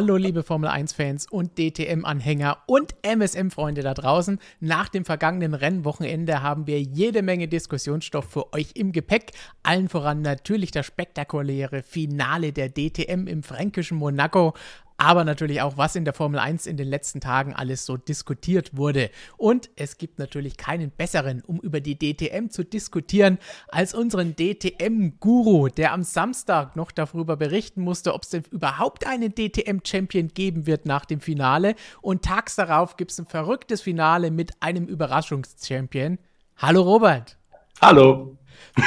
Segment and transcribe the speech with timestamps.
[0.00, 4.38] Hallo liebe Formel 1-Fans und DTM-Anhänger und MSM-Freunde da draußen.
[4.58, 9.32] Nach dem vergangenen Rennwochenende haben wir jede Menge Diskussionsstoff für euch im Gepäck.
[9.62, 14.54] Allen voran natürlich das spektakuläre Finale der DTM im fränkischen Monaco
[15.00, 18.76] aber natürlich auch, was in der Formel 1 in den letzten Tagen alles so diskutiert
[18.76, 19.10] wurde.
[19.38, 25.68] Und es gibt natürlich keinen besseren, um über die DTM zu diskutieren, als unseren DTM-Guru,
[25.68, 30.84] der am Samstag noch darüber berichten musste, ob es denn überhaupt einen DTM-Champion geben wird
[30.84, 31.76] nach dem Finale.
[32.02, 36.18] Und tags darauf gibt es ein verrücktes Finale mit einem Überraschungschampion.
[36.58, 37.38] Hallo Robert.
[37.80, 38.36] Hallo.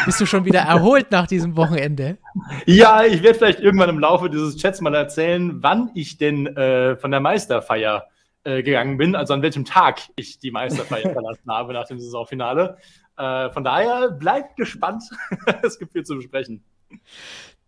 [0.06, 2.18] Bist du schon wieder erholt nach diesem Wochenende?
[2.66, 6.96] Ja, ich werde vielleicht irgendwann im Laufe dieses Chats mal erzählen, wann ich denn äh,
[6.98, 8.08] von der Meisterfeier
[8.44, 12.78] äh, gegangen bin, also an welchem Tag ich die Meisterfeier verlassen habe nach dem Saisonfinale.
[13.18, 15.04] Äh, von daher bleibt gespannt.
[15.64, 16.64] es gibt viel zu besprechen.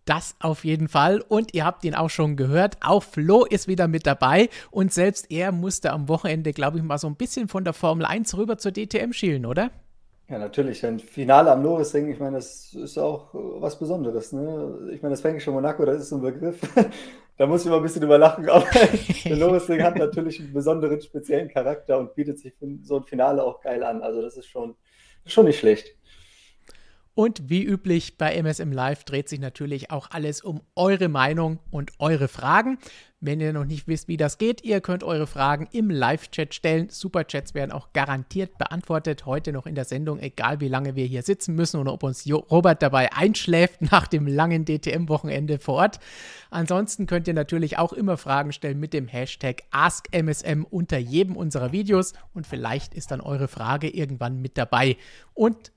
[0.05, 1.23] Das auf jeden Fall.
[1.27, 2.77] Und ihr habt ihn auch schon gehört.
[2.81, 4.49] Auch Flo ist wieder mit dabei.
[4.69, 8.05] Und selbst er musste am Wochenende, glaube ich, mal so ein bisschen von der Formel
[8.05, 9.71] 1 rüber zur DTM schielen, oder?
[10.27, 10.83] Ja, natürlich.
[10.83, 14.31] Ein Finale am Norrisring, ich meine, das ist auch äh, was Besonderes.
[14.31, 14.89] Ne?
[14.91, 16.59] Ich meine, das fränkische Monaco, das ist so ein Begriff.
[17.37, 18.49] da muss ich mal ein bisschen drüber lachen.
[18.49, 18.65] Aber
[19.25, 23.43] der Norrisring hat natürlich einen besonderen, speziellen Charakter und bietet sich für so ein Finale
[23.43, 24.01] auch geil an.
[24.01, 24.75] Also, das ist schon,
[25.27, 25.95] schon nicht schlecht.
[27.15, 31.93] Und wie üblich bei MSM Live dreht sich natürlich auch alles um eure Meinung und
[31.97, 32.77] eure Fragen.
[33.21, 36.89] Wenn ihr noch nicht wisst, wie das geht, ihr könnt eure Fragen im Live-Chat stellen.
[36.89, 39.25] Superchats werden auch garantiert beantwortet.
[39.25, 42.29] Heute noch in der Sendung, egal wie lange wir hier sitzen müssen oder ob uns
[42.29, 45.99] Robert dabei einschläft nach dem langen DTM-Wochenende vor Ort.
[46.49, 51.71] Ansonsten könnt ihr natürlich auch immer Fragen stellen mit dem Hashtag AskMSM unter jedem unserer
[51.71, 54.97] Videos und vielleicht ist dann eure Frage irgendwann mit dabei.
[55.33, 55.71] Und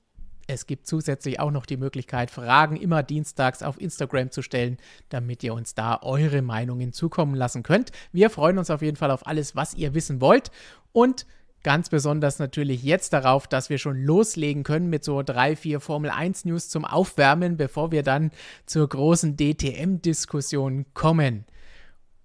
[0.49, 4.77] es gibt zusätzlich auch noch die Möglichkeit, Fragen immer dienstags auf Instagram zu stellen,
[5.09, 7.91] damit ihr uns da eure Meinungen zukommen lassen könnt.
[8.11, 10.51] Wir freuen uns auf jeden Fall auf alles, was ihr wissen wollt.
[10.91, 11.25] Und
[11.61, 16.09] Ganz besonders natürlich jetzt darauf, dass wir schon loslegen können mit so drei, vier Formel
[16.09, 18.31] 1 News zum Aufwärmen, bevor wir dann
[18.65, 21.43] zur großen DTM-Diskussion kommen.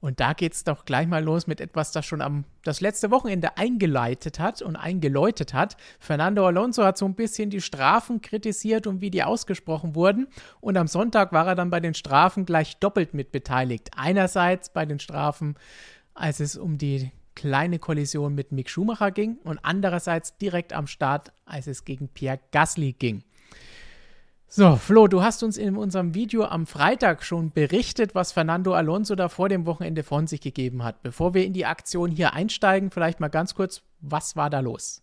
[0.04, 3.10] Und da geht es doch gleich mal los mit etwas, das schon am das letzte
[3.10, 5.78] Wochenende eingeleitet hat und eingeläutet hat.
[5.98, 10.28] Fernando Alonso hat so ein bisschen die Strafen kritisiert und wie die ausgesprochen wurden.
[10.60, 13.92] Und am Sonntag war er dann bei den Strafen gleich doppelt mit beteiligt.
[13.96, 15.54] Einerseits bei den Strafen,
[16.12, 21.32] als es um die kleine Kollision mit Mick Schumacher ging und andererseits direkt am Start,
[21.46, 23.24] als es gegen Pierre Gasly ging.
[24.56, 29.16] So, Flo, du hast uns in unserem Video am Freitag schon berichtet, was Fernando Alonso
[29.16, 31.02] da vor dem Wochenende von sich gegeben hat.
[31.02, 35.02] Bevor wir in die Aktion hier einsteigen, vielleicht mal ganz kurz, was war da los?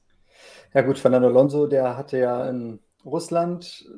[0.74, 3.90] Ja gut, Fernando Alonso, der hatte ja in Russland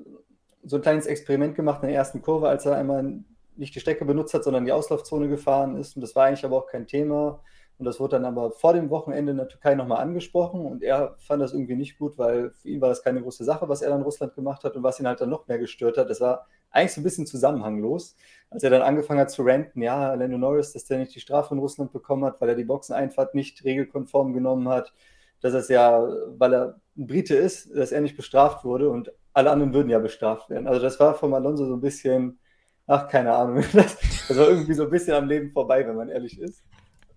[0.63, 3.19] so ein kleines Experiment gemacht in der ersten Kurve, als er einmal
[3.55, 5.95] nicht die Strecke benutzt hat, sondern die Auslaufzone gefahren ist.
[5.95, 7.41] Und das war eigentlich aber auch kein Thema.
[7.79, 11.15] Und das wurde dann aber vor dem Wochenende in der Türkei nochmal angesprochen und er
[11.17, 13.89] fand das irgendwie nicht gut, weil für ihn war das keine große Sache, was er
[13.89, 16.09] dann in Russland gemacht hat und was ihn halt dann noch mehr gestört hat.
[16.09, 18.15] Das war eigentlich so ein bisschen zusammenhanglos,
[18.49, 21.53] als er dann angefangen hat zu ranten, ja, Lando Norris, dass der nicht die Strafe
[21.55, 24.93] in Russland bekommen hat, weil er die Boxeneinfahrt nicht regelkonform genommen hat,
[25.41, 26.07] dass es ja,
[26.37, 29.99] weil er ein Brite ist, dass er nicht bestraft wurde und alle anderen würden ja
[29.99, 30.67] bestraft werden.
[30.67, 32.39] Also das war von Alonso so ein bisschen,
[32.87, 33.97] ach, keine Ahnung, das,
[34.27, 36.63] das war irgendwie so ein bisschen am Leben vorbei, wenn man ehrlich ist.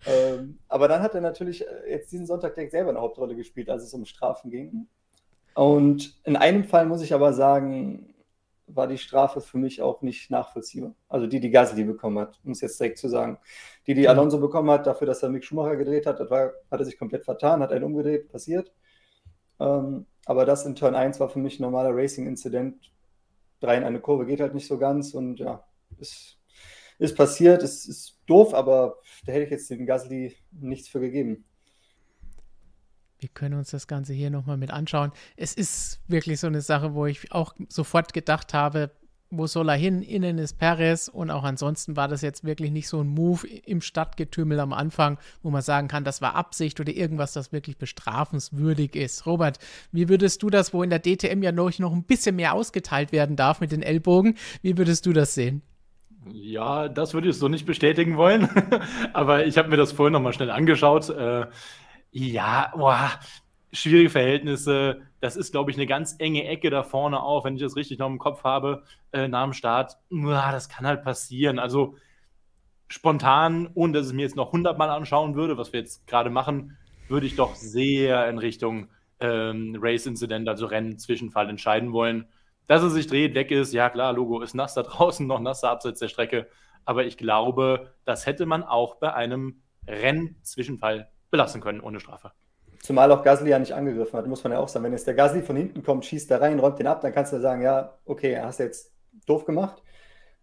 [0.06, 3.68] Ähm, aber dann hat er natürlich äh, jetzt diesen Sonntag direkt selber eine Hauptrolle gespielt,
[3.68, 4.86] als es um Strafen ging.
[5.54, 8.14] Und in einem Fall muss ich aber sagen,
[8.66, 10.94] war die Strafe für mich auch nicht nachvollziehbar.
[11.08, 13.38] Also die, die Gasly bekommen hat, um es jetzt direkt zu sagen.
[13.86, 16.84] Die, die Alonso bekommen hat, dafür, dass er Mick Schumacher gedreht hat, war, hat er
[16.84, 18.72] sich komplett vertan, hat einen umgedreht, passiert.
[19.60, 22.92] Ähm, aber das in Turn 1 war für mich ein normaler Racing-Incident.
[23.60, 25.64] Drei in eine Kurve geht halt nicht so ganz und ja,
[25.98, 26.35] ist,
[26.98, 31.44] ist passiert, ist, ist doof, aber da hätte ich jetzt dem Gasly nichts für gegeben.
[33.18, 35.12] Wir können uns das Ganze hier nochmal mit anschauen.
[35.36, 38.90] Es ist wirklich so eine Sache, wo ich auch sofort gedacht habe,
[39.30, 40.02] wo soll er hin?
[40.02, 43.80] Innen ist Perez und auch ansonsten war das jetzt wirklich nicht so ein Move im
[43.80, 48.94] Stadtgetümmel am Anfang, wo man sagen kann, das war Absicht oder irgendwas, das wirklich bestrafenswürdig
[48.94, 49.26] ist.
[49.26, 49.58] Robert,
[49.90, 53.34] wie würdest du das, wo in der DTM ja noch ein bisschen mehr ausgeteilt werden
[53.34, 55.62] darf mit den Ellbogen, wie würdest du das sehen?
[56.32, 58.48] Ja, das würde ich so nicht bestätigen wollen.
[59.12, 61.08] Aber ich habe mir das vorhin nochmal schnell angeschaut.
[61.10, 61.46] Äh,
[62.10, 63.10] ja, boah,
[63.72, 65.02] schwierige Verhältnisse.
[65.20, 67.98] Das ist, glaube ich, eine ganz enge Ecke da vorne auch, wenn ich das richtig
[67.98, 68.82] noch im Kopf habe,
[69.12, 69.98] äh, nach dem Start.
[70.10, 71.58] Uah, das kann halt passieren.
[71.58, 71.96] Also
[72.88, 76.76] spontan, ohne dass ich mir jetzt noch hundertmal anschauen würde, was wir jetzt gerade machen,
[77.08, 78.88] würde ich doch sehr in Richtung
[79.20, 82.26] ähm, Race-Incident, also Rennen-Zwischenfall entscheiden wollen.
[82.66, 85.70] Dass er sich dreht, weg ist, ja klar, Logo ist nass da draußen, noch nasser
[85.70, 86.48] abseits der Strecke.
[86.86, 92.32] aber ich glaube, das hätte man auch bei einem Rennzwischenfall belassen können ohne Strafe.
[92.80, 94.84] Zumal auch Gasly ja nicht angegriffen hat, muss man ja auch sagen.
[94.84, 97.32] Wenn jetzt der Gasly von hinten kommt, schießt da rein, räumt den ab, dann kannst
[97.32, 98.92] du sagen, ja, okay, hast du jetzt
[99.26, 99.82] doof gemacht.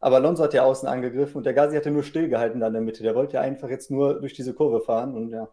[0.01, 2.81] Aber Alonso hat ja außen angegriffen und der Gasly hatte nur stillgehalten da in der
[2.81, 3.03] Mitte.
[3.03, 5.47] Der wollte ja einfach jetzt nur durch diese Kurve fahren und ja.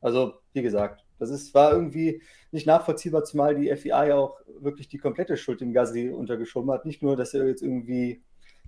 [0.00, 4.88] Also, wie gesagt, das ist, war irgendwie nicht nachvollziehbar, zumal die FIA ja auch wirklich
[4.88, 6.84] die komplette Schuld dem Gasly untergeschoben hat.
[6.84, 8.22] Nicht nur, dass er jetzt irgendwie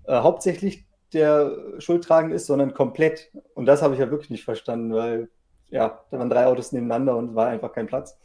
[0.05, 3.31] äh, hauptsächlich der Schuldtragende ist, sondern komplett.
[3.55, 5.29] Und das habe ich ja wirklich nicht verstanden, weil
[5.71, 8.19] ja, da waren drei Autos nebeneinander und war einfach kein Platz.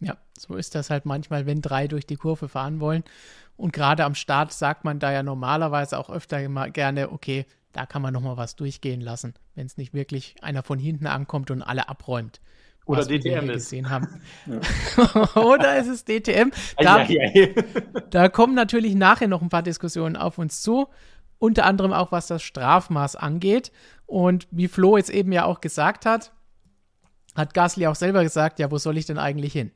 [0.00, 3.04] Ja, so ist das halt manchmal, wenn drei durch die Kurve fahren wollen.
[3.56, 7.86] Und gerade am Start sagt man da ja normalerweise auch öfter immer gerne, okay, da
[7.86, 11.62] kann man nochmal was durchgehen lassen, wenn es nicht wirklich einer von hinten ankommt und
[11.62, 12.40] alle abräumt.
[12.86, 13.64] Oder DTM ist.
[13.64, 14.08] gesehen haben.
[15.34, 16.52] Oder ist es DTM?
[16.78, 17.64] Da, ai, ai, ai.
[18.10, 20.86] da kommen natürlich nachher noch ein paar Diskussionen auf uns zu.
[21.38, 23.72] Unter anderem auch, was das Strafmaß angeht.
[24.06, 26.32] Und wie Flo jetzt eben ja auch gesagt hat,
[27.34, 29.72] hat Gasly auch selber gesagt, ja, wo soll ich denn eigentlich hin?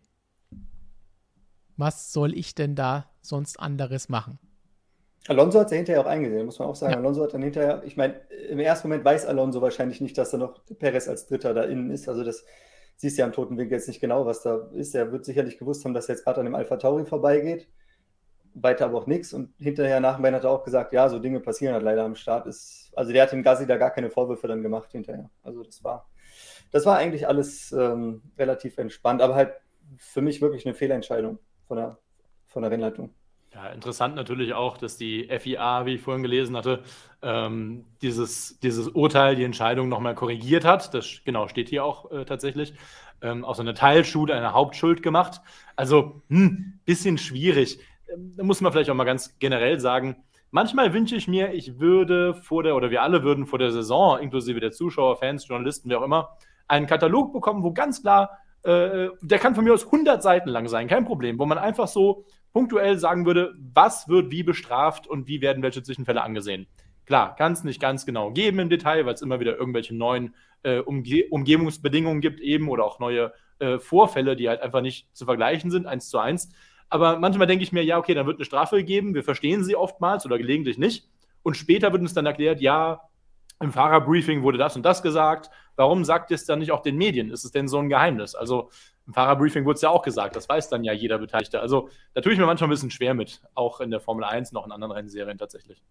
[1.77, 4.39] Was soll ich denn da sonst anderes machen?
[5.29, 6.93] Alonso hat es ja hinterher auch eingesehen, muss man auch sagen.
[6.93, 6.99] Ja.
[6.99, 8.15] Alonso hat dann hinterher, ich meine,
[8.49, 11.91] im ersten Moment weiß Alonso wahrscheinlich nicht, dass da noch Perez als Dritter da innen
[11.91, 12.09] ist.
[12.09, 12.45] Also das
[13.01, 14.95] siehst ja im toten Winkel jetzt nicht genau, was da ist.
[14.95, 17.67] Er wird sicherlich gewusst haben, dass er jetzt gerade an dem Alpha Tauri vorbeigeht.
[18.53, 19.33] Weiter aber auch nichts.
[19.33, 22.15] Und hinterher nach Rennen hat er auch gesagt, ja, so Dinge passieren halt leider am
[22.15, 22.47] Start.
[22.47, 25.31] Ist, also der hat dem Gassi da gar keine Vorwürfe dann gemacht hinterher.
[25.43, 26.11] Also das war,
[26.73, 29.55] das war eigentlich alles ähm, relativ entspannt, aber halt
[29.97, 31.99] für mich wirklich eine Fehlentscheidung von der,
[32.49, 33.15] von der Rennleitung.
[33.53, 36.85] Ja, interessant natürlich auch, dass die FIA, wie ich vorhin gelesen hatte,
[37.21, 40.95] ähm, dieses, dieses Urteil, die Entscheidung nochmal korrigiert hat.
[40.95, 42.75] Das genau steht hier auch äh, tatsächlich.
[43.23, 45.41] Ähm, aus einer Teilschuld eine Hauptschuld gemacht.
[45.75, 47.81] Also, hm, bisschen schwierig.
[48.13, 50.17] Ähm, da muss man vielleicht auch mal ganz generell sagen,
[50.53, 54.21] manchmal wünsche ich mir, ich würde vor der, oder wir alle würden vor der Saison,
[54.21, 56.37] inklusive der Zuschauer, Fans, Journalisten, wer auch immer,
[56.69, 60.69] einen Katalog bekommen, wo ganz klar äh, der kann von mir aus 100 Seiten lang
[60.69, 65.29] sein, kein Problem, wo man einfach so punktuell sagen würde, was wird wie bestraft und
[65.29, 66.67] wie werden welche Zwischenfälle angesehen.
[67.07, 70.35] Klar, kann es nicht ganz genau geben im Detail, weil es immer wieder irgendwelche neuen
[70.63, 75.25] äh, Umge Umgebungsbedingungen gibt eben oder auch neue äh, Vorfälle, die halt einfach nicht zu
[75.25, 76.51] vergleichen sind, eins zu eins.
[76.89, 79.77] Aber manchmal denke ich mir, ja, okay, dann wird eine Strafe gegeben, wir verstehen sie
[79.77, 81.09] oftmals oder gelegentlich nicht.
[81.43, 83.03] Und später wird uns dann erklärt, ja,
[83.61, 85.51] im Fahrerbriefing wurde das und das gesagt.
[85.77, 87.31] Warum sagt es dann nicht auch den Medien?
[87.31, 88.35] Ist es denn so ein Geheimnis?
[88.35, 88.71] Also
[89.11, 91.61] im Fahrerbriefing wurde es ja auch gesagt, das weiß dann ja jeder Beteiligte.
[91.61, 94.53] Also da tue ich mir manchmal ein bisschen schwer mit, auch in der Formel 1,
[94.53, 95.83] noch in anderen Rennserien tatsächlich.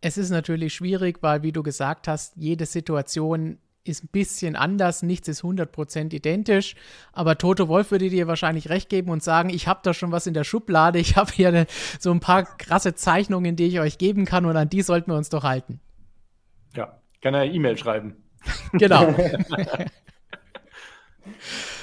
[0.00, 5.02] Es ist natürlich schwierig, weil, wie du gesagt hast, jede Situation ist ein bisschen anders,
[5.02, 6.76] nichts ist 100% identisch,
[7.12, 10.28] aber Toto Wolf würde dir wahrscheinlich recht geben und sagen, ich habe da schon was
[10.28, 11.66] in der Schublade, ich habe hier eine,
[11.98, 15.16] so ein paar krasse Zeichnungen, die ich euch geben kann und an die sollten wir
[15.16, 15.80] uns doch halten.
[16.76, 18.22] Ja, kann er E-Mail schreiben.
[18.72, 19.12] Genau.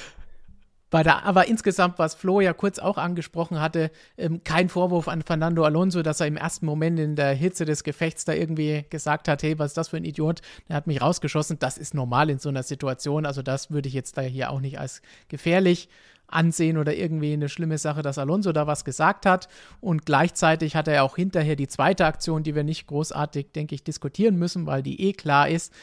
[0.96, 5.20] Bei der, aber insgesamt, was Flo ja kurz auch angesprochen hatte, ähm, kein Vorwurf an
[5.20, 9.28] Fernando Alonso, dass er im ersten Moment in der Hitze des Gefechts da irgendwie gesagt
[9.28, 10.40] hat, hey, was ist das für ein Idiot?
[10.70, 11.58] Der hat mich rausgeschossen.
[11.58, 13.26] Das ist normal in so einer Situation.
[13.26, 15.90] Also das würde ich jetzt da hier auch nicht als gefährlich
[16.28, 19.48] ansehen oder irgendwie eine schlimme Sache, dass Alonso da was gesagt hat.
[19.82, 23.84] Und gleichzeitig hat er auch hinterher die zweite Aktion, die wir nicht großartig, denke ich,
[23.84, 25.74] diskutieren müssen, weil die eh klar ist,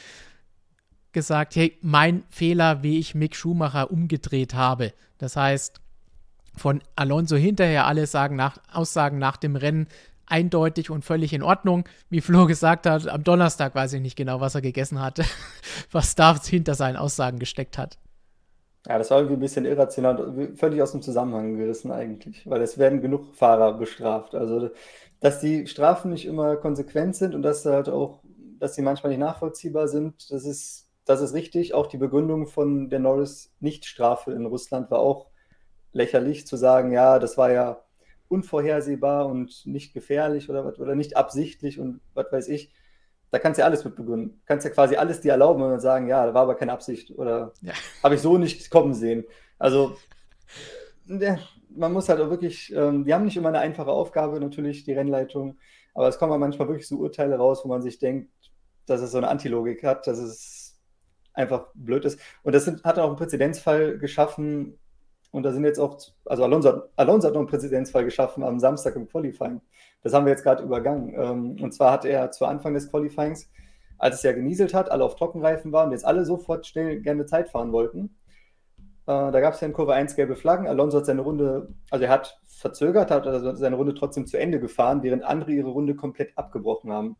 [1.14, 4.94] gesagt, hey, mein Fehler, wie ich Mick Schumacher umgedreht habe.
[5.18, 5.80] Das heißt,
[6.56, 9.88] von Alonso hinterher alle sagen nach, Aussagen nach dem Rennen
[10.26, 11.86] eindeutig und völlig in Ordnung.
[12.10, 15.24] Wie Flo gesagt hat, am Donnerstag weiß ich nicht genau, was er gegessen hatte,
[15.92, 17.98] was da hinter seinen Aussagen gesteckt hat.
[18.88, 22.78] Ja, das war irgendwie ein bisschen irrational, völlig aus dem Zusammenhang gerissen eigentlich, weil es
[22.78, 24.36] werden genug Fahrer bestraft.
[24.36, 24.72] Also,
[25.22, 28.20] dass die Strafen nicht immer konsequent sind und dass halt auch,
[28.60, 31.74] dass sie manchmal nicht nachvollziehbar sind, das ist, das ist richtig.
[31.74, 35.28] Auch die Begründung von der Norris-Nichtstrafe in Russland war auch
[35.92, 37.84] lächerlich, zu sagen, ja, das war ja
[38.28, 42.74] unvorhersehbar und nicht gefährlich oder, oder nicht absichtlich und was weiß ich
[43.34, 44.30] da kannst du ja alles mit begründen.
[44.30, 47.10] Du kannst ja quasi alles dir erlauben und sagen, ja, da war aber keine Absicht
[47.18, 47.74] oder ja.
[48.04, 49.26] habe ich so nicht kommen sehen.
[49.58, 49.98] Also
[51.08, 51.40] ja,
[51.76, 54.94] man muss halt auch wirklich, ähm, die haben nicht immer eine einfache Aufgabe, natürlich, die
[54.94, 55.58] Rennleitung,
[55.96, 58.30] aber es kommen manchmal wirklich so Urteile raus, wo man sich denkt,
[58.86, 60.63] dass es so eine Antilogik hat, dass es
[61.34, 62.20] einfach blöd ist.
[62.44, 64.78] Und das sind, hat auch einen Präzedenzfall geschaffen,
[65.34, 68.96] und da sind jetzt auch, also Alonso, Alonso hat noch einen Präzedenzfall geschaffen am Samstag
[68.96, 69.62] im Qualifying.
[70.04, 71.12] Das haben wir jetzt gerade übergangen.
[71.18, 73.50] Ähm, und zwar hat er zu Anfang des Qualifyings,
[73.98, 77.26] als es ja genieselt hat, alle auf Trockenreifen waren und jetzt alle sofort schnell gerne
[77.26, 78.16] Zeit fahren wollten.
[79.08, 80.68] Äh, da gab es ja in Kurve 1 gelbe Flaggen.
[80.68, 84.60] Alonso hat seine Runde, also er hat verzögert, hat also seine Runde trotzdem zu Ende
[84.60, 87.16] gefahren, während andere ihre Runde komplett abgebrochen haben.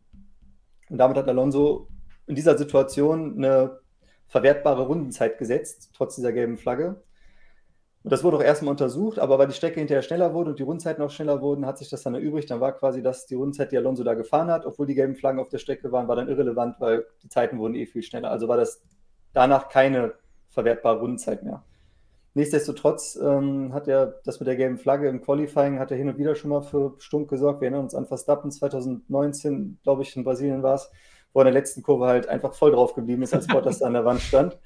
[0.88, 1.88] Und damit hat Alonso
[2.28, 3.80] in dieser Situation eine
[4.28, 7.02] verwertbare Rundenzeit gesetzt, trotz dieser gelben Flagge.
[8.04, 10.62] Und das wurde auch erstmal untersucht, aber weil die Strecke hinterher schneller wurde und die
[10.62, 12.50] Rundzeiten auch schneller wurden, hat sich das dann erübrigt.
[12.50, 15.40] Dann war quasi das die Rundenzeit, die Alonso da gefahren hat, obwohl die gelben Flaggen
[15.40, 18.30] auf der Strecke waren, war dann irrelevant, weil die Zeiten wurden eh viel schneller.
[18.30, 18.82] Also war das
[19.32, 20.12] danach keine
[20.50, 21.64] verwertbare Rundenzeit mehr.
[22.34, 26.18] Nichtsdestotrotz ähm, hat er das mit der gelben Flagge im Qualifying hat er hin und
[26.18, 27.60] wieder schon mal für Stunk gesorgt.
[27.60, 30.90] Wir erinnern uns an Verstappen 2019, glaube ich, in Brasilien war es,
[31.34, 33.86] wo er in der letzten Kurve halt einfach voll drauf geblieben ist, als Bottas da
[33.86, 34.56] an der Wand stand.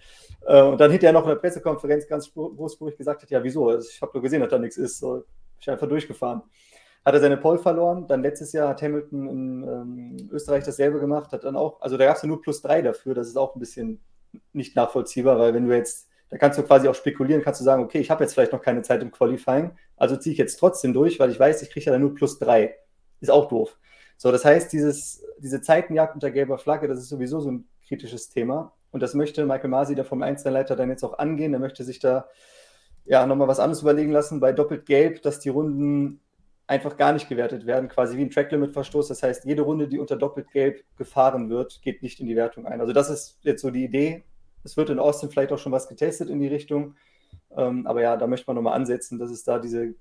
[0.46, 3.68] Äh, und dann hinterher noch in der Pressekonferenz ganz großspurig gesagt hat, ja, wieso?
[3.68, 4.98] Also ich habe nur gesehen, dass da nichts ist.
[5.00, 5.24] So,
[5.58, 6.42] ich einfach durchgefahren.
[7.04, 8.06] Hat er seine Pole verloren.
[8.06, 11.32] Dann letztes Jahr hat Hamilton in ähm, Österreich dasselbe gemacht.
[11.32, 13.14] Hat dann auch, also da gab es ja nur plus drei dafür.
[13.14, 14.00] Das ist auch ein bisschen
[14.52, 17.82] nicht nachvollziehbar, weil wenn du jetzt, da kannst du quasi auch spekulieren, kannst du sagen,
[17.82, 20.92] okay, ich habe jetzt vielleicht noch keine Zeit im Qualifying, also ziehe ich jetzt trotzdem
[20.92, 22.76] durch, weil ich weiß, ich kriege ja dann nur plus drei.
[23.20, 23.78] Ist auch doof.
[24.18, 28.28] So, das heißt, dieses, diese Zeitenjagd unter gelber Flagge, das ist sowieso so ein kritisches
[28.28, 28.72] Thema.
[28.90, 31.54] Und das möchte Michael Masi, der vom Einzelleiter, dann jetzt auch angehen.
[31.54, 32.26] Er möchte sich da
[33.04, 36.20] ja nochmal was anderes überlegen lassen bei doppelt gelb, dass die Runden
[36.66, 39.08] einfach gar nicht gewertet werden, quasi wie ein Tracklimit-Verstoß.
[39.08, 42.66] Das heißt, jede Runde, die unter doppelt gelb gefahren wird, geht nicht in die Wertung
[42.66, 42.80] ein.
[42.80, 44.24] Also das ist jetzt so die Idee.
[44.64, 46.96] Es wird in Austin vielleicht auch schon was getestet in die Richtung.
[47.56, 49.94] Ähm, aber ja, da möchte man nochmal ansetzen, dass es da diese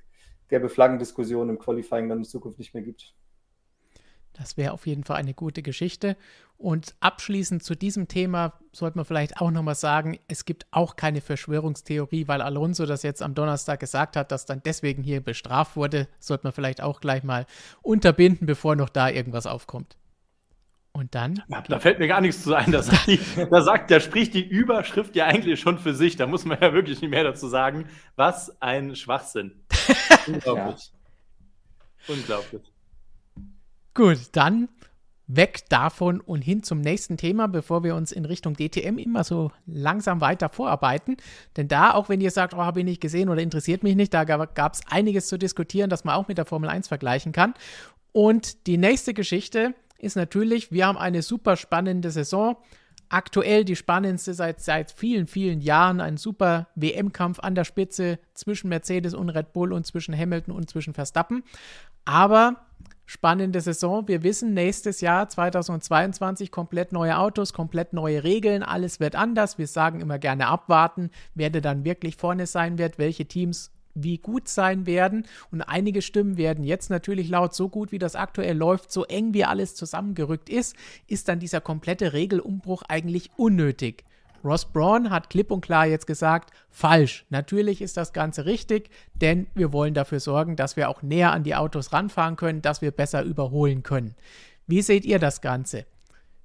[0.50, 3.14] gelbe Flaggendiskussion im Qualifying dann in Zukunft nicht mehr gibt.
[4.38, 6.16] Das wäre auf jeden Fall eine gute Geschichte.
[6.58, 11.22] Und abschließend zu diesem Thema sollte man vielleicht auch nochmal sagen, es gibt auch keine
[11.22, 16.08] Verschwörungstheorie, weil Alonso das jetzt am Donnerstag gesagt hat, dass dann deswegen hier bestraft wurde,
[16.20, 17.46] sollte man vielleicht auch gleich mal
[17.84, 19.98] unterbinden, bevor noch da irgendwas aufkommt.
[20.94, 21.44] Und dann?
[21.48, 22.72] Ja, da fällt mir gar nichts zu ein.
[22.72, 23.20] Da sagt, die,
[23.52, 26.16] da sagt, da spricht die Überschrift ja eigentlich schon für sich.
[26.16, 27.88] Da muss man ja wirklich nicht mehr dazu sagen.
[28.16, 29.64] Was ein Schwachsinn.
[30.28, 30.92] Unglaublich.
[32.08, 32.16] Ja.
[32.16, 32.64] Unglaublich.
[33.98, 34.70] Gut, dann
[35.26, 39.52] weg davon und hin zum nächsten Thema, bevor wir uns in Richtung DTM immer so
[39.66, 41.18] langsam weiter vorarbeiten.
[41.56, 44.14] Denn da, auch wenn ihr sagt, oh, habe ich nicht gesehen oder interessiert mich nicht,
[44.14, 47.56] da gab es einiges zu diskutieren, das man auch mit der Formel 1 vergleichen kann.
[48.12, 52.56] Und die nächste Geschichte ist natürlich, wir haben eine super spannende Saison.
[53.10, 56.02] Aktuell die spannendste seit, seit vielen, vielen Jahren.
[56.02, 60.70] Ein super WM-Kampf an der Spitze zwischen Mercedes und Red Bull und zwischen Hamilton und
[60.70, 61.42] zwischen Verstappen.
[62.06, 62.67] Aber
[63.08, 64.08] spannende Saison.
[64.08, 69.58] Wir wissen, nächstes Jahr 2022 komplett neue Autos, komplett neue Regeln, alles wird anders.
[69.58, 74.48] Wir sagen immer gerne abwarten, wer dann wirklich vorne sein wird, welche Teams wie gut
[74.48, 75.26] sein werden.
[75.52, 79.34] Und einige Stimmen werden jetzt natürlich laut, so gut wie das aktuell läuft, so eng
[79.34, 80.76] wie alles zusammengerückt ist,
[81.08, 84.04] ist dann dieser komplette Regelumbruch eigentlich unnötig.
[84.44, 87.26] Ross Braun hat klipp und klar jetzt gesagt, falsch.
[87.30, 91.44] Natürlich ist das Ganze richtig, denn wir wollen dafür sorgen, dass wir auch näher an
[91.44, 94.16] die Autos ranfahren können, dass wir besser überholen können.
[94.68, 95.86] Wie seht ihr das Ganze?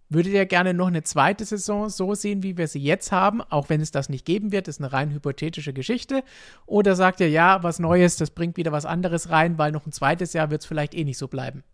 [0.08, 3.70] Würdet ihr gerne noch eine zweite Saison so sehen, wie wir sie jetzt haben, auch
[3.70, 6.22] wenn es das nicht geben wird, ist eine rein hypothetische Geschichte?
[6.66, 9.92] Oder sagt ihr, ja, was Neues, das bringt wieder was anderes rein, weil noch ein
[9.92, 11.64] zweites Jahr wird es vielleicht eh nicht so bleiben?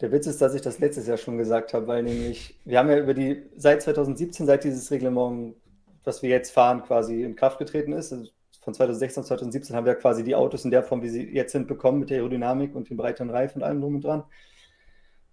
[0.00, 2.88] Der Witz ist, dass ich das letztes Jahr schon gesagt habe, weil nämlich, wir haben
[2.88, 5.56] ja über die, seit 2017, seit dieses Reglement,
[6.04, 8.30] was wir jetzt fahren, quasi in Kraft getreten ist, also
[8.62, 11.52] von 2016 und 2017 haben wir quasi die Autos in der Form, wie sie jetzt
[11.52, 14.24] sind, bekommen, mit der Aerodynamik und den breiteren Reifen und allem drum und dran.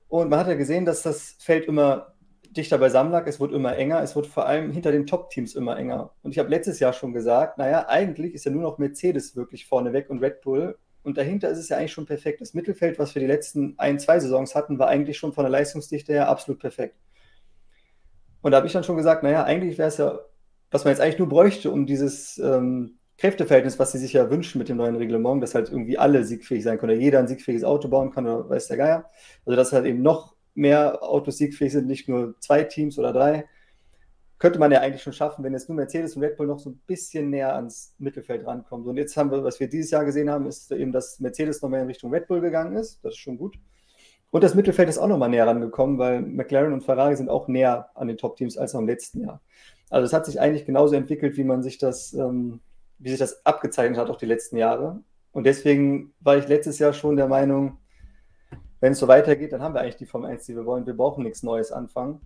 [0.07, 2.13] Und man hat ja gesehen, dass das Feld immer
[2.55, 5.77] dichter beisammen lag, es wurde immer enger, es wurde vor allem hinter den Top-Teams immer
[5.77, 6.11] enger.
[6.23, 9.65] Und ich habe letztes Jahr schon gesagt, naja, eigentlich ist ja nur noch Mercedes wirklich
[9.65, 12.41] vorneweg und Red Bull und dahinter ist es ja eigentlich schon perfekt.
[12.41, 15.51] Das Mittelfeld, was wir die letzten ein, zwei Saisons hatten, war eigentlich schon von der
[15.51, 16.95] Leistungsdichte her absolut perfekt.
[18.41, 20.19] Und da habe ich dann schon gesagt, naja, eigentlich wäre es ja,
[20.71, 24.57] was man jetzt eigentlich nur bräuchte, um dieses ähm, Kräfteverhältnis, was sie sich ja wünschen
[24.57, 27.63] mit dem neuen Reglement, dass halt irgendwie alle siegfähig sein können, oder jeder ein siegfähiges
[27.63, 29.09] Auto bauen kann, oder weiß der Geier.
[29.45, 33.45] Also dass halt eben noch mehr Autos siegfähig sind, nicht nur zwei Teams oder drei
[34.37, 36.69] könnte man ja eigentlich schon schaffen, wenn jetzt nur Mercedes und Red Bull noch so
[36.69, 38.85] ein bisschen näher ans Mittelfeld rankommen.
[38.85, 41.69] Und jetzt haben wir, was wir dieses Jahr gesehen haben, ist eben, dass Mercedes noch
[41.69, 43.03] mehr in Richtung Red Bull gegangen ist.
[43.03, 43.57] Das ist schon gut.
[44.31, 47.47] Und das Mittelfeld ist auch noch mal näher rangekommen, weil McLaren und Ferrari sind auch
[47.47, 49.41] näher an den Top-Teams als noch im letzten Jahr.
[49.89, 52.59] Also es hat sich eigentlich genauso entwickelt, wie man sich das, ähm,
[52.99, 55.01] wie sich das abgezeichnet hat, auch die letzten Jahre.
[55.31, 57.77] Und deswegen war ich letztes Jahr schon der Meinung,
[58.81, 60.85] wenn es so weitergeht, dann haben wir eigentlich die Formel 1, die wir wollen.
[60.85, 62.19] Wir brauchen nichts Neues anfangen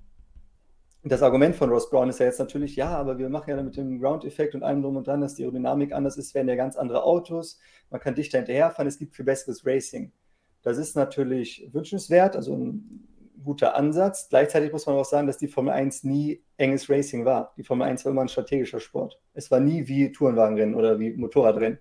[1.03, 3.77] das Argument von Ross Brown ist ja jetzt natürlich, ja, aber wir machen ja mit
[3.77, 6.75] dem Ground-Effekt und allem drum und dran, dass die Aerodynamik anders ist, werden ja ganz
[6.75, 7.59] andere Autos.
[7.89, 10.11] Man kann dichter hinterherfahren, es gibt viel besseres Racing.
[10.61, 13.07] Das ist natürlich wünschenswert, also ein
[13.41, 14.27] guter Ansatz.
[14.27, 17.53] Gleichzeitig muss man auch sagen, dass die Formel 1 nie enges Racing war.
[17.55, 19.21] Die Formel 1 war immer ein strategischer Sport.
[19.33, 21.79] Es war nie wie Tourenwagenrennen oder wie Motorradrennen.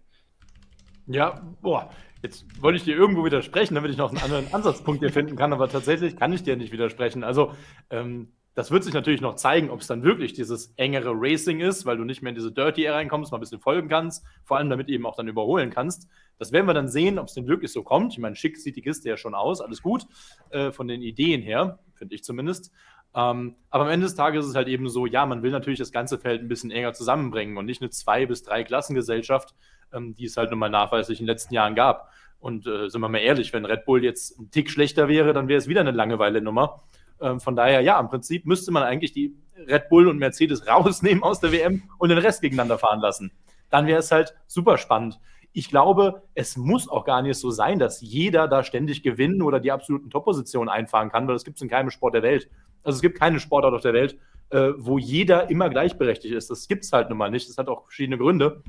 [1.07, 1.91] Ja, boah,
[2.23, 5.53] Jetzt wollte ich dir irgendwo widersprechen, damit ich noch einen anderen Ansatzpunkt hier finden kann,
[5.53, 7.23] aber tatsächlich kann ich dir nicht widersprechen.
[7.23, 7.53] Also,
[7.91, 11.87] ähm, das wird sich natürlich noch zeigen, ob es dann wirklich dieses engere Racing ist,
[11.87, 14.57] weil du nicht mehr in diese Dirty Air reinkommst, mal ein bisschen folgen kannst, vor
[14.57, 16.09] allem damit eben auch dann überholen kannst.
[16.41, 18.15] Das werden wir dann sehen, ob es denn wirklich so kommt.
[18.15, 20.07] Ich meine, schick sieht die Kiste ja schon aus, alles gut,
[20.51, 22.73] äh, von den Ideen her, finde ich zumindest.
[23.15, 25.79] Ähm, aber am Ende des Tages ist es halt eben so, ja, man will natürlich
[25.79, 29.55] das ganze Feld ein bisschen enger zusammenbringen und nicht eine zwei- bis drei Klassengesellschaft,
[29.93, 32.11] ähm, die es halt nun mal nachweislich in den letzten Jahren gab.
[32.41, 35.47] Und äh, sind wir mal ehrlich, wenn Red Bull jetzt ein Tick schlechter wäre, dann
[35.47, 36.83] wäre es wieder eine Langeweile-Nummer.
[37.21, 39.35] Ähm, von daher, ja, im Prinzip müsste man eigentlich die
[39.67, 43.33] Red Bull und Mercedes rausnehmen aus der WM und den Rest gegeneinander fahren lassen.
[43.71, 45.19] Dann wäre es halt super spannend.
[45.53, 49.61] Ich glaube, es muss auch gar nicht so sein, dass jeder da ständig gewinnen oder
[49.61, 52.49] die absoluten Top-Positionen einfahren kann, weil das gibt es in keinem Sport der Welt.
[52.83, 54.19] Also es gibt keine Sportart auf der Welt,
[54.51, 56.51] äh, wo jeder immer gleichberechtigt ist.
[56.51, 57.49] Das gibt es halt nun mal nicht.
[57.49, 58.63] Das hat auch verschiedene Gründe.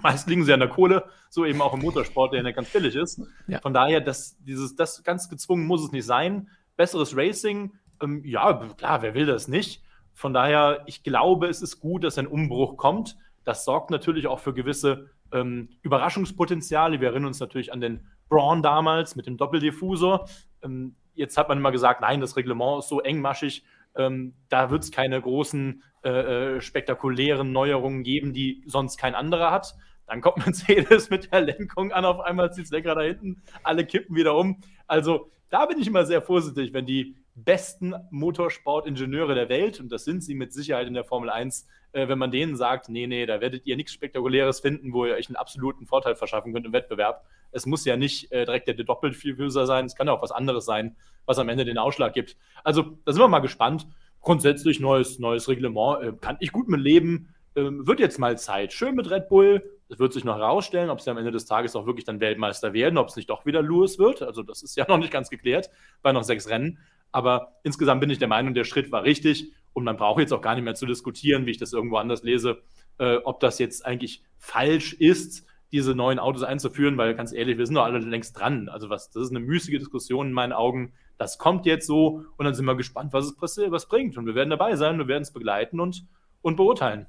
[0.00, 2.96] Meist liegen sie an der Kohle, so eben auch im Motorsport, der ja ganz billig
[2.96, 3.20] ist.
[3.46, 3.60] Ja.
[3.60, 6.48] Von daher, das, dieses, das ganz gezwungen muss es nicht sein.
[6.76, 7.72] Besseres Racing,
[8.02, 9.82] ähm, ja, klar, wer will das nicht?
[10.12, 13.16] Von daher, ich glaube, es ist gut, dass ein Umbruch kommt.
[13.44, 17.00] Das sorgt natürlich auch für gewisse ähm, Überraschungspotenziale.
[17.00, 20.28] Wir erinnern uns natürlich an den Braun damals mit dem Doppeldiffusor.
[20.62, 24.84] Ähm, jetzt hat man immer gesagt, nein, das Reglement ist so engmaschig, ähm, da wird
[24.84, 29.74] es keine großen äh, äh, spektakulären Neuerungen geben, die sonst kein anderer hat.
[30.06, 33.84] Dann kommt Mercedes mit der Lenkung an, auf einmal zieht es Lenkrad da hinten, alle
[33.84, 34.60] kippen wieder um.
[34.86, 40.04] Also da bin ich immer sehr vorsichtig, wenn die besten Motorsportingenieure der Welt, und das
[40.04, 43.26] sind sie mit Sicherheit in der Formel 1, äh, wenn man denen sagt, nee, nee,
[43.26, 46.72] da werdet ihr nichts Spektakuläres finden, wo ihr euch einen absoluten Vorteil verschaffen könnt im
[46.72, 47.24] Wettbewerb.
[47.50, 50.64] Es muss ja nicht äh, direkt der Doppelfüßer sein, es kann ja auch was anderes
[50.64, 50.96] sein,
[51.26, 52.36] was am Ende den Ausschlag gibt.
[52.64, 53.86] Also da sind wir mal gespannt.
[54.20, 57.34] Grundsätzlich neues, neues Reglement, äh, kann ich gut mit leben.
[57.54, 58.72] Ähm, wird jetzt mal Zeit.
[58.72, 59.62] Schön mit Red Bull.
[59.88, 62.72] Es wird sich noch herausstellen, ob sie am Ende des Tages auch wirklich dann Weltmeister
[62.72, 64.22] werden, ob es nicht doch wieder Lewis wird.
[64.22, 65.70] Also das ist ja noch nicht ganz geklärt
[66.02, 66.78] bei noch sechs Rennen.
[67.12, 70.40] Aber insgesamt bin ich der Meinung, der Schritt war richtig und man braucht jetzt auch
[70.40, 72.62] gar nicht mehr zu diskutieren, wie ich das irgendwo anders lese,
[72.98, 77.66] äh, ob das jetzt eigentlich falsch ist, diese neuen Autos einzuführen, weil ganz ehrlich, wir
[77.66, 78.68] sind doch alle längst dran.
[78.68, 80.92] Also was, das ist eine müßige Diskussion in meinen Augen.
[81.16, 84.18] Das kommt jetzt so und dann sind wir gespannt, was es was bringt.
[84.18, 86.04] Und wir werden dabei sein, wir werden es begleiten und,
[86.42, 87.06] und beurteilen.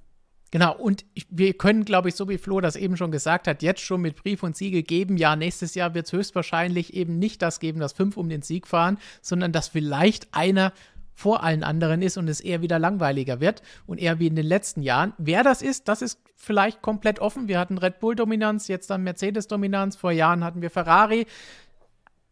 [0.53, 3.81] Genau, und wir können, glaube ich, so wie Flo das eben schon gesagt hat, jetzt
[3.81, 7.59] schon mit Brief und Siegel geben, ja, nächstes Jahr wird es höchstwahrscheinlich eben nicht das
[7.59, 10.71] geben, dass fünf um den Sieg fahren, sondern dass vielleicht einer
[11.15, 14.45] vor allen anderen ist und es eher wieder langweiliger wird und eher wie in den
[14.45, 15.13] letzten Jahren.
[15.17, 17.47] Wer das ist, das ist vielleicht komplett offen.
[17.47, 21.25] Wir hatten Red Bull-Dominanz, jetzt dann Mercedes-Dominanz, vor Jahren hatten wir Ferrari.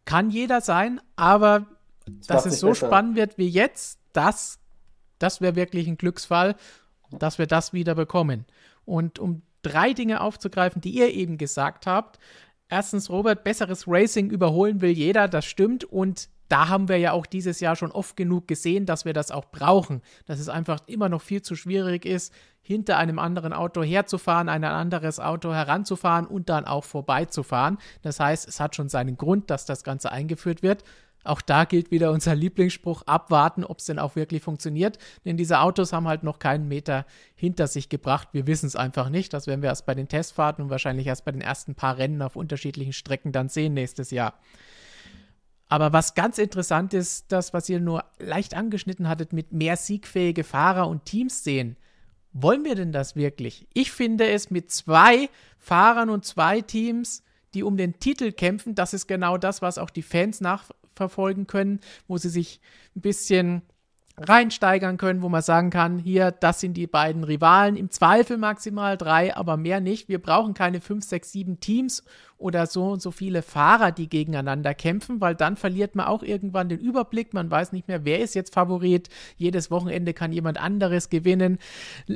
[0.04, 1.66] Kann jeder sein, aber
[2.06, 2.86] das dass es so besser.
[2.86, 4.60] spannend wird wie jetzt, das,
[5.18, 6.54] das wäre wirklich ein Glücksfall
[7.18, 8.44] dass wir das wieder bekommen.
[8.84, 12.18] Und um drei Dinge aufzugreifen, die ihr eben gesagt habt.
[12.68, 15.84] Erstens, Robert, besseres Racing überholen will jeder, das stimmt.
[15.84, 19.30] Und da haben wir ja auch dieses Jahr schon oft genug gesehen, dass wir das
[19.30, 20.02] auch brauchen.
[20.26, 24.64] Dass es einfach immer noch viel zu schwierig ist, hinter einem anderen Auto herzufahren, ein
[24.64, 27.78] anderes Auto heranzufahren und dann auch vorbeizufahren.
[28.02, 30.84] Das heißt, es hat schon seinen Grund, dass das Ganze eingeführt wird.
[31.24, 34.98] Auch da gilt wieder unser Lieblingsspruch, abwarten, ob es denn auch wirklich funktioniert.
[35.24, 38.28] Denn diese Autos haben halt noch keinen Meter hinter sich gebracht.
[38.32, 39.32] Wir wissen es einfach nicht.
[39.32, 42.22] Das werden wir erst bei den Testfahrten und wahrscheinlich erst bei den ersten paar Rennen
[42.22, 44.34] auf unterschiedlichen Strecken dann sehen nächstes Jahr.
[45.72, 50.44] Aber was ganz interessant ist, das, was ihr nur leicht angeschnitten hattet, mit mehr siegfähige
[50.44, 51.78] Fahrer und Teams sehen.
[52.34, 53.66] Wollen wir denn das wirklich?
[53.72, 57.22] Ich finde es mit zwei Fahrern und zwei Teams,
[57.54, 61.46] die um den Titel kämpfen, das ist genau das, was auch die Fans nach verfolgen
[61.46, 62.60] können, wo sie sich
[62.96, 63.62] ein bisschen
[64.18, 68.96] reinsteigern können, wo man sagen kann, hier, das sind die beiden Rivalen, im Zweifel maximal
[68.96, 70.08] drei, aber mehr nicht.
[70.08, 72.04] Wir brauchen keine fünf, sechs, sieben Teams
[72.42, 76.68] oder so und so viele Fahrer, die gegeneinander kämpfen, weil dann verliert man auch irgendwann
[76.68, 77.32] den Überblick.
[77.32, 79.08] Man weiß nicht mehr, wer ist jetzt Favorit.
[79.36, 81.58] Jedes Wochenende kann jemand anderes gewinnen.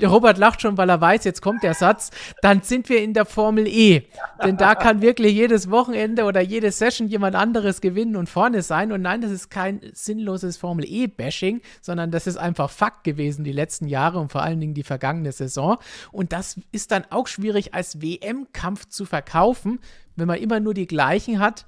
[0.03, 2.11] Robert lacht schon, weil er weiß, jetzt kommt der Satz.
[2.43, 4.03] Dann sind wir in der Formel E.
[4.45, 8.93] Denn da kann wirklich jedes Wochenende oder jede Session jemand anderes gewinnen und vorne sein.
[8.93, 13.53] Und nein, das ist kein sinnloses Formel E-Bashing, sondern das ist einfach Fakt gewesen die
[13.53, 15.79] letzten Jahre und vor allen Dingen die vergangene Saison.
[16.13, 19.81] Und das ist dann auch schwierig als WM-Kampf zu verkaufen,
[20.17, 21.67] wenn man immer nur die gleichen hat,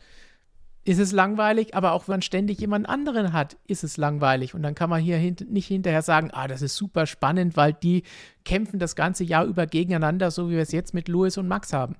[0.84, 4.54] ist es langweilig, aber auch wenn man ständig jemand anderen hat, ist es langweilig.
[4.54, 7.74] Und dann kann man hier hint nicht hinterher sagen, ah, das ist super spannend, weil
[7.74, 8.04] die
[8.44, 11.74] kämpfen das ganze Jahr über gegeneinander, so wie wir es jetzt mit Louis und Max
[11.74, 11.96] haben.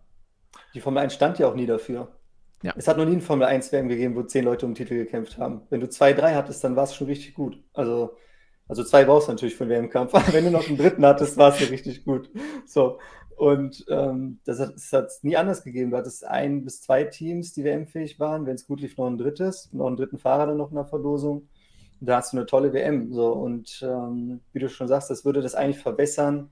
[0.72, 2.08] Die Formel 1 stand ja auch nie dafür.
[2.62, 2.72] Ja.
[2.76, 4.94] Es hat noch nie ein Formel 1 WM gegeben, wo zehn Leute um den Titel
[4.94, 5.62] gekämpft haben.
[5.70, 7.62] Wenn du zwei, drei hattest, dann war es schon richtig gut.
[7.74, 8.16] Also,
[8.66, 10.12] also zwei brauchst du natürlich für den WM-Kampf.
[10.32, 12.30] Wenn du noch einen dritten hattest, war es ja richtig gut.
[12.66, 12.98] So.
[13.38, 15.92] Und ähm, das hat es nie anders gegeben.
[15.92, 18.46] Du hattest ein bis zwei Teams, die WM-fähig waren.
[18.46, 20.87] Wenn es gut lief, noch ein drittes, noch einen dritten Fahrer dann noch in der
[20.87, 21.48] Verlosung.
[22.01, 23.12] Und da hast du eine tolle WM.
[23.12, 23.31] So.
[23.33, 26.51] Und ähm, wie du schon sagst, das würde das eigentlich verbessern.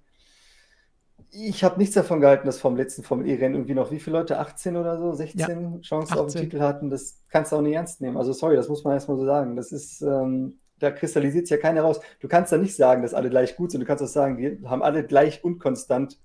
[1.32, 4.38] Ich habe nichts davon gehalten, dass vom letzten Formel E-Rennen irgendwie noch wie viele Leute,
[4.38, 6.18] 18 oder so, 16 ja, Chancen 18.
[6.18, 6.88] auf den Titel hatten.
[6.88, 8.16] Das kannst du auch nicht ernst nehmen.
[8.16, 9.56] Also sorry, das muss man erstmal so sagen.
[9.56, 11.98] Das ist, ähm, da kristallisiert sich ja keiner raus.
[12.20, 13.80] Du kannst da nicht sagen, dass alle gleich gut sind.
[13.80, 16.20] Du kannst auch sagen, die haben alle gleich unkonstant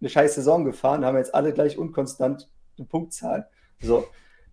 [0.00, 3.48] eine scheiß Saison gefahren, haben jetzt alle gleich unkonstant eine Punktzahl.
[3.80, 4.04] So.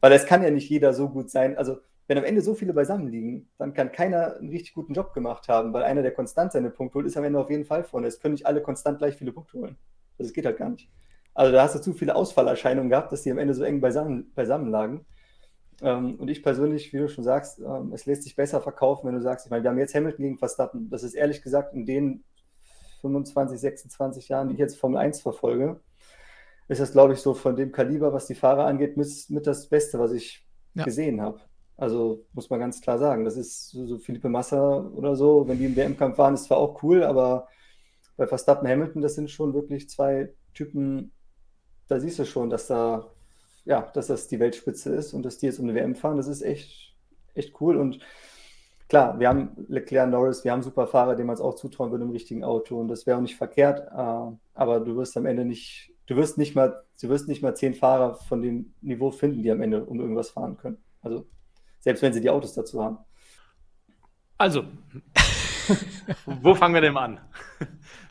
[0.02, 1.58] Weil es kann ja nicht jeder so gut sein.
[1.58, 1.78] Also,
[2.08, 5.48] wenn am Ende so viele beisammen liegen, dann kann keiner einen richtig guten Job gemacht
[5.48, 8.08] haben, weil einer, der konstant seine Punkte holt, ist am Ende auf jeden Fall vorne.
[8.08, 9.78] Es können nicht alle konstant gleich viele Punkte holen.
[10.18, 10.90] Das geht halt gar nicht.
[11.34, 14.32] Also da hast du zu viele Ausfallerscheinungen gehabt, dass die am Ende so eng beisammen,
[14.36, 15.06] beisammen lagen.
[15.82, 19.16] Ähm, und ich persönlich, wie du schon sagst, ähm, es lässt sich besser verkaufen, wenn
[19.16, 20.90] du sagst, ich meine, wir haben jetzt Hamilton gegen Verstappen.
[20.90, 22.24] Das ist ehrlich gesagt in den
[23.04, 25.80] 25, 26 Jahren, die ich jetzt Formel 1 verfolge,
[26.70, 29.68] ist das, glaube ich, so von dem Kaliber, was die Fahrer angeht, mit, mit das
[29.68, 30.86] Beste, was ich ja.
[30.86, 31.42] gesehen habe.
[31.76, 35.58] Also muss man ganz klar sagen, das ist so, so Philippe Massa oder so, wenn
[35.58, 37.48] die im WM-Kampf waren, ist zwar auch cool, aber
[38.16, 41.12] bei Verstappen Hamilton, das sind schon wirklich zwei Typen,
[41.88, 43.12] da siehst du schon, dass da,
[43.66, 46.28] ja, dass das die Weltspitze ist und dass die jetzt um eine WM fahren, das
[46.28, 46.96] ist echt,
[47.34, 48.00] echt cool und
[48.88, 52.04] klar, wir haben Leclerc Norris, wir haben super Fahrer, denen man es auch zutrauen würde
[52.04, 55.46] im richtigen Auto und das wäre auch nicht verkehrt, äh, aber du wirst am Ende
[55.46, 59.44] nicht, du wirst nicht mal, du wirst nicht mal zehn Fahrer von dem Niveau finden,
[59.44, 60.78] die am Ende um irgendwas fahren können.
[61.02, 61.26] Also
[61.80, 62.98] selbst wenn sie die Autos dazu haben.
[64.38, 64.64] Also,
[66.26, 67.20] wo fangen wir denn an?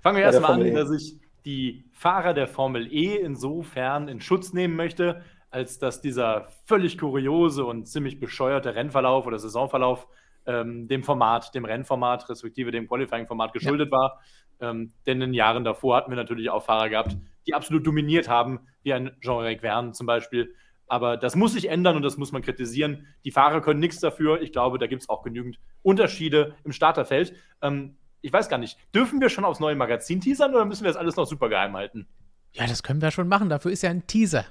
[0.02, 0.72] fangen wir erstmal an, e.
[0.72, 6.48] dass ich die Fahrer der Formel E insofern in Schutz nehmen möchte, als dass dieser
[6.64, 10.06] völlig kuriose und ziemlich bescheuerte Rennverlauf oder Saisonverlauf
[10.46, 13.98] ähm, dem Format, dem Rennformat, respektive dem Qualifying-Format geschuldet ja.
[13.98, 14.20] war.
[14.60, 18.28] Ähm, denn in den Jahren davor hatten wir natürlich auch Fahrer gehabt, die absolut dominiert
[18.28, 20.54] haben, wie ein Jean-Eric Verne zum Beispiel.
[20.86, 23.06] Aber das muss sich ändern und das muss man kritisieren.
[23.24, 24.42] Die Fahrer können nichts dafür.
[24.42, 27.34] Ich glaube, da gibt es auch genügend Unterschiede im Starterfeld.
[27.62, 30.90] Ähm, ich weiß gar nicht, dürfen wir schon aufs neue Magazin teasern oder müssen wir
[30.90, 32.06] das alles noch super geheim halten?
[32.52, 33.48] Ja, das können wir schon machen.
[33.48, 34.44] Dafür ist ja ein Teaser.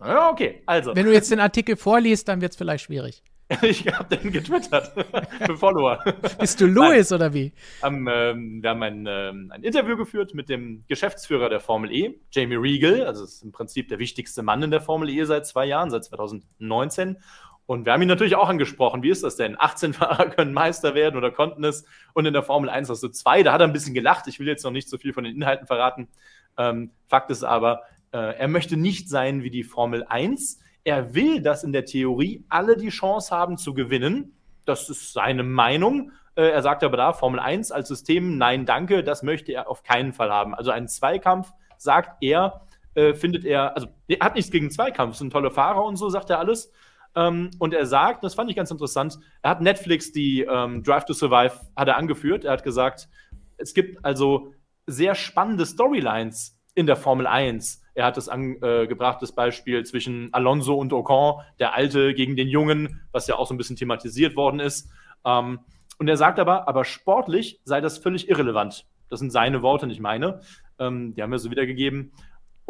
[0.00, 0.94] Ja, okay, also.
[0.94, 3.22] Wenn du jetzt den Artikel vorliest, dann wird es vielleicht schwierig.
[3.62, 4.92] Ich habe den getwittert
[5.46, 6.02] für Follower.
[6.38, 7.52] Bist du Louis oder wie?
[7.80, 12.20] Am, ähm, wir haben ein, ähm, ein, Interview geführt mit dem Geschäftsführer der Formel E,
[12.30, 13.04] Jamie Regal.
[13.06, 16.04] Also ist im Prinzip der wichtigste Mann in der Formel E seit zwei Jahren, seit
[16.04, 17.18] 2019.
[17.66, 19.02] Und wir haben ihn natürlich auch angesprochen.
[19.02, 19.56] Wie ist das denn?
[19.58, 21.84] 18 Fahrer können Meister werden oder konnten es.
[22.14, 23.42] Und in der Formel 1 hast du zwei.
[23.42, 24.26] Da hat er ein bisschen gelacht.
[24.26, 26.08] Ich will jetzt noch nicht so viel von den Inhalten verraten.
[26.56, 27.82] Ähm, Fakt ist aber,
[28.12, 32.44] äh, er möchte nicht sein wie die Formel 1 er will, dass in der Theorie
[32.48, 34.34] alle die Chance haben zu gewinnen.
[34.64, 36.12] Das ist seine Meinung.
[36.34, 39.82] Äh, er sagt aber da, Formel 1 als System, nein, danke, das möchte er auf
[39.82, 40.54] keinen Fall haben.
[40.54, 45.32] Also einen Zweikampf, sagt er, äh, findet er, also er hat nichts gegen Zweikampf, sind
[45.32, 46.72] tolle Fahrer und so, sagt er alles.
[47.14, 51.04] Ähm, und er sagt, das fand ich ganz interessant, er hat Netflix die ähm, Drive
[51.04, 52.44] to Survive, hat er angeführt.
[52.44, 53.08] Er hat gesagt,
[53.56, 54.54] es gibt also
[54.86, 57.79] sehr spannende Storylines in der Formel 1.
[57.94, 62.48] Er hat das angebracht, äh, das Beispiel zwischen Alonso und Ocon, der Alte gegen den
[62.48, 64.90] Jungen, was ja auch so ein bisschen thematisiert worden ist.
[65.24, 65.60] Ähm,
[65.98, 68.86] und er sagt aber, aber sportlich sei das völlig irrelevant.
[69.08, 70.40] Das sind seine Worte, nicht meine.
[70.78, 72.12] Ähm, die haben wir so wiedergegeben.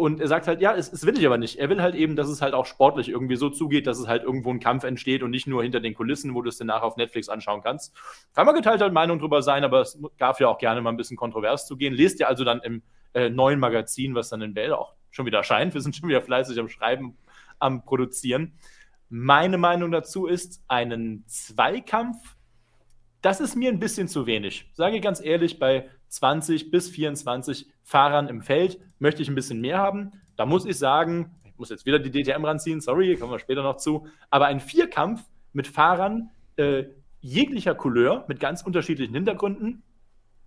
[0.01, 1.59] Und er sagt halt, ja, es, es, will ich aber nicht.
[1.59, 4.23] Er will halt eben, dass es halt auch sportlich irgendwie so zugeht, dass es halt
[4.23, 6.97] irgendwo ein Kampf entsteht und nicht nur hinter den Kulissen, wo du es danach auf
[6.97, 7.95] Netflix anschauen kannst.
[8.35, 11.19] Kann man geteilter Meinung drüber sein, aber es darf ja auch gerne mal ein bisschen
[11.19, 11.93] kontrovers zugehen.
[11.93, 15.39] Lest ihr also dann im äh, neuen Magazin, was dann in Bell auch schon wieder
[15.39, 15.75] erscheint.
[15.75, 17.17] Wir sind schon wieder fleißig am Schreiben,
[17.59, 18.55] am Produzieren.
[19.09, 22.37] Meine Meinung dazu ist, einen Zweikampf,
[23.23, 24.71] das ist mir ein bisschen zu wenig.
[24.73, 29.61] Sage ich ganz ehrlich, bei 20 bis 24 Fahrern im Feld möchte ich ein bisschen
[29.61, 30.13] mehr haben.
[30.37, 33.63] Da muss ich sagen, ich muss jetzt wieder die DTM ranziehen, sorry, kommen wir später
[33.63, 36.85] noch zu, aber ein Vierkampf mit Fahrern äh,
[37.21, 39.83] jeglicher Couleur, mit ganz unterschiedlichen Hintergründen,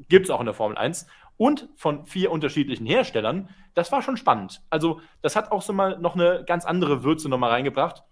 [0.09, 1.05] gibt es auch in der Formel 1
[1.37, 4.61] und von vier unterschiedlichen Herstellern, das war schon spannend.
[4.69, 8.03] Also, das hat auch so mal noch eine ganz andere Würze nochmal reingebracht.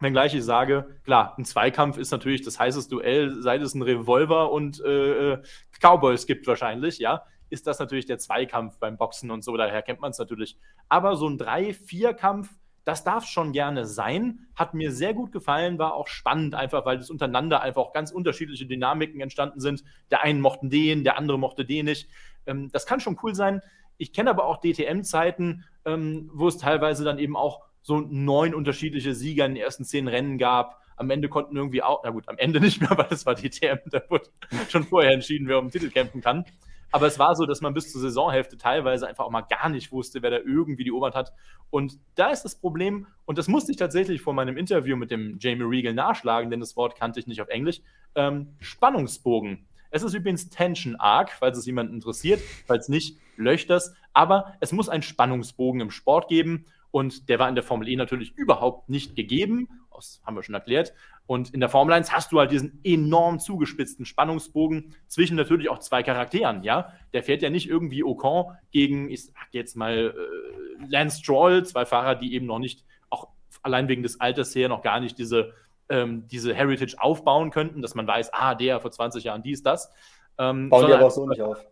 [0.00, 4.50] Wenngleich ich sage, klar, ein Zweikampf ist natürlich das heißeste Duell, seit es ein Revolver
[4.50, 5.42] und äh, äh,
[5.78, 10.00] Cowboys gibt wahrscheinlich, ja, ist das natürlich der Zweikampf beim Boxen und so, daher kennt
[10.00, 10.56] man es natürlich.
[10.88, 12.48] Aber so ein Drei-Vier-Kampf,
[12.84, 14.46] das darf schon gerne sein.
[14.54, 18.10] Hat mir sehr gut gefallen, war auch spannend, einfach weil es untereinander einfach auch ganz
[18.10, 19.84] unterschiedliche Dynamiken entstanden sind.
[20.10, 22.08] Der einen mochten den, der andere mochte den nicht.
[22.46, 23.62] Ähm, das kann schon cool sein.
[23.96, 29.14] Ich kenne aber auch DTM-Zeiten, ähm, wo es teilweise dann eben auch so neun unterschiedliche
[29.14, 30.80] Sieger in den ersten zehn Rennen gab.
[30.96, 33.78] Am Ende konnten irgendwie auch, na gut, am Ende nicht mehr, weil es war DTM,
[33.90, 34.26] da wurde
[34.68, 36.44] schon vorher entschieden, wer um den Titel kämpfen kann.
[36.92, 39.92] aber es war so, dass man bis zur Saisonhälfte teilweise einfach auch mal gar nicht
[39.92, 41.32] wusste, wer da irgendwie die Oberhand hat.
[41.70, 45.38] Und da ist das Problem, und das musste ich tatsächlich vor meinem Interview mit dem
[45.38, 47.80] Jamie Regal nachschlagen, denn das Wort kannte ich nicht auf Englisch,
[48.14, 49.66] ähm, Spannungsbogen.
[49.90, 52.40] Es ist übrigens Tension Arc, falls es jemanden interessiert.
[52.66, 53.94] Falls nicht, löscht das.
[54.12, 56.66] Aber es muss einen Spannungsbogen im Sport geben.
[56.92, 59.68] Und der war in der Formel E natürlich überhaupt nicht gegeben.
[59.94, 60.94] Das haben wir schon erklärt.
[61.26, 65.78] Und in der Formel 1 hast du halt diesen enorm zugespitzten Spannungsbogen zwischen natürlich auch
[65.78, 66.92] zwei Charakteren, ja.
[67.12, 71.84] Der fährt ja nicht irgendwie Ocon gegen, ich sag jetzt mal, äh, Lance Stroll, zwei
[71.84, 73.28] Fahrer, die eben noch nicht, auch
[73.62, 75.52] allein wegen des Alters her, noch gar nicht diese,
[75.90, 79.92] ähm, diese Heritage aufbauen könnten, dass man weiß, ah, der vor 20 Jahren dies, das.
[80.38, 81.64] Ähm, Bauen die aber auch so nicht auf.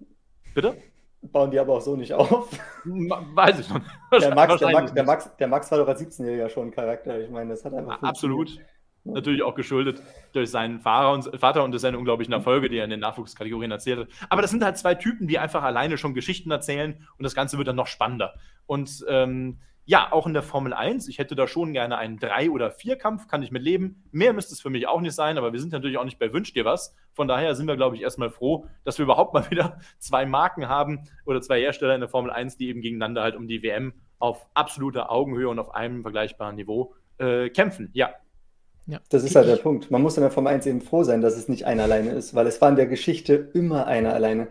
[0.55, 0.77] Bitte?
[1.23, 2.51] bauen die aber auch so nicht auf.
[2.85, 3.91] Weiß ich noch nicht.
[4.23, 7.21] Der Max, der, Max, der, Max, der Max war doch als 17-Jähriger schon ein Charakter.
[7.21, 8.01] Ich meine, das hat einfach.
[8.03, 8.59] Absolut.
[9.05, 10.03] Natürlich auch geschuldet
[10.33, 14.01] durch seinen Vater und, Vater und seine unglaublichen Erfolge, die er in den Nachwuchskategorien erzählt
[14.01, 14.09] hat.
[14.29, 17.59] Aber das sind halt zwei Typen, die einfach alleine schon Geschichten erzählen und das Ganze
[17.59, 18.35] wird dann noch spannender.
[18.67, 22.51] Und ähm, ja, auch in der Formel 1, ich hätte da schon gerne einen Drei-
[22.51, 24.05] oder Vier-Kampf, kann ich mit leben.
[24.13, 26.31] Mehr müsste es für mich auch nicht sein, aber wir sind natürlich auch nicht bei
[26.31, 26.95] Wünsch dir was.
[27.15, 30.69] Von daher sind wir, glaube ich, erstmal froh, dass wir überhaupt mal wieder zwei Marken
[30.69, 33.95] haben oder zwei Hersteller in der Formel 1, die eben gegeneinander halt um die WM
[34.19, 37.89] auf absoluter Augenhöhe und auf einem vergleichbaren Niveau äh, kämpfen.
[37.95, 38.11] Ja.
[38.87, 39.01] Ja.
[39.09, 39.91] Das ist halt der Punkt.
[39.91, 42.35] Man muss in der Formel 1 eben froh sein, dass es nicht einer alleine ist,
[42.35, 44.49] weil es war in der Geschichte immer einer alleine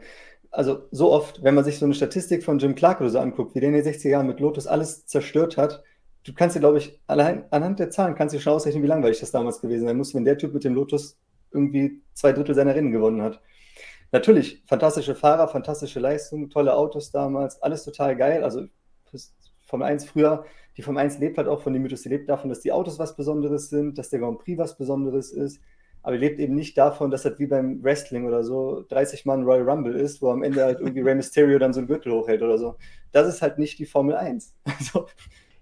[0.57, 3.53] also so oft, wenn man sich so eine Statistik von Jim Clark oder so anguckt,
[3.53, 5.83] wie der in den 60er Jahren mit Lotus alles zerstört hat,
[6.23, 9.19] du kannst dir, glaube ich, allein anhand der Zahlen kannst du schon ausrechnen, wie langweilig
[9.19, 11.19] das damals gewesen sein muss, wenn der Typ mit dem Lotus
[11.51, 13.39] irgendwie zwei Drittel seiner Rennen gewonnen hat.
[14.11, 18.43] Natürlich, fantastische Fahrer, fantastische Leistung, tolle Autos damals, alles total geil.
[18.43, 18.65] Also
[19.61, 20.43] Formel 1 früher,
[20.75, 22.97] die Formel 1 lebt halt auch von dem Mythos, die lebt davon, dass die Autos
[22.97, 25.61] was Besonderes sind, dass der Grand Prix was Besonderes ist,
[26.07, 29.69] aber lebt eben nicht davon, dass das wie beim Wrestling oder so 30 Mann Royal
[29.69, 32.57] Rumble ist, wo am Ende halt irgendwie Rey Mysterio dann so einen Gürtel hochhält oder
[32.57, 32.77] so.
[33.11, 34.55] Das ist halt nicht die Formel 1.
[34.79, 35.07] Also,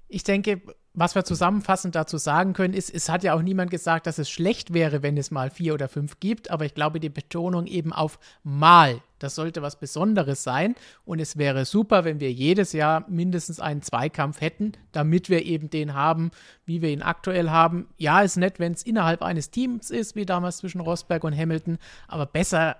[0.07, 0.61] ich denke,
[0.95, 4.29] was wir zusammenfassend dazu sagen können, ist, es hat ja auch niemand gesagt, dass es
[4.29, 7.91] schlecht wäre, wenn es mal vier oder fünf gibt, aber ich glaube, die Betonung eben
[7.91, 10.75] auf mal, das sollte was Besonderes sein.
[11.05, 15.69] Und es wäre super, wenn wir jedes Jahr mindestens einen Zweikampf hätten, damit wir eben
[15.69, 16.31] den haben,
[16.65, 17.87] wie wir ihn aktuell haben.
[17.97, 21.77] Ja, ist nett, wenn es innerhalb eines Teams ist, wie damals zwischen Rosberg und Hamilton,
[22.07, 22.77] aber besser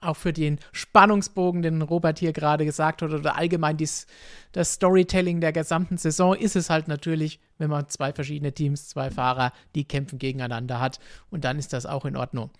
[0.00, 4.06] auch für den Spannungsbogen, den Robert hier gerade gesagt hat, oder allgemein dies,
[4.52, 9.10] das Storytelling der gesamten Saison, ist es halt natürlich, wenn man zwei verschiedene Teams, zwei
[9.10, 11.00] Fahrer, die kämpfen gegeneinander hat.
[11.30, 12.50] Und dann ist das auch in Ordnung.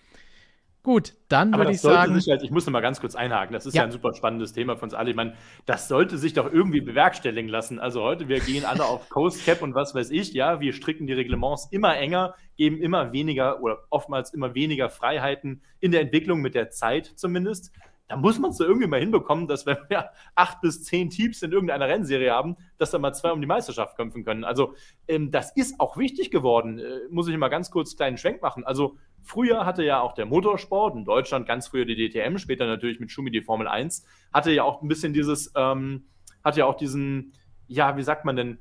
[0.83, 2.19] Gut, dann würde ich sagen.
[2.27, 3.53] Halt, ich muss noch mal ganz kurz einhaken.
[3.53, 3.81] Das ist ja.
[3.81, 3.85] ja.
[3.85, 5.11] ein super spannendes Thema für uns alle.
[5.11, 5.35] Ich meine,
[5.67, 7.79] das sollte sich doch irgendwie bewerkstelligen lassen.
[7.79, 10.33] Also heute, wir gehen alle auf Coast Cap und was weiß ich.
[10.33, 15.61] Ja, wir stricken die Reglements immer enger, geben immer weniger oder oftmals immer weniger Freiheiten
[15.79, 17.71] in der Entwicklung mit der Zeit zumindest
[18.11, 21.41] da muss man es so irgendwie mal hinbekommen, dass wenn wir acht bis zehn Teams
[21.43, 24.43] in irgendeiner Rennserie haben, dass da mal zwei um die Meisterschaft kämpfen können.
[24.43, 24.75] Also
[25.07, 26.77] ähm, das ist auch wichtig geworden.
[26.77, 28.65] Äh, muss ich mal ganz kurz einen kleinen Schwenk machen.
[28.65, 32.99] Also früher hatte ja auch der Motorsport, in Deutschland ganz früher die DTM, später natürlich
[32.99, 36.05] mit Schumi die Formel 1, hatte ja auch ein bisschen dieses, ähm,
[36.43, 37.33] hatte ja auch diesen,
[37.67, 38.59] ja, wie sagt man denn,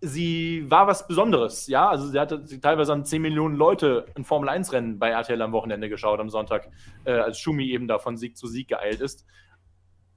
[0.00, 1.88] sie war was Besonderes, ja.
[1.88, 5.88] Also sie hatte sie teilweise an 10 Millionen Leute ein Formel-1-Rennen bei RTL am Wochenende
[5.88, 6.68] geschaut am Sonntag,
[7.04, 9.24] äh, als Schumi eben da von Sieg zu Sieg geeilt ist.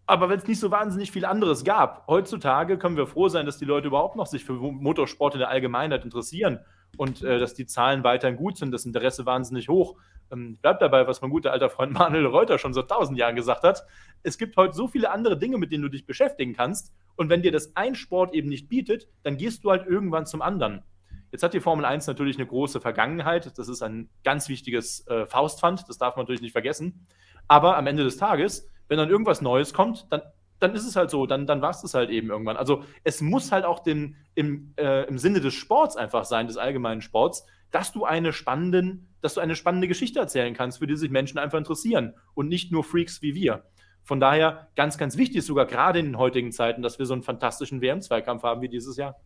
[0.08, 3.58] Aber wenn es nicht so wahnsinnig viel anderes gab, heutzutage können wir froh sein, dass
[3.58, 6.60] die Leute überhaupt noch sich für Motorsport in der Allgemeinheit interessieren
[6.98, 9.96] und äh, dass die Zahlen weiterhin gut sind, das Interesse wahnsinnig hoch.
[10.32, 13.64] Ähm, bleibt dabei, was mein guter alter Freund Manuel Reuter schon seit tausend Jahren gesagt
[13.64, 13.84] hat.
[14.24, 16.94] Es gibt heute so viele andere Dinge, mit denen du dich beschäftigen kannst.
[17.16, 20.42] Und wenn dir das ein Sport eben nicht bietet, dann gehst du halt irgendwann zum
[20.42, 20.84] anderen.
[21.32, 23.58] Jetzt hat die Formel 1 natürlich eine große Vergangenheit.
[23.58, 25.88] Das ist ein ganz wichtiges äh, Faustpfand.
[25.90, 27.08] Das darf man natürlich nicht vergessen.
[27.48, 30.22] Aber am Ende des Tages, wenn dann irgendwas Neues kommt, dann,
[30.66, 31.26] dann ist es halt so.
[31.28, 32.58] Dann, dann war es das halt eben irgendwann.
[32.58, 36.58] Also es muss halt auch den, im, äh, im Sinne des Sports einfach sein, des
[36.58, 40.96] allgemeinen Sports, dass du eine spannenden, dass du eine spannende Geschichte erzählen kannst, für die
[40.96, 43.66] sich Menschen einfach interessieren und nicht nur Freaks wie wir.
[44.04, 47.14] Von daher ganz, ganz wichtig ist sogar gerade in den heutigen Zeiten, dass wir so
[47.14, 49.20] einen fantastischen WM-Zweikampf haben wie dieses Jahr.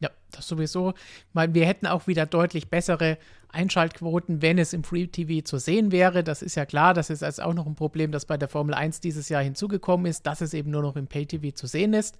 [0.00, 0.94] Ja, das sowieso.
[1.32, 3.18] Weil wir hätten auch wieder deutlich bessere
[3.52, 6.24] Einschaltquoten, wenn es im Free TV zu sehen wäre.
[6.24, 6.94] Das ist ja klar.
[6.94, 10.06] Das ist jetzt auch noch ein Problem, das bei der Formel 1 dieses Jahr hinzugekommen
[10.06, 12.18] ist, dass es eben nur noch im Pay TV zu sehen ist.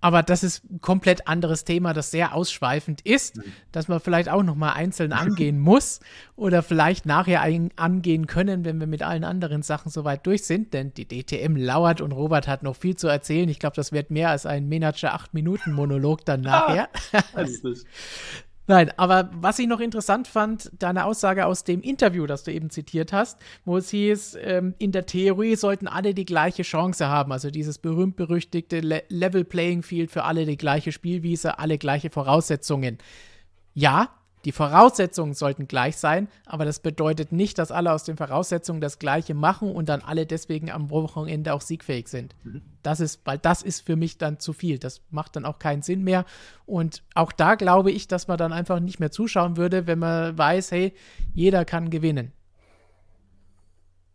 [0.00, 3.44] Aber das ist ein komplett anderes Thema, das sehr ausschweifend ist, mhm.
[3.72, 6.00] dass man vielleicht auch noch mal einzeln angehen muss
[6.36, 7.42] oder vielleicht nachher
[7.76, 10.74] angehen können, wenn wir mit allen anderen Sachen soweit durch sind.
[10.74, 13.48] Denn die DTM lauert und Robert hat noch viel zu erzählen.
[13.48, 16.88] Ich glaube, das wird mehr als ein Manager 8 Minuten Monolog dann nachher.
[17.12, 17.22] Ah,
[18.68, 22.68] Nein, aber was ich noch interessant fand, deine Aussage aus dem Interview, das du eben
[22.70, 27.30] zitiert hast, wo es hieß, ähm, in der Theorie sollten alle die gleiche Chance haben.
[27.30, 32.98] Also dieses berühmt-berüchtigte Le Level Playing Field für alle die gleiche Spielwiese, alle gleiche Voraussetzungen.
[33.72, 34.15] Ja,
[34.46, 39.00] die Voraussetzungen sollten gleich sein, aber das bedeutet nicht, dass alle aus den Voraussetzungen das
[39.00, 42.36] Gleiche machen und dann alle deswegen am Wochenende auch siegfähig sind.
[42.44, 42.62] Mhm.
[42.84, 44.78] Das ist, weil das ist für mich dann zu viel.
[44.78, 46.24] Das macht dann auch keinen Sinn mehr.
[46.64, 50.38] Und auch da glaube ich, dass man dann einfach nicht mehr zuschauen würde, wenn man
[50.38, 50.94] weiß, hey,
[51.34, 52.30] jeder kann gewinnen.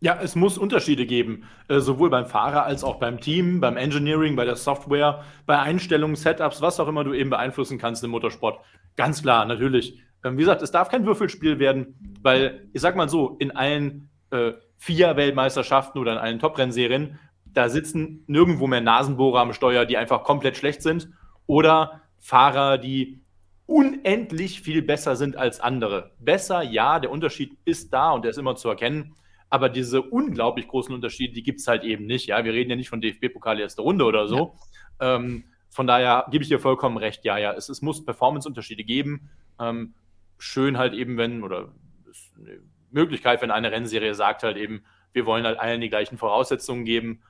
[0.00, 4.34] Ja, es muss Unterschiede geben, äh, sowohl beim Fahrer als auch beim Team, beim Engineering,
[4.34, 8.60] bei der Software, bei Einstellungen, Setups, was auch immer du eben beeinflussen kannst im Motorsport.
[8.96, 10.02] Ganz klar, natürlich.
[10.24, 14.10] Ähm, wie gesagt, es darf kein Würfelspiel werden, weil, ich sag mal so, in allen
[14.30, 19.96] äh, vier Weltmeisterschaften oder in allen Top-Rennserien, da sitzen nirgendwo mehr Nasenbohrer am Steuer, die
[19.96, 21.10] einfach komplett schlecht sind
[21.46, 23.20] oder Fahrer, die
[23.66, 26.12] unendlich viel besser sind als andere.
[26.18, 29.14] Besser, ja, der Unterschied ist da und der ist immer zu erkennen.
[29.50, 32.26] Aber diese unglaublich großen Unterschiede, die gibt es halt eben nicht.
[32.26, 34.56] Ja, wir reden ja nicht von DFB-Pokal erste Runde oder so.
[35.00, 35.16] Ja.
[35.16, 37.24] Ähm, von daher gebe ich dir vollkommen recht.
[37.24, 39.30] Ja, ja, es, es muss Performance-Unterschiede geben.
[39.60, 39.94] Ähm,
[40.42, 41.68] schön halt eben, wenn, oder
[42.10, 42.58] ist eine
[42.90, 47.22] Möglichkeit, wenn eine Rennserie sagt halt eben, wir wollen halt allen die gleichen Voraussetzungen geben,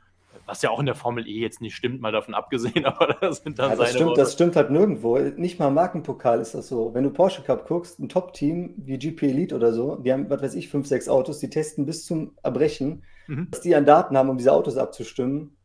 [0.46, 3.38] was ja auch in der Formel E jetzt nicht stimmt, mal davon abgesehen, aber das
[3.38, 5.18] sind dann ja, das seine stimmt, Das stimmt halt nirgendwo.
[5.18, 6.94] Nicht mal im Markenpokal ist das so.
[6.94, 10.42] Wenn du Porsche Cup guckst, ein Top-Team wie GP Elite oder so, die haben, was
[10.42, 13.48] weiß ich, fünf, sechs Autos, die testen bis zum Erbrechen, mhm.
[13.51, 15.57] dass die an Daten haben, um diese Autos abzustimmen,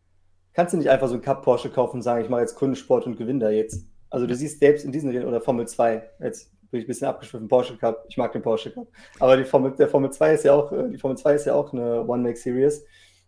[0.53, 3.05] kannst du nicht einfach so einen Cup Porsche kaufen und sagen, ich mache jetzt Kundensport
[3.05, 3.87] und gewinne da jetzt.
[4.09, 7.47] Also du siehst selbst in diesen oder Formel 2, jetzt bin ich ein bisschen abgeschwiffen,
[7.47, 8.05] Porsche Cup.
[8.09, 8.87] Ich mag den Porsche Cup.
[9.19, 11.55] Aber die Formel, der Formel 2 ist ja auch, äh, die Formel 2 ist ja
[11.55, 12.85] auch eine One-Make-Series.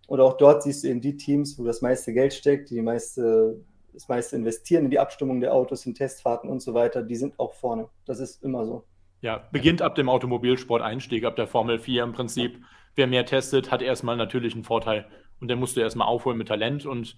[0.08, 2.82] Und auch dort siehst du eben die Teams, wo das meiste Geld steckt, die, die
[2.82, 7.16] meiste, das meiste investieren in die Abstimmung der Autos, in Testfahrten und so weiter, die
[7.16, 7.90] sind auch vorne.
[8.06, 8.86] Das ist immer so.
[9.22, 12.60] Ja, beginnt ab dem Automobilsport-Einstieg, ab der Formel 4 im Prinzip.
[12.96, 15.06] Wer mehr testet, hat erstmal natürlich einen Vorteil.
[15.40, 17.16] Und den musst du erstmal aufholen mit Talent und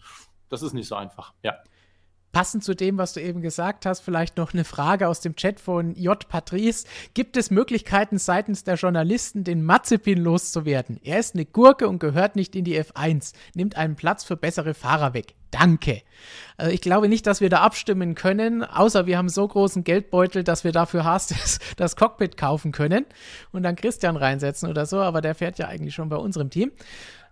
[0.49, 1.33] das ist nicht so einfach.
[1.43, 1.55] Ja.
[2.31, 5.59] Passend zu dem, was du eben gesagt hast, vielleicht noch eine Frage aus dem Chat
[5.59, 6.27] von J.
[6.29, 6.87] Patrice.
[7.13, 10.99] Gibt es Möglichkeiten seitens der Journalisten, den Mazepin loszuwerden?
[11.03, 13.33] Er ist eine Gurke und gehört nicht in die F1.
[13.53, 15.35] Nimmt einen Platz für bessere Fahrer weg.
[15.51, 16.01] Danke.
[16.55, 20.45] Also ich glaube nicht, dass wir da abstimmen können, außer wir haben so großen Geldbeutel,
[20.45, 23.05] dass wir dafür Haas das, das Cockpit kaufen können
[23.51, 26.71] und dann Christian reinsetzen oder so, aber der fährt ja eigentlich schon bei unserem Team.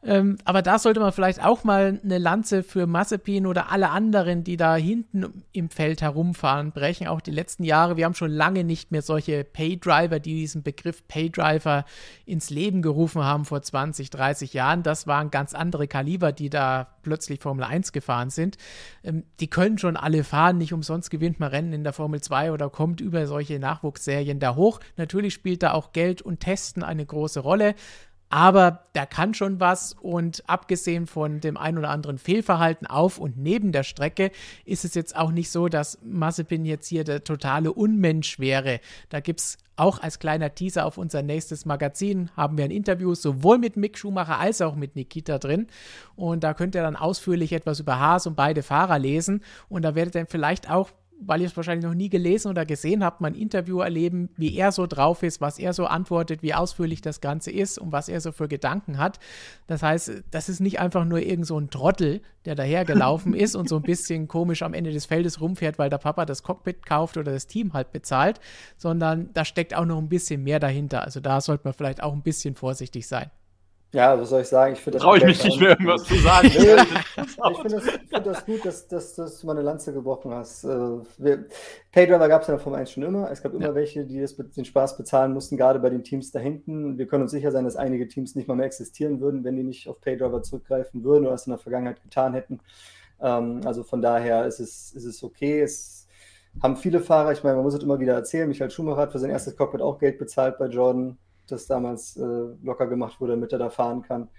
[0.01, 4.43] Ähm, aber da sollte man vielleicht auch mal eine Lanze für Mazepin oder alle anderen,
[4.43, 7.07] die da hinten im Feld herumfahren, brechen.
[7.07, 7.97] Auch die letzten Jahre.
[7.97, 11.85] Wir haben schon lange nicht mehr solche Paydriver, die diesen Begriff Paydriver
[12.25, 14.83] ins Leben gerufen haben vor 20, 30 Jahren.
[14.83, 18.57] Das waren ganz andere Kaliber, die da plötzlich Formel 1 gefahren sind.
[19.03, 20.57] Ähm, die können schon alle fahren.
[20.57, 24.55] Nicht umsonst gewinnt man Rennen in der Formel 2 oder kommt über solche Nachwuchsserien da
[24.55, 24.79] hoch.
[24.95, 27.75] Natürlich spielt da auch Geld und Testen eine große Rolle
[28.29, 33.37] aber der kann schon was und abgesehen von dem ein oder anderen Fehlverhalten auf und
[33.37, 34.31] neben der Strecke
[34.65, 38.79] ist es jetzt auch nicht so, dass Mazepin jetzt hier der totale Unmensch wäre.
[39.09, 43.15] Da gibt es auch als kleiner Teaser auf unser nächstes Magazin haben wir ein Interview
[43.15, 45.67] sowohl mit Mick Schumacher als auch mit Nikita drin.
[46.15, 49.41] Und da könnt ihr dann ausführlich etwas über Haas und beide Fahrer lesen.
[49.69, 53.03] Und da werdet ihr vielleicht auch weil ihr es wahrscheinlich noch nie gelesen oder gesehen
[53.03, 57.01] habt, mein Interview erleben, wie er so drauf ist, was er so antwortet, wie ausführlich
[57.01, 59.19] das Ganze ist und was er so für Gedanken hat.
[59.67, 63.67] Das heißt, das ist nicht einfach nur irgend so ein Trottel, der dahergelaufen ist und
[63.67, 67.17] so ein bisschen komisch am Ende des Feldes rumfährt, weil der Papa das Cockpit kauft
[67.17, 68.39] oder das Team halt bezahlt,
[68.77, 71.03] sondern da steckt auch noch ein bisschen mehr dahinter.
[71.03, 73.29] Also da sollte man vielleicht auch ein bisschen vorsichtig sein.
[73.91, 74.73] Ja, was soll ich sagen?
[74.73, 76.47] Ich Traue ich mich nicht mehr, irgendwas zu sagen.
[76.47, 76.85] ich finde
[77.75, 80.63] das, find das, gut, dass, dass, dass, du mal eine Lanze gebrochen hast.
[80.63, 81.37] Äh,
[81.91, 83.31] Paydriver gab es ja von 1 schon immer.
[83.31, 83.75] Es gab immer ja.
[83.75, 86.99] welche, die das, den Spaß bezahlen mussten, gerade bei den Teams da hinten.
[86.99, 89.63] Wir können uns sicher sein, dass einige Teams nicht mal mehr existieren würden, wenn die
[89.63, 92.59] nicht auf Paydriver zurückgreifen würden oder es in der Vergangenheit getan hätten.
[93.19, 95.61] Ähm, also von daher ist es, ist es okay.
[95.61, 96.07] Es
[96.61, 99.19] haben viele Fahrer, ich meine, man muss es immer wieder erzählen, Michael Schumacher hat für
[99.19, 101.17] sein erstes Cockpit auch Geld bezahlt bei Jordan
[101.51, 104.29] das damals äh, locker gemacht wurde, damit er da fahren kann.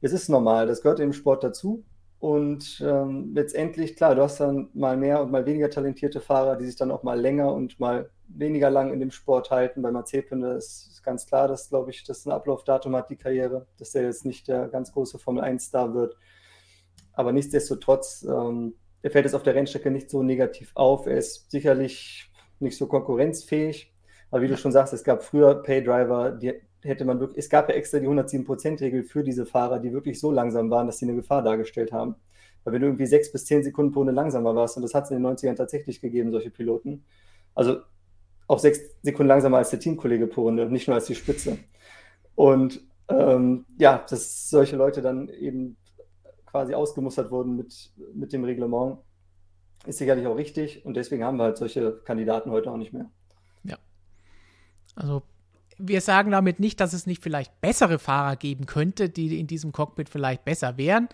[0.00, 1.84] Es ist normal, das gehört im Sport dazu.
[2.18, 6.64] Und ähm, letztendlich, klar, du hast dann mal mehr und mal weniger talentierte Fahrer, die
[6.64, 9.82] sich dann auch mal länger und mal weniger lang in dem Sport halten.
[9.82, 13.94] Bei Mazepin ist, ganz klar, dass, glaube ich, das ein Ablaufdatum hat, die Karriere, dass
[13.94, 16.16] er jetzt nicht der ganz große Formel-1-Star wird.
[17.12, 21.06] Aber nichtsdestotrotz, ähm, er fällt jetzt auf der Rennstrecke nicht so negativ auf.
[21.06, 23.93] Er ist sicherlich nicht so konkurrenzfähig,
[24.34, 27.68] aber wie du schon sagst, es gab früher Paydriver, die hätte man wirklich, es gab
[27.68, 31.14] ja extra die 107%-Regel für diese Fahrer, die wirklich so langsam waren, dass sie eine
[31.14, 32.16] Gefahr dargestellt haben.
[32.64, 35.04] Weil wenn du irgendwie sechs bis zehn Sekunden pro Runde langsamer warst, und das hat
[35.04, 37.04] es in den 90ern tatsächlich gegeben, solche Piloten.
[37.54, 37.76] Also
[38.48, 41.58] auch sechs Sekunden langsamer als der Teamkollege pro Runde, nicht nur als die Spitze.
[42.34, 45.76] Und ähm, ja, dass solche Leute dann eben
[46.46, 48.98] quasi ausgemustert wurden mit, mit dem Reglement,
[49.86, 50.84] ist sicherlich auch richtig.
[50.84, 53.08] Und deswegen haben wir halt solche Kandidaten heute auch nicht mehr.
[54.94, 55.22] Also
[55.78, 59.72] wir sagen damit nicht, dass es nicht vielleicht bessere Fahrer geben könnte, die in diesem
[59.72, 61.08] Cockpit vielleicht besser wären.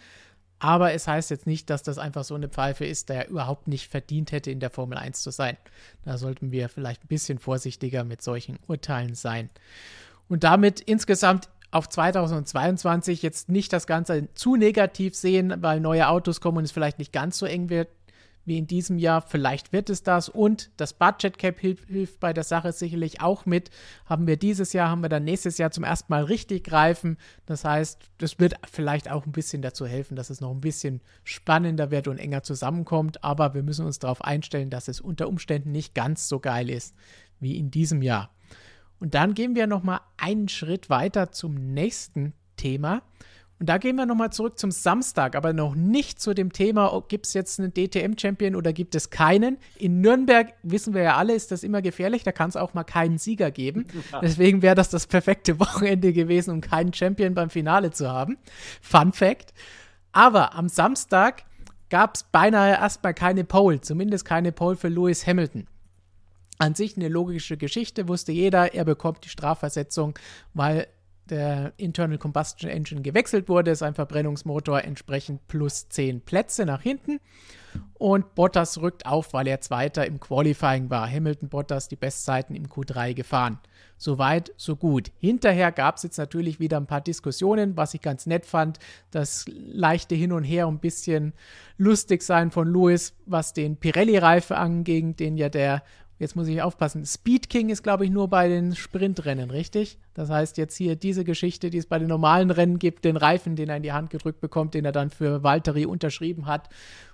[0.58, 3.88] Aber es heißt jetzt nicht, dass das einfach so eine Pfeife ist, der überhaupt nicht
[3.88, 5.56] verdient hätte, in der Formel 1 zu sein.
[6.04, 9.48] Da sollten wir vielleicht ein bisschen vorsichtiger mit solchen Urteilen sein.
[10.28, 16.42] Und damit insgesamt auf 2022 jetzt nicht das Ganze zu negativ sehen, weil neue Autos
[16.42, 17.88] kommen und es vielleicht nicht ganz so eng wird
[18.44, 19.22] wie in diesem Jahr.
[19.22, 23.46] Vielleicht wird es das und das Budget Cap hilft, hilft bei der Sache sicherlich auch
[23.46, 23.70] mit.
[24.06, 27.16] Haben wir dieses Jahr, haben wir dann nächstes Jahr zum ersten Mal richtig greifen.
[27.46, 31.00] Das heißt, das wird vielleicht auch ein bisschen dazu helfen, dass es noch ein bisschen
[31.24, 33.22] spannender wird und enger zusammenkommt.
[33.24, 36.94] Aber wir müssen uns darauf einstellen, dass es unter Umständen nicht ganz so geil ist
[37.40, 38.30] wie in diesem Jahr.
[38.98, 43.02] Und dann gehen wir noch mal einen Schritt weiter zum nächsten Thema.
[43.60, 47.02] Und da gehen wir nochmal zurück zum Samstag, aber noch nicht zu dem Thema, oh,
[47.06, 49.58] gibt es jetzt einen DTM-Champion oder gibt es keinen.
[49.76, 52.84] In Nürnberg, wissen wir ja alle, ist das immer gefährlich, da kann es auch mal
[52.84, 53.86] keinen Sieger geben.
[54.22, 58.38] Deswegen wäre das das perfekte Wochenende gewesen, um keinen Champion beim Finale zu haben.
[58.80, 59.52] Fun Fact.
[60.12, 61.44] Aber am Samstag
[61.90, 65.66] gab es beinahe erstmal keine Pole, zumindest keine Pole für Lewis Hamilton.
[66.56, 70.18] An sich eine logische Geschichte, wusste jeder, er bekommt die Strafversetzung,
[70.54, 70.86] weil
[71.30, 77.20] der Internal Combustion Engine gewechselt wurde, sein Verbrennungsmotor entsprechend plus 10 Plätze nach hinten.
[77.94, 81.08] Und Bottas rückt auf, weil er Zweiter im Qualifying war.
[81.08, 83.58] Hamilton Bottas die Bestzeiten im Q3 gefahren.
[83.96, 85.12] Soweit, so gut.
[85.18, 88.78] Hinterher gab es jetzt natürlich wieder ein paar Diskussionen, was ich ganz nett fand.
[89.10, 91.34] Das leichte Hin und Her, ein bisschen
[91.76, 95.82] lustig sein von Lewis, was den Pirelli-Reife angeht, den ja der
[96.20, 99.98] jetzt muss ich aufpassen, Speed King ist, glaube ich, nur bei den Sprintrennen, richtig?
[100.14, 103.56] Das heißt, jetzt hier diese Geschichte, die es bei den normalen Rennen gibt, den Reifen,
[103.56, 106.68] den er in die Hand gedrückt bekommt, den er dann für Valtteri unterschrieben hat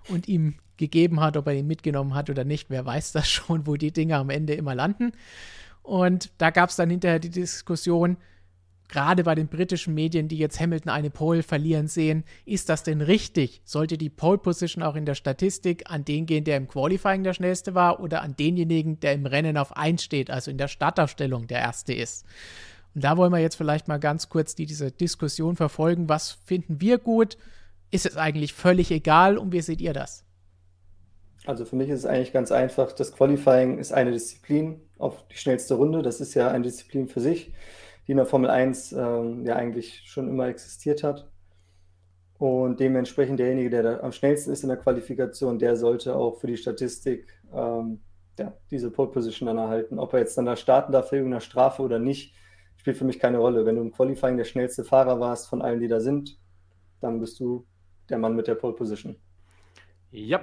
[0.09, 3.66] und ihm gegeben hat, ob er ihn mitgenommen hat oder nicht, wer weiß das schon,
[3.66, 5.12] wo die Dinge am Ende immer landen.
[5.82, 8.16] Und da gab es dann hinterher die Diskussion,
[8.89, 13.01] gerade bei den britischen Medien, die jetzt Hamilton eine Pole verlieren sehen, ist das denn
[13.01, 13.61] richtig?
[13.64, 17.34] Sollte die Pole Position auch in der Statistik an den gehen, der im Qualifying der
[17.34, 21.47] schnellste war oder an denjenigen, der im Rennen auf 1 steht, also in der Startaufstellung
[21.47, 22.24] der erste ist?
[22.95, 26.09] Und da wollen wir jetzt vielleicht mal ganz kurz die, diese Diskussion verfolgen.
[26.09, 27.37] Was finden wir gut?
[27.91, 30.24] Ist es eigentlich völlig egal und wie seht ihr das?
[31.45, 32.93] Also für mich ist es eigentlich ganz einfach.
[32.93, 36.03] Das Qualifying ist eine Disziplin auf die schnellste Runde.
[36.03, 37.53] Das ist ja eine Disziplin für sich
[38.07, 41.30] die in der Formel 1 ähm, ja eigentlich schon immer existiert hat.
[42.38, 46.46] Und dementsprechend derjenige, der da am schnellsten ist in der Qualifikation, der sollte auch für
[46.46, 48.00] die Statistik ähm,
[48.38, 49.98] ja, diese Pole Position dann erhalten.
[49.98, 52.34] Ob er jetzt dann da starten darf für irgendeine Strafe oder nicht,
[52.76, 53.64] spielt für mich keine Rolle.
[53.64, 56.38] Wenn du im Qualifying der schnellste Fahrer warst von allen, die da sind,
[57.00, 57.66] dann bist du
[58.11, 59.16] der Mann mit der Pole Position.
[60.11, 60.40] Ja.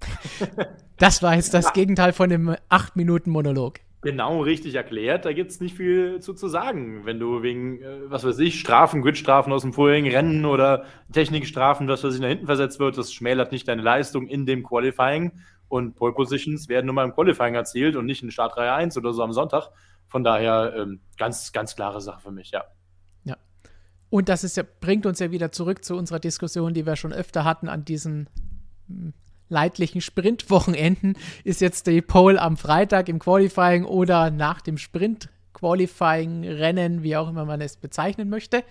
[0.96, 3.80] Das war jetzt das Gegenteil von dem 8-Minuten-Monolog.
[4.04, 5.24] Genau richtig erklärt.
[5.24, 7.06] Da gibt es nicht viel zu, zu sagen.
[7.06, 11.88] Wenn du wegen, äh, was weiß ich, Strafen, Gridstrafen aus dem vorigen Rennen oder Technikstrafen,
[11.88, 15.32] was weiß ich, nach hinten versetzt wird, das schmälert nicht deine Leistung in dem Qualifying.
[15.68, 19.14] Und Pole Positions werden nur mal im Qualifying erzielt und nicht in Startreihe 1 oder
[19.14, 19.70] so am Sonntag.
[20.06, 22.64] Von daher ähm, ganz, ganz klare Sache für mich, ja.
[23.24, 23.38] Ja.
[24.10, 27.14] Und das ist ja, bringt uns ja wieder zurück zu unserer Diskussion, die wir schon
[27.14, 28.28] öfter hatten an diesen
[28.86, 29.14] hm,
[29.54, 37.16] leidlichen Sprintwochenenden ist jetzt die Pole am Freitag im Qualifying oder nach dem Sprint-Qualifying-Rennen, wie
[37.16, 38.64] auch immer man es bezeichnen möchte.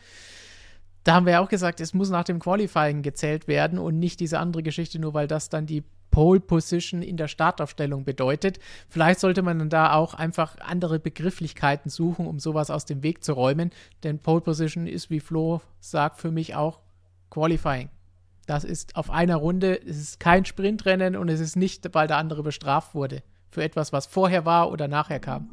[1.04, 4.20] Da haben wir ja auch gesagt, es muss nach dem Qualifying gezählt werden und nicht
[4.20, 8.60] diese andere Geschichte, nur weil das dann die Pole Position in der Startaufstellung bedeutet.
[8.88, 13.24] Vielleicht sollte man dann da auch einfach andere Begrifflichkeiten suchen, um sowas aus dem Weg
[13.24, 13.72] zu räumen.
[14.04, 16.82] Denn Pole Position ist, wie Flo sagt, für mich auch
[17.32, 17.90] Qualifying.
[18.46, 22.18] Das ist auf einer Runde, es ist kein Sprintrennen und es ist nicht, weil der
[22.18, 23.24] andere bestraft wurde.
[23.50, 25.50] Für etwas, was vorher war oder nachher kam.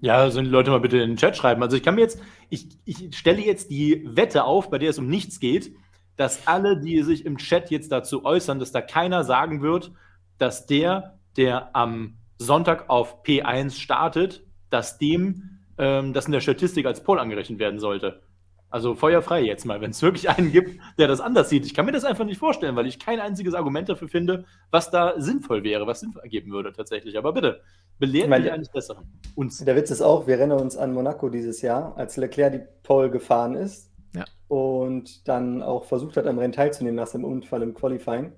[0.00, 1.62] Ja, sollen die Leute mal bitte in den Chat schreiben.
[1.62, 4.98] Also ich kann mir jetzt, ich, ich stelle jetzt die Wette auf, bei der es
[4.98, 5.72] um nichts geht,
[6.16, 9.92] dass alle, die sich im Chat jetzt dazu äußern, dass da keiner sagen wird,
[10.38, 16.86] dass der, der am Sonntag auf P1 startet, dass dem ähm, das in der Statistik
[16.86, 18.22] als Pole angerechnet werden sollte.
[18.70, 21.66] Also feuerfrei jetzt mal, wenn es wirklich einen gibt, der das anders sieht.
[21.66, 24.90] Ich kann mir das einfach nicht vorstellen, weil ich kein einziges Argument dafür finde, was
[24.90, 27.18] da sinnvoll wäre, was Sinn ergeben würde tatsächlich.
[27.18, 27.62] Aber bitte,
[27.98, 29.04] belehrt mich eines Besseren.
[29.34, 29.58] Uns.
[29.58, 33.10] Der Witz ist auch, wir rennen uns an Monaco dieses Jahr, als Leclerc die Pole
[33.10, 34.24] gefahren ist ja.
[34.46, 38.32] und dann auch versucht hat, am Rennen teilzunehmen nach seinem Unfall im Qualifying.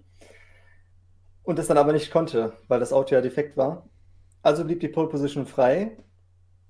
[1.43, 3.89] Und das dann aber nicht konnte, weil das Auto ja defekt war.
[4.43, 5.99] Also blieb die Pole Position frei.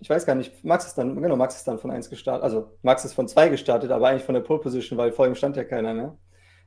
[0.02, 2.72] Ich weiß gar nicht, Max ist dann, genau, Max ist dann von 1 gestartet, also
[2.82, 5.56] Max ist von 2 gestartet, aber eigentlich von der Pole Position, weil vor ihm stand
[5.56, 6.18] ja keiner mehr.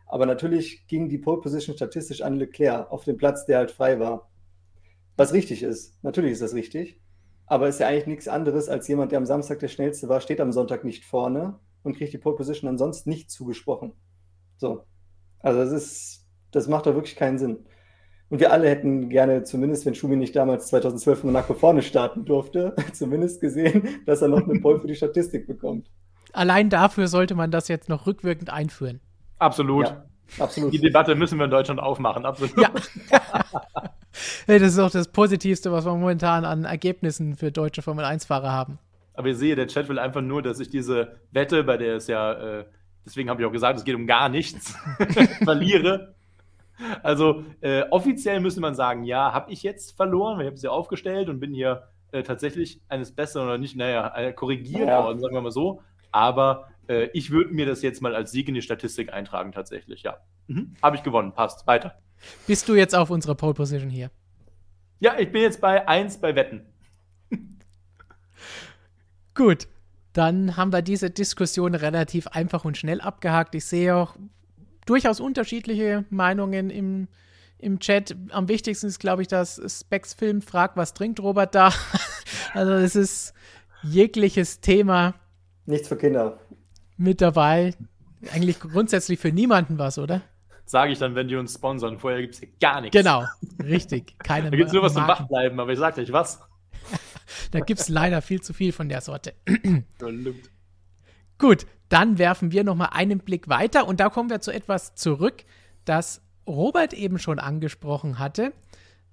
[0.07, 3.99] Aber natürlich ging die Pole Position statistisch an Leclerc auf den Platz, der halt frei
[3.99, 4.29] war.
[5.17, 6.01] Was richtig ist.
[6.01, 7.01] Natürlich ist das richtig.
[7.45, 10.39] Aber ist ja eigentlich nichts anderes als jemand, der am Samstag der schnellste war, steht
[10.39, 13.91] am Sonntag nicht vorne und kriegt die Pole Position ansonsten nicht zugesprochen.
[14.55, 14.85] So.
[15.39, 17.65] Also das ist, das macht doch wirklich keinen Sinn.
[18.29, 22.25] Und wir alle hätten gerne, zumindest wenn Schumi nicht damals 2012 in Monaco vorne starten
[22.25, 25.87] durfte, zumindest gesehen, dass er noch eine Pole für die Statistik bekommt.
[26.33, 28.99] Allein dafür sollte man das jetzt noch rückwirkend einführen.
[29.39, 29.87] Absolut.
[29.87, 30.05] Ja,
[30.39, 30.73] absolut.
[30.73, 32.57] Die Debatte müssen wir in Deutschland aufmachen, absolut.
[32.57, 32.71] Ja.
[34.47, 38.79] das ist auch das Positivste, was wir momentan an Ergebnissen für deutsche Formel-1-Fahrer haben.
[39.13, 42.07] Aber ihr seht, der Chat will einfach nur, dass ich diese Wette, bei der es
[42.07, 42.65] ja, äh,
[43.05, 44.75] deswegen habe ich auch gesagt, es geht um gar nichts,
[45.43, 46.15] verliere.
[47.03, 50.67] Also äh, offiziell müsste man sagen, ja, habe ich jetzt verloren, weil ich habe sie
[50.67, 55.03] aufgestellt und bin hier äh, tatsächlich eines Besseren oder nicht, naja, äh, korrigiert ja.
[55.03, 55.81] worden, sagen wir mal so.
[56.11, 60.03] Aber äh, ich würde mir das jetzt mal als Sieg in die Statistik eintragen, tatsächlich,
[60.03, 60.17] ja.
[60.47, 60.75] Mhm.
[60.81, 61.97] Habe ich gewonnen, passt, weiter.
[62.47, 64.11] Bist du jetzt auf unserer Pole Position hier?
[64.99, 66.65] Ja, ich bin jetzt bei 1 bei Wetten.
[69.33, 69.67] Gut,
[70.13, 73.53] dann haben wir diese Diskussion relativ einfach und schnell abgehakt.
[73.55, 74.15] Ich sehe auch
[74.85, 77.07] durchaus unterschiedliche Meinungen im,
[77.57, 78.15] im Chat.
[78.29, 81.73] Am wichtigsten ist, glaube ich, dass Specs Film fragt, was trinkt Robert da?
[82.53, 83.33] also es ist
[83.83, 85.15] jegliches Thema.
[85.65, 86.39] Nichts für Kinder.
[86.97, 87.73] Mit dabei.
[88.31, 90.21] Eigentlich grundsätzlich für niemanden was, oder?
[90.65, 91.99] Sage ich dann, wenn die uns sponsern.
[91.99, 92.95] Vorher gibt es hier gar nichts.
[92.95, 93.25] Genau,
[93.63, 94.17] richtig.
[94.19, 96.39] Keine da gibt es nur was zum Wachbleiben, aber ich sage euch was.
[97.51, 99.33] da gibt es leider viel zu viel von der Sorte.
[101.37, 104.95] Gut, dann werfen wir noch mal einen Blick weiter und da kommen wir zu etwas
[104.95, 105.43] zurück,
[105.85, 108.53] das Robert eben schon angesprochen hatte,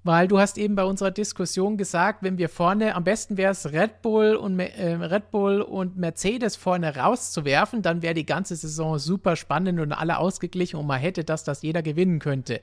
[0.04, 3.72] weil du hast eben bei unserer Diskussion gesagt, wenn wir vorne, am besten wäre es
[3.72, 8.98] Red Bull und äh, Red Bull und Mercedes vorne rauszuwerfen, dann wäre die ganze Saison
[8.98, 12.62] super spannend und alle ausgeglichen und man hätte das, dass jeder gewinnen könnte.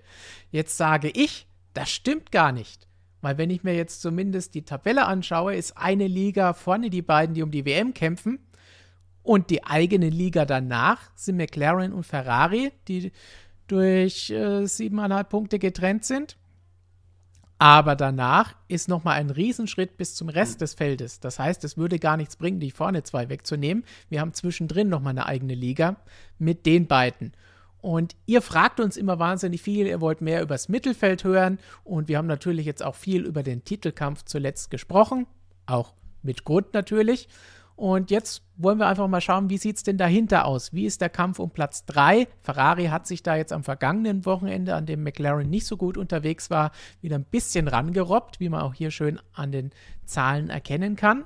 [0.51, 2.87] Jetzt sage ich, das stimmt gar nicht.
[3.21, 7.35] Weil wenn ich mir jetzt zumindest die Tabelle anschaue, ist eine Liga vorne die beiden,
[7.35, 8.39] die um die WM kämpfen.
[9.29, 13.11] Und die eigene Liga danach sind McLaren und Ferrari, die
[13.67, 16.35] durch äh, siebeneinhalb Punkte getrennt sind.
[17.59, 21.19] Aber danach ist nochmal ein Riesenschritt bis zum Rest des Feldes.
[21.19, 23.83] Das heißt, es würde gar nichts bringen, die vorne zwei wegzunehmen.
[24.09, 25.97] Wir haben zwischendrin nochmal eine eigene Liga
[26.39, 27.33] mit den beiden.
[27.81, 32.17] Und ihr fragt uns immer wahnsinnig viel, ihr wollt mehr übers Mittelfeld hören und wir
[32.17, 35.27] haben natürlich jetzt auch viel über den Titelkampf zuletzt gesprochen,
[35.67, 37.27] auch mit Grund natürlich.
[37.79, 40.73] Und jetzt wollen wir einfach mal schauen, wie sieht es denn dahinter aus?
[40.73, 42.27] Wie ist der Kampf um Platz 3?
[42.41, 46.49] Ferrari hat sich da jetzt am vergangenen Wochenende, an dem McLaren nicht so gut unterwegs
[46.49, 49.71] war, wieder ein bisschen rangerobbt, wie man auch hier schön an den
[50.03, 51.23] Zahlen erkennen kann.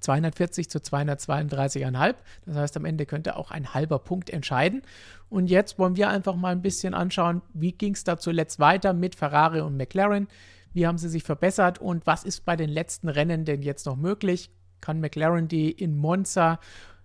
[0.00, 2.14] 240 zu 232,5.
[2.46, 4.80] Das heißt, am Ende könnte auch ein halber Punkt entscheiden.
[5.28, 8.94] Und jetzt wollen wir einfach mal ein bisschen anschauen, wie ging es da zuletzt weiter
[8.94, 10.28] mit Ferrari und McLaren.
[10.72, 13.96] Wie haben sie sich verbessert und was ist bei den letzten Rennen denn jetzt noch
[13.96, 14.50] möglich?
[14.80, 16.60] Kann McLaren, die in Monza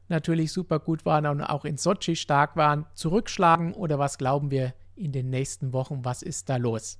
[0.09, 4.74] natürlich super gut waren und auch in Sochi stark waren, zurückschlagen oder was glauben wir
[4.95, 6.05] in den nächsten Wochen?
[6.05, 6.99] Was ist da los?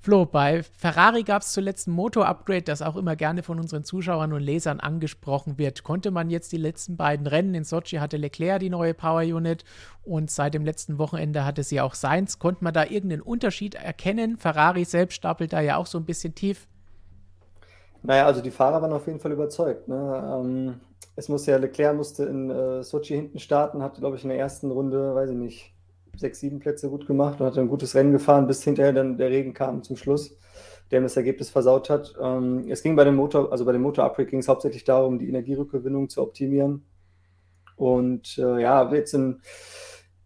[0.00, 4.32] Flo, bei Ferrari gab es zuletzt ein Motor-Upgrade, das auch immer gerne von unseren Zuschauern
[4.32, 5.82] und Lesern angesprochen wird.
[5.82, 9.64] Konnte man jetzt die letzten beiden Rennen in Sochi hatte Leclerc die neue Power Unit
[10.02, 12.38] und seit dem letzten Wochenende hatte sie auch Seins.
[12.38, 14.36] Konnte man da irgendeinen Unterschied erkennen?
[14.36, 16.68] Ferrari selbst stapelt da ja auch so ein bisschen tief.
[18.02, 19.88] Naja, also die Fahrer waren auf jeden Fall überzeugt.
[19.88, 20.40] Ne?
[20.40, 20.80] Ähm,
[21.16, 24.38] es musste ja, Leclerc musste in äh, Sochi hinten starten, hatte, glaube ich, in der
[24.38, 25.74] ersten Runde, weiß ich nicht,
[26.16, 29.30] sechs, sieben Plätze gut gemacht und hat ein gutes Rennen gefahren, bis hinterher dann der
[29.30, 30.36] Regen kam zum Schluss,
[30.90, 32.14] der ihm das Ergebnis versaut hat.
[32.20, 35.28] Ähm, es ging bei dem Motor, also bei dem Motor-Upgrade ging es hauptsächlich darum, die
[35.28, 36.84] Energierückgewinnung zu optimieren.
[37.76, 39.40] Und äh, ja, jetzt in,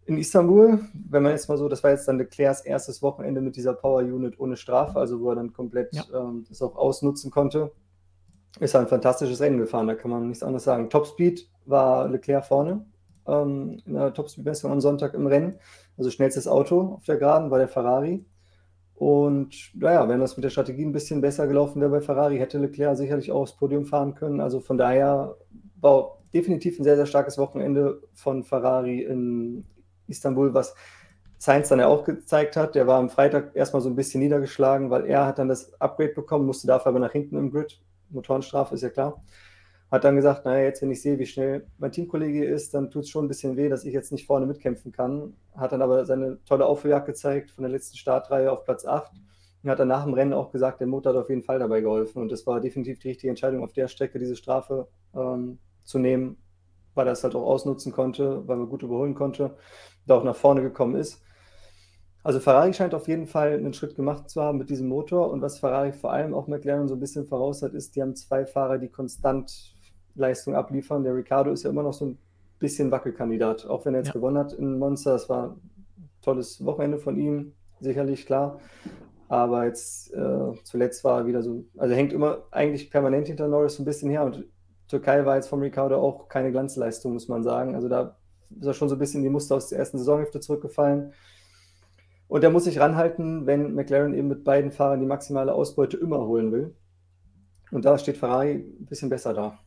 [0.05, 0.79] in Istanbul,
[1.09, 4.01] wenn man jetzt mal so, das war jetzt dann Leclercs erstes Wochenende mit dieser Power
[4.01, 6.03] Unit ohne Strafe, also wo er dann komplett ja.
[6.13, 7.71] ähm, das auch ausnutzen konnte,
[8.59, 10.89] ist er ein fantastisches Rennen gefahren, da kann man nichts anderes sagen.
[10.89, 12.85] Topspeed war Leclerc vorne
[13.27, 15.55] ähm, in der Topspeed-Messung am Sonntag im Rennen.
[15.97, 18.25] Also schnellstes Auto auf der Geraden war der Ferrari.
[18.95, 22.59] Und naja, wenn das mit der Strategie ein bisschen besser gelaufen wäre bei Ferrari, hätte
[22.59, 24.39] Leclerc sicherlich auch aufs Podium fahren können.
[24.39, 25.35] Also von daher
[25.79, 29.65] war definitiv ein sehr, sehr starkes Wochenende von Ferrari in
[30.13, 30.75] Istanbul, was
[31.37, 32.75] Sainz dann ja auch gezeigt hat.
[32.75, 36.13] Der war am Freitag erstmal so ein bisschen niedergeschlagen, weil er hat dann das Upgrade
[36.13, 37.81] bekommen, musste dafür aber nach hinten im Grid.
[38.09, 39.21] Motorenstrafe ist ja klar
[39.93, 43.03] hat dann gesagt, naja, jetzt wenn ich sehe, wie schnell mein Teamkollege ist, dann tut
[43.03, 45.35] es schon ein bisschen weh, dass ich jetzt nicht vorne mitkämpfen kann.
[45.55, 49.11] Hat dann aber seine tolle Aufholjagd gezeigt von der letzten Startreihe auf Platz 8.
[49.61, 51.81] Er hat dann nach dem Rennen auch gesagt, der Motor hat auf jeden Fall dabei
[51.81, 52.23] geholfen.
[52.23, 56.37] Und das war definitiv die richtige Entscheidung, auf der Strecke diese Strafe ähm, zu nehmen,
[56.95, 59.55] weil er es halt auch ausnutzen konnte, weil man gut überholen konnte,
[60.05, 61.21] da auch nach vorne gekommen ist.
[62.23, 65.29] Also Ferrari scheint auf jeden Fall einen Schritt gemacht zu haben mit diesem Motor.
[65.29, 68.15] Und was Ferrari vor allem auch McLaren so ein bisschen voraus hat, ist, die haben
[68.15, 69.75] zwei Fahrer, die konstant
[70.15, 71.03] Leistung abliefern.
[71.03, 72.17] Der Ricardo ist ja immer noch so ein
[72.59, 74.13] bisschen Wackelkandidat, auch wenn er jetzt ja.
[74.13, 75.15] gewonnen hat in Monster.
[75.15, 78.59] Es war ein tolles Wochenende von ihm, sicherlich klar.
[79.27, 83.75] Aber jetzt äh, zuletzt war er wieder so, also hängt immer eigentlich permanent hinter Norris
[83.75, 84.23] so ein bisschen her.
[84.23, 84.45] Und
[84.87, 87.75] Türkei war jetzt vom Ricardo auch keine Glanzleistung, muss man sagen.
[87.75, 88.15] Also da
[88.59, 91.13] ist er schon so ein bisschen in die Muster aus der ersten Saisonhälfte zurückgefallen.
[92.27, 96.25] Und er muss sich ranhalten, wenn McLaren eben mit beiden Fahrern die maximale Ausbeute immer
[96.25, 96.75] holen will.
[97.71, 99.59] Und da steht Ferrari ein bisschen besser da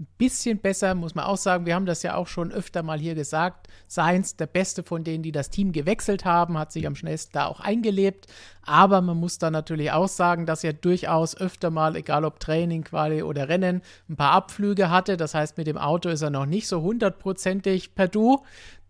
[0.00, 1.66] ein bisschen besser, muss man auch sagen.
[1.66, 3.68] Wir haben das ja auch schon öfter mal hier gesagt.
[3.86, 7.46] Sainz, der Beste von denen, die das Team gewechselt haben, hat sich am schnellsten da
[7.46, 8.26] auch eingelebt.
[8.62, 12.82] Aber man muss da natürlich auch sagen, dass er durchaus öfter mal, egal ob Training,
[12.82, 15.16] Quali oder Rennen, ein paar Abflüge hatte.
[15.16, 18.42] Das heißt, mit dem Auto ist er noch nicht so hundertprozentig per Du.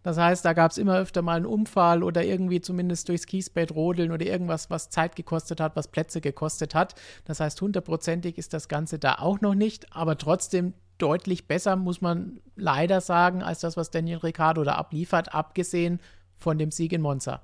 [0.05, 3.75] Das heißt, da gab es immer öfter mal einen Unfall oder irgendwie zumindest durchs Kiesbett
[3.75, 6.95] rodeln oder irgendwas, was Zeit gekostet hat, was Plätze gekostet hat.
[7.25, 12.01] Das heißt, hundertprozentig ist das Ganze da auch noch nicht, aber trotzdem deutlich besser, muss
[12.01, 16.01] man leider sagen, als das, was Daniel Ricciardo da abliefert, abgesehen
[16.37, 17.43] von dem Sieg in Monza.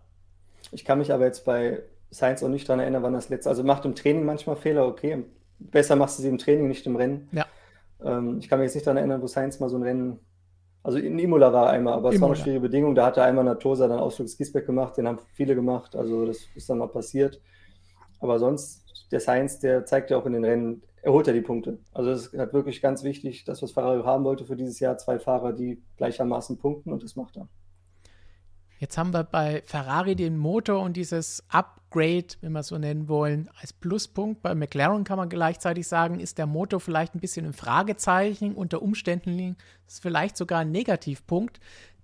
[0.72, 3.64] Ich kann mich aber jetzt bei Sainz auch nicht daran erinnern, wann das letzte, also
[3.64, 5.24] macht im Training manchmal Fehler, okay,
[5.58, 7.28] besser machst du sie im Training, nicht im Rennen.
[7.32, 7.46] Ja.
[8.02, 10.18] Ähm, ich kann mich jetzt nicht daran erinnern, wo Sainz mal so ein Rennen,
[10.82, 12.30] also in Imola war er einmal, aber es Imola.
[12.30, 15.18] war eine schwierige Bedingung, da hat er einmal Natosa dann Ausflug Giesbeck gemacht, den haben
[15.34, 17.40] viele gemacht, also das ist dann mal passiert.
[18.20, 21.40] Aber sonst, der Sainz, der zeigt ja auch in den Rennen, er holt ja die
[21.40, 21.78] Punkte.
[21.92, 24.98] Also es ist halt wirklich ganz wichtig, das, was Ferrari haben wollte für dieses Jahr,
[24.98, 27.48] zwei Fahrer, die gleichermaßen punkten und das macht er.
[28.78, 33.08] Jetzt haben wir bei Ferrari den Motor und dieses Upgrade, wenn wir es so nennen
[33.08, 34.40] wollen, als Pluspunkt.
[34.40, 38.54] Bei McLaren kann man gleichzeitig sagen, ist der Motor vielleicht ein bisschen ein Fragezeichen.
[38.54, 41.60] Unter Umständen ist es vielleicht sogar ein Negativpunkt.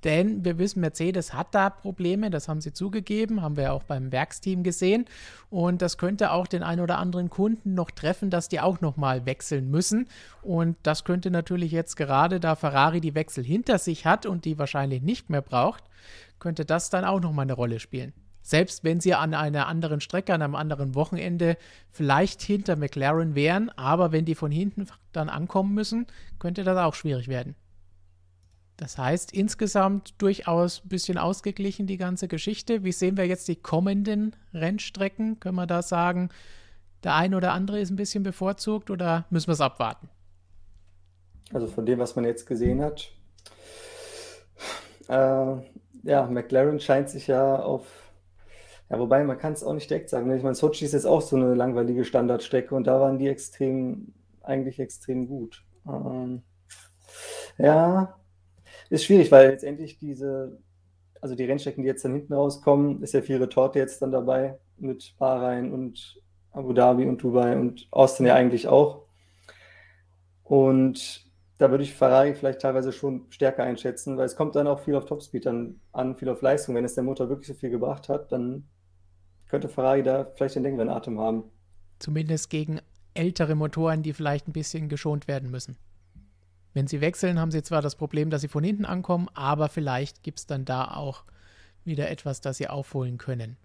[0.06, 4.12] Denn wir wissen, Mercedes hat da Probleme, das haben sie zugegeben, haben wir auch beim
[4.12, 5.06] Werksteam gesehen.
[5.50, 9.26] Und das könnte auch den einen oder anderen Kunden noch treffen, dass die auch nochmal
[9.26, 10.08] wechseln müssen.
[10.42, 14.60] Und das könnte natürlich jetzt gerade, da Ferrari die Wechsel hinter sich hat und die
[14.60, 15.82] wahrscheinlich nicht mehr braucht,
[16.38, 18.12] könnte das dann auch nochmal eine Rolle spielen.
[18.42, 21.56] Selbst wenn sie an einer anderen Strecke, an einem anderen Wochenende
[21.90, 26.06] vielleicht hinter McLaren wären, aber wenn die von hinten dann ankommen müssen,
[26.38, 27.56] könnte das auch schwierig werden.
[28.76, 32.84] Das heißt, insgesamt durchaus ein bisschen ausgeglichen die ganze Geschichte.
[32.84, 35.40] Wie sehen wir jetzt die kommenden Rennstrecken?
[35.40, 36.28] Können wir da sagen,
[37.02, 40.08] der eine oder andere ist ein bisschen bevorzugt oder müssen wir es abwarten?
[41.52, 43.12] Also von dem, was man jetzt gesehen hat,
[45.08, 45.56] äh,
[46.02, 47.86] ja, McLaren scheint sich ja auf,
[48.90, 50.26] ja, wobei man kann es auch nicht direkt sagen.
[50.28, 50.36] Ne?
[50.36, 54.12] Ich meine, Sochi ist jetzt auch so eine langweilige Standardstrecke und da waren die extrem,
[54.42, 55.64] eigentlich extrem gut.
[55.86, 56.42] Ähm,
[57.58, 58.16] ja,
[58.90, 60.58] ist schwierig, weil letztendlich diese,
[61.20, 64.58] also die Rennstrecken, die jetzt dann hinten rauskommen, ist ja viel Retorte jetzt dann dabei
[64.78, 66.20] mit Bahrain und
[66.52, 69.04] Abu Dhabi und Dubai und Austin ja eigentlich auch.
[70.44, 71.26] Und
[71.58, 74.94] da würde ich Ferrari vielleicht teilweise schon stärker einschätzen, weil es kommt dann auch viel
[74.94, 76.74] auf Topspeed an, an viel auf Leistung.
[76.74, 78.68] Wenn es der Motor wirklich so viel gebracht hat, dann
[79.48, 81.44] könnte Ferrari da vielleicht den längeren Atem haben.
[81.98, 82.80] Zumindest gegen
[83.14, 85.76] ältere Motoren, die vielleicht ein bisschen geschont werden müssen.
[86.76, 90.22] Wenn sie wechseln, haben sie zwar das Problem, dass sie von hinten ankommen, aber vielleicht
[90.22, 91.24] gibt es dann da auch
[91.86, 93.56] wieder etwas, das sie aufholen können.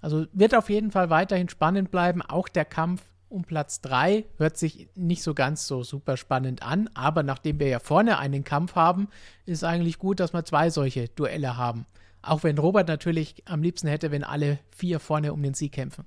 [0.00, 2.22] Also wird auf jeden Fall weiterhin spannend bleiben.
[2.22, 6.88] Auch der Kampf um Platz 3 hört sich nicht so ganz so super spannend an,
[6.94, 9.08] aber nachdem wir ja vorne einen Kampf haben,
[9.44, 11.84] ist eigentlich gut, dass wir zwei solche Duelle haben.
[12.22, 16.04] Auch wenn Robert natürlich am liebsten hätte, wenn alle vier vorne um den Sieg kämpfen.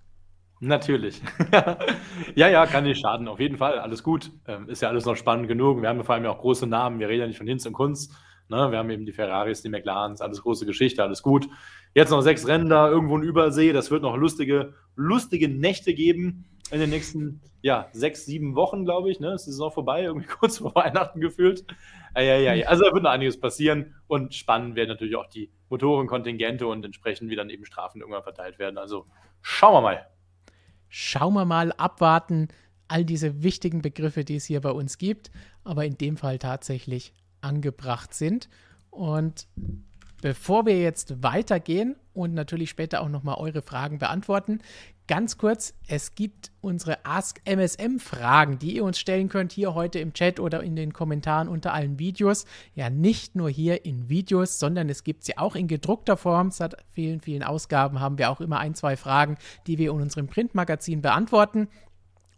[0.62, 1.22] Natürlich.
[2.36, 3.28] ja, ja, kann nicht schaden.
[3.28, 3.80] Auf jeden Fall.
[3.80, 4.32] Alles gut.
[4.47, 5.82] Ähm, ist ja alles noch spannend genug.
[5.82, 6.99] Wir haben vor allem ja auch große Namen.
[6.99, 8.14] Wir reden ja nicht von Hinz und Kunst.
[8.47, 8.72] Ne?
[8.72, 11.47] Wir haben eben die Ferraris, die McLarens, alles große Geschichte, alles gut.
[11.93, 13.74] Jetzt noch sechs Rennen da irgendwo in Übersee.
[13.74, 19.10] Das wird noch lustige, lustige Nächte geben in den nächsten ja, sechs, sieben Wochen, glaube
[19.10, 19.20] ich.
[19.20, 19.30] Ne?
[19.30, 21.66] Es ist auch vorbei, irgendwie kurz vor Weihnachten gefühlt.
[22.18, 22.68] Ja.
[22.68, 27.30] Also da wird noch einiges passieren und spannend werden natürlich auch die Motorenkontingente und entsprechend
[27.30, 28.78] wie dann eben Strafen irgendwann verteilt werden.
[28.78, 29.08] Also
[29.41, 30.08] schauen wir mal
[30.90, 32.48] schauen wir mal, abwarten,
[32.88, 35.32] all diese wichtigen Begriffe, die es hier bei uns gibt,
[35.64, 38.50] aber in dem Fall tatsächlich angebracht sind.
[38.90, 39.48] Und
[40.22, 44.60] bevor wir jetzt weitergehen und natürlich später auch nochmal eure Fragen beantworten,
[45.08, 49.99] ganz kurz, es gibt unsere Ask MSM Fragen, die ihr uns stellen könnt hier heute
[49.99, 52.45] im Chat oder in den Kommentaren unter allen Videos.
[52.74, 56.51] Ja, nicht nur hier in Videos, sondern es gibt sie auch in gedruckter Form.
[56.51, 59.38] Seit vielen, vielen Ausgaben haben wir auch immer ein, zwei Fragen,
[59.68, 61.68] die wir in unserem Printmagazin beantworten.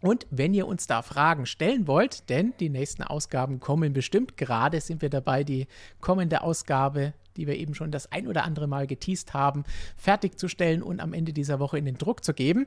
[0.00, 4.80] Und wenn ihr uns da Fragen stellen wollt, denn die nächsten Ausgaben kommen bestimmt, gerade
[4.80, 5.66] sind wir dabei, die
[6.00, 9.64] kommende Ausgabe, die wir eben schon das ein oder andere Mal geteased haben,
[9.96, 12.66] fertigzustellen und am Ende dieser Woche in den Druck zu geben,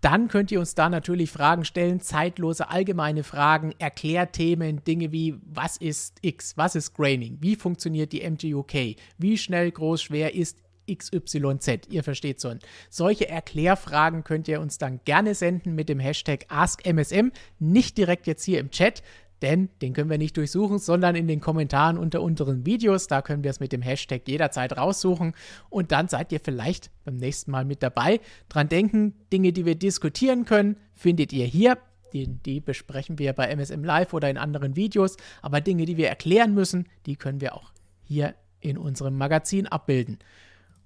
[0.00, 5.76] dann könnt ihr uns da natürlich Fragen stellen, zeitlose, allgemeine Fragen, Erklärthemen, Dinge wie, was
[5.76, 10.58] ist X, was ist Graining, wie funktioniert die MGUK, wie schnell, groß, schwer ist
[10.92, 11.88] XYZ.
[11.88, 12.58] Ihr versteht schon.
[12.90, 17.32] Solche Erklärfragen könnt ihr uns dann gerne senden mit dem Hashtag AskMSM.
[17.58, 19.02] Nicht direkt jetzt hier im Chat,
[19.42, 23.06] denn den können wir nicht durchsuchen, sondern in den Kommentaren unter unseren Videos.
[23.06, 25.34] Da können wir es mit dem Hashtag jederzeit raussuchen
[25.68, 28.20] und dann seid ihr vielleicht beim nächsten Mal mit dabei.
[28.48, 31.78] Dran denken, Dinge, die wir diskutieren können, findet ihr hier.
[32.12, 35.16] Die, die besprechen wir bei MSM Live oder in anderen Videos.
[35.42, 37.72] Aber Dinge, die wir erklären müssen, die können wir auch
[38.02, 40.18] hier in unserem Magazin abbilden.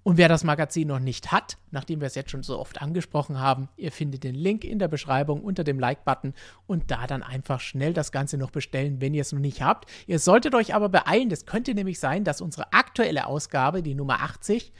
[0.03, 3.39] Und wer das Magazin noch nicht hat, nachdem wir es jetzt schon so oft angesprochen
[3.39, 6.33] haben, ihr findet den Link in der Beschreibung unter dem Like-Button
[6.67, 9.91] und da dann einfach schnell das Ganze noch bestellen, wenn ihr es noch nicht habt.
[10.07, 14.23] Ihr solltet euch aber beeilen, es könnte nämlich sein, dass unsere aktuelle Ausgabe, die Nummer
[14.23, 14.73] 80,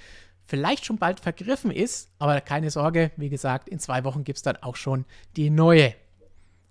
[0.47, 4.43] vielleicht schon bald vergriffen ist, aber keine Sorge, wie gesagt, in zwei Wochen gibt es
[4.43, 5.05] dann auch schon
[5.37, 5.95] die neue.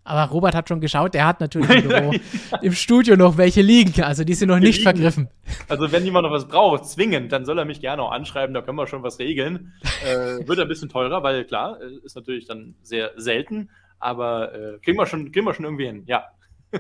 [0.04, 2.14] Aber Robert hat schon geschaut, der hat natürlich im, Büro,
[2.62, 4.02] im Studio noch welche liegen.
[4.02, 4.84] Also die sind noch nicht liegen.
[4.84, 5.30] vergriffen.
[5.68, 8.62] Also wenn jemand noch was braucht, zwingend, dann soll er mich gerne auch anschreiben, da
[8.62, 9.74] können wir schon was regeln.
[10.04, 13.70] Äh, wird ein bisschen teurer, weil klar, äh, ist natürlich dann sehr selten,
[14.00, 16.26] aber äh, kriegen, wir schon, kriegen wir schon irgendwie hin, ja.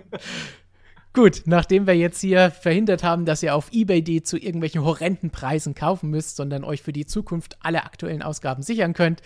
[1.14, 5.32] Gut, nachdem wir jetzt hier verhindert haben, dass ihr auf eBay die zu irgendwelchen horrenden
[5.32, 9.22] Preisen kaufen müsst, sondern euch für die Zukunft alle aktuellen Ausgaben sichern könnt,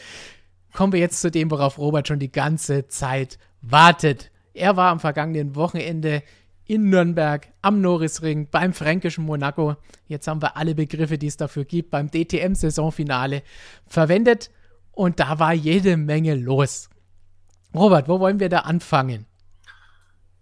[0.73, 4.29] kommen wir jetzt zu dem, worauf Robert schon die ganze Zeit wartet.
[4.53, 6.21] Er war am vergangenen Wochenende
[6.65, 9.75] in Nürnberg am Norrisring beim fränkischen Monaco.
[10.07, 13.41] Jetzt haben wir alle Begriffe, die es dafür gibt, beim DTM-Saisonfinale
[13.87, 14.51] verwendet
[14.91, 16.89] und da war jede Menge los.
[17.73, 19.25] Robert, wo wollen wir da anfangen?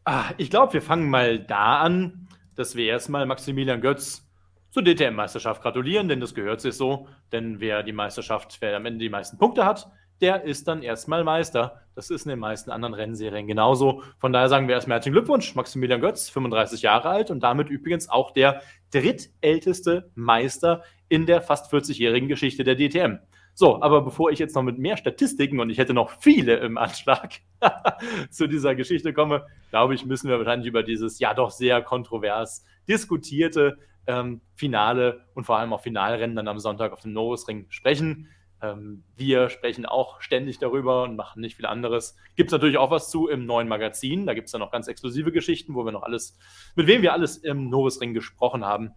[0.03, 4.27] Ah, ich glaube, wir fangen mal da an, dass wir erstmal Maximilian Götz
[4.71, 7.07] zur DTM-Meisterschaft gratulieren, denn das gehört sich so.
[7.31, 9.89] Denn wer die Meisterschaft, wer am Ende die meisten Punkte hat,
[10.21, 11.81] der ist dann erstmal Meister.
[11.95, 14.03] Das ist in den meisten anderen Rennserien genauso.
[14.19, 18.09] Von daher sagen wir erstmal herzlichen Glückwunsch, Maximilian Götz, 35 Jahre alt und damit übrigens
[18.09, 18.61] auch der
[18.91, 23.19] drittälteste Meister in der fast 40-jährigen Geschichte der DTM.
[23.53, 26.77] So, aber bevor ich jetzt noch mit mehr Statistiken und ich hätte noch viele im
[26.77, 27.33] Anschlag
[28.29, 32.63] zu dieser Geschichte komme, glaube ich, müssen wir wahrscheinlich über dieses ja doch sehr kontrovers
[32.87, 38.29] diskutierte ähm, Finale und vor allem auch Finalrennen dann am Sonntag auf dem Norrisring sprechen.
[38.61, 42.15] Ähm, wir sprechen auch ständig darüber und machen nicht viel anderes.
[42.35, 44.25] Gibt es natürlich auch was zu im neuen Magazin.
[44.25, 46.37] Da gibt es dann noch ganz exklusive Geschichten, wo wir noch alles,
[46.75, 48.91] mit wem wir alles im Norrisring gesprochen haben.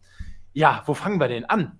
[0.53, 1.79] Ja, wo fangen wir denn an?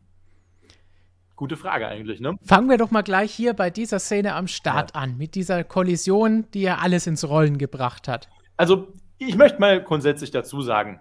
[1.37, 2.37] Gute Frage eigentlich, ne?
[2.43, 5.03] Fangen wir doch mal gleich hier bei dieser Szene am Start ja.
[5.03, 8.28] an, mit dieser Kollision, die ja alles ins Rollen gebracht hat.
[8.57, 11.01] Also, ich möchte mal grundsätzlich dazu sagen,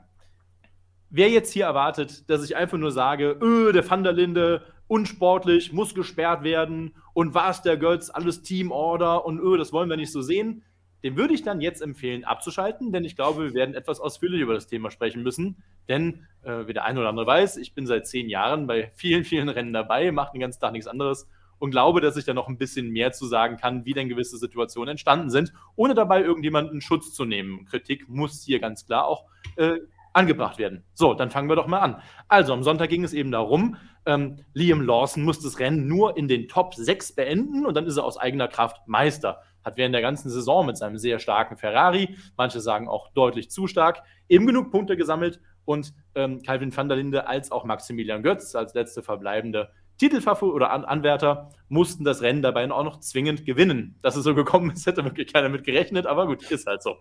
[1.13, 5.71] wer jetzt hier erwartet, dass ich einfach nur sage, öh, der Van der Linde unsportlich,
[5.71, 9.95] muss gesperrt werden und war es der Götz, alles Teamorder und öh, das wollen wir
[9.95, 10.63] nicht so sehen.
[11.03, 14.53] Dem würde ich dann jetzt empfehlen, abzuschalten, denn ich glaube, wir werden etwas ausführlich über
[14.53, 15.61] das Thema sprechen müssen.
[15.87, 19.23] Denn, äh, wie der eine oder andere weiß, ich bin seit zehn Jahren bei vielen,
[19.23, 21.27] vielen Rennen dabei, mache den ganzen Tag nichts anderes
[21.59, 24.37] und glaube, dass ich da noch ein bisschen mehr zu sagen kann, wie denn gewisse
[24.37, 27.65] Situationen entstanden sind, ohne dabei irgendjemanden Schutz zu nehmen.
[27.65, 29.25] Kritik muss hier ganz klar auch
[29.57, 29.77] äh,
[30.13, 30.83] angebracht werden.
[30.93, 32.01] So, dann fangen wir doch mal an.
[32.27, 36.27] Also, am Sonntag ging es eben darum, ähm, Liam Lawson muss das Rennen nur in
[36.27, 39.41] den Top 6 beenden und dann ist er aus eigener Kraft Meister.
[39.63, 43.67] Hat während der ganzen Saison mit seinem sehr starken Ferrari, manche sagen auch deutlich zu
[43.67, 48.55] stark, eben genug Punkte gesammelt und ähm, Calvin van der Linde als auch Maximilian Götz
[48.55, 53.99] als letzte verbleibende Titelfavorit oder An Anwärter mussten das Rennen dabei auch noch zwingend gewinnen.
[54.01, 56.97] Dass es so gekommen ist, hätte wirklich keiner mit gerechnet, aber gut, ist halt so.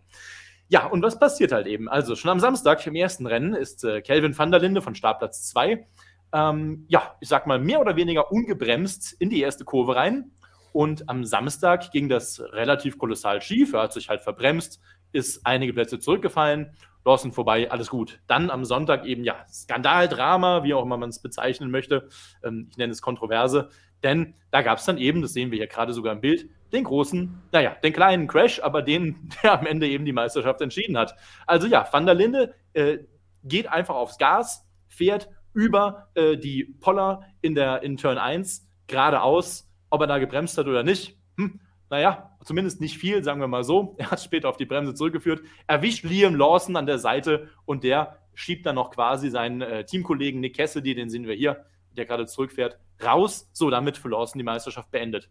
[0.73, 1.87] Ja, und was passiert halt eben?
[1.87, 5.47] Also schon am Samstag im ersten Rennen ist äh, Kelvin van der Linde von Startplatz
[5.51, 5.87] 2,
[6.33, 10.31] ähm, ja, ich sag mal, mehr oder weniger ungebremst in die erste Kurve rein.
[10.73, 13.75] Und am Samstag ging das relativ kolossal schief.
[13.75, 14.81] Er hat sich halt verbremst,
[15.13, 16.75] ist einige Plätze zurückgefallen.
[17.05, 18.21] Lawson vorbei, alles gut.
[18.27, 22.09] Dann am Sonntag eben, ja, Skandal, Drama, wie auch immer man es bezeichnen möchte.
[22.43, 23.69] Ähm, ich nenne es Kontroverse.
[24.03, 26.85] Denn da gab es dann eben, das sehen wir hier gerade sogar im Bild, den
[26.85, 31.15] großen, naja, den kleinen Crash, aber den, der am Ende eben die Meisterschaft entschieden hat.
[31.47, 32.99] Also ja, Van der Linde äh,
[33.45, 39.69] geht einfach aufs Gas, fährt über äh, die Poller in der in Turn 1 geradeaus,
[39.91, 41.19] ob er da gebremst hat oder nicht.
[41.37, 41.61] Hm,
[41.91, 43.95] naja, zumindest nicht viel, sagen wir mal so.
[43.99, 48.19] Er hat später auf die Bremse zurückgeführt, erwischt Liam Lawson an der Seite und der
[48.35, 51.67] schiebt dann noch quasi seinen äh, Teamkollegen Nick Cassidy, den sehen wir hier,
[51.97, 53.51] der gerade zurückfährt, raus.
[53.53, 55.29] So, damit für Lawson die Meisterschaft beendet.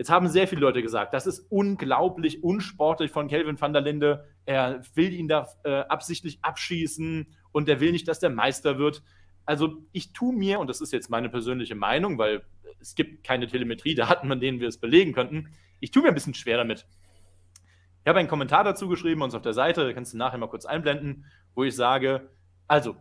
[0.00, 4.24] Jetzt haben sehr viele Leute gesagt, das ist unglaublich unsportlich von Kelvin van der Linde.
[4.46, 9.02] Er will ihn da äh, absichtlich abschießen und er will nicht, dass der Meister wird.
[9.44, 12.40] Also ich tue mir, und das ist jetzt meine persönliche Meinung, weil
[12.80, 16.32] es gibt keine Telemetriedaten, an denen wir es belegen könnten, ich tue mir ein bisschen
[16.32, 16.86] schwer damit.
[18.02, 20.64] Ich habe einen Kommentar dazu geschrieben, uns auf der Seite, kannst du nachher mal kurz
[20.64, 22.30] einblenden, wo ich sage,
[22.68, 22.96] also,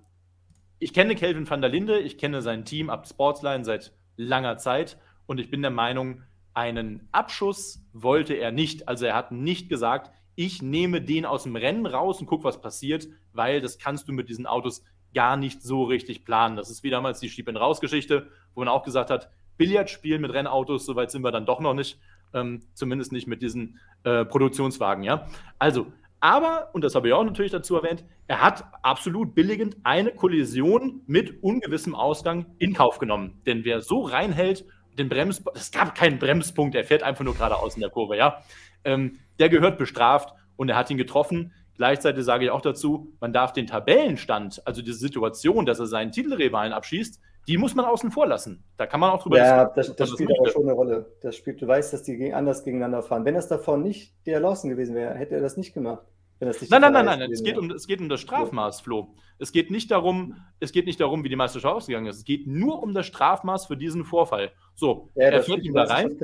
[0.79, 4.99] ich kenne Kelvin van der Linde, ich kenne sein Team ab Sportsline seit langer Zeit
[5.27, 6.23] und ich bin der Meinung,
[6.59, 8.89] einen Abschuss wollte er nicht.
[8.89, 12.59] Also er hat nicht gesagt, ich nehme den aus dem Rennen raus und gucke, was
[12.59, 14.83] passiert, weil das kannst du mit diesen Autos
[15.13, 16.57] gar nicht so richtig planen.
[16.57, 20.85] Das ist wie damals die Schieb-in-Raus-Geschichte, wo man auch gesagt hat, Billard spielen mit Rennautos,
[20.85, 21.97] soweit sind wir dann doch noch nicht.
[22.33, 25.27] Ähm, zumindest nicht mit diesen äh, Produktionswagen, ja.
[25.57, 25.87] Also,
[26.19, 31.01] aber, und das habe ich auch natürlich dazu erwähnt, er hat absolut billigend eine Kollision
[31.07, 33.41] mit ungewissem Ausgang in Kauf genommen.
[33.45, 34.65] Denn wer so reinhält,
[34.97, 38.41] den Brems, es gab keinen Bremspunkt, er fährt einfach nur geradeaus in der Kurve, ja.
[38.83, 41.53] Ähm, der gehört bestraft und er hat ihn getroffen.
[41.75, 46.11] Gleichzeitig sage ich auch dazu, man darf den Tabellenstand, also diese Situation, dass er seinen
[46.11, 48.63] Titelrivalen abschießt, die muss man außen vor lassen.
[48.77, 51.13] Da kann man auch drüber Ja, das, das spielt aber schon eine Rolle.
[51.21, 53.25] Das spielt, du weißt, dass die anders gegeneinander fahren.
[53.25, 56.05] Wenn das davon nicht der Lawson gewesen wäre, hätte er das nicht gemacht.
[56.39, 59.15] Nein, nein, nein, nein, es geht, um, es geht um das Strafmaß, Flo.
[59.39, 62.17] Es geht, nicht darum, es geht nicht darum, wie die Meisterschaft ausgegangen ist.
[62.17, 64.51] Es geht nur um das Strafmaß für diesen Vorfall.
[64.75, 66.17] So, ja, er fährt ihm da rein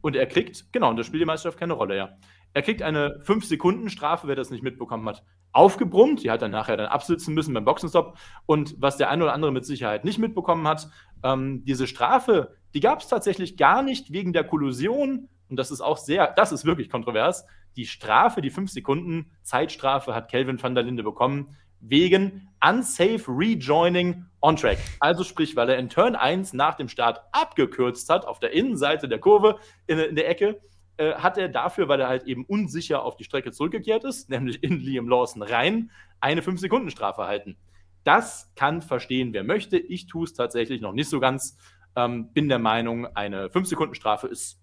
[0.00, 2.16] und er kriegt, genau, und das spielt die Meisterschaft keine Rolle, ja.
[2.54, 5.22] Er kriegt eine 5-Sekunden-Strafe, wer das nicht mitbekommen hat,
[5.52, 6.22] aufgebrummt.
[6.22, 8.18] Die hat dann nachher dann absitzen müssen beim Boxenstopp.
[8.46, 10.88] Und was der eine oder andere mit Sicherheit nicht mitbekommen hat,
[11.22, 15.28] ähm, diese Strafe, die gab es tatsächlich gar nicht wegen der Kollusion.
[15.48, 17.46] Und das ist auch sehr, das ist wirklich kontrovers.
[17.76, 24.24] Die Strafe, die 5 Sekunden Zeitstrafe hat Kelvin van der Linde bekommen wegen unsafe rejoining
[24.40, 24.78] on track.
[25.00, 29.08] Also sprich, weil er in Turn 1 nach dem Start abgekürzt hat auf der Innenseite
[29.08, 30.60] der Kurve in, in der Ecke
[30.96, 34.62] äh, hat er dafür, weil er halt eben unsicher auf die Strecke zurückgekehrt ist, nämlich
[34.62, 37.56] in Liam Lawson rein, eine 5-Sekunden-Strafe erhalten.
[38.04, 39.78] Das kann verstehen, wer möchte.
[39.78, 41.56] Ich tue es tatsächlich noch nicht so ganz.
[41.94, 44.60] Ähm, bin der Meinung, eine 5-Sekunden-Strafe ist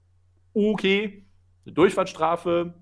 [0.54, 1.26] okay.
[1.66, 2.74] Eine Durchfahrtsstrafe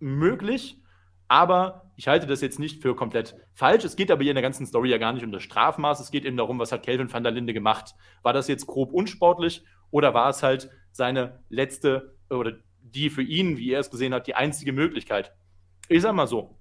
[0.00, 0.82] möglich,
[1.28, 3.84] aber ich halte das jetzt nicht für komplett falsch.
[3.84, 6.00] Es geht aber hier in der ganzen Story ja gar nicht um das Strafmaß.
[6.00, 7.94] Es geht eben darum, was hat Kelvin van der Linde gemacht.
[8.22, 13.56] War das jetzt grob unsportlich oder war es halt seine letzte oder die für ihn,
[13.56, 15.32] wie er es gesehen hat, die einzige Möglichkeit.
[15.88, 16.58] Ich sage mal so,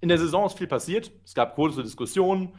[0.00, 1.12] in der Saison ist viel passiert.
[1.24, 2.54] Es gab große Diskussionen,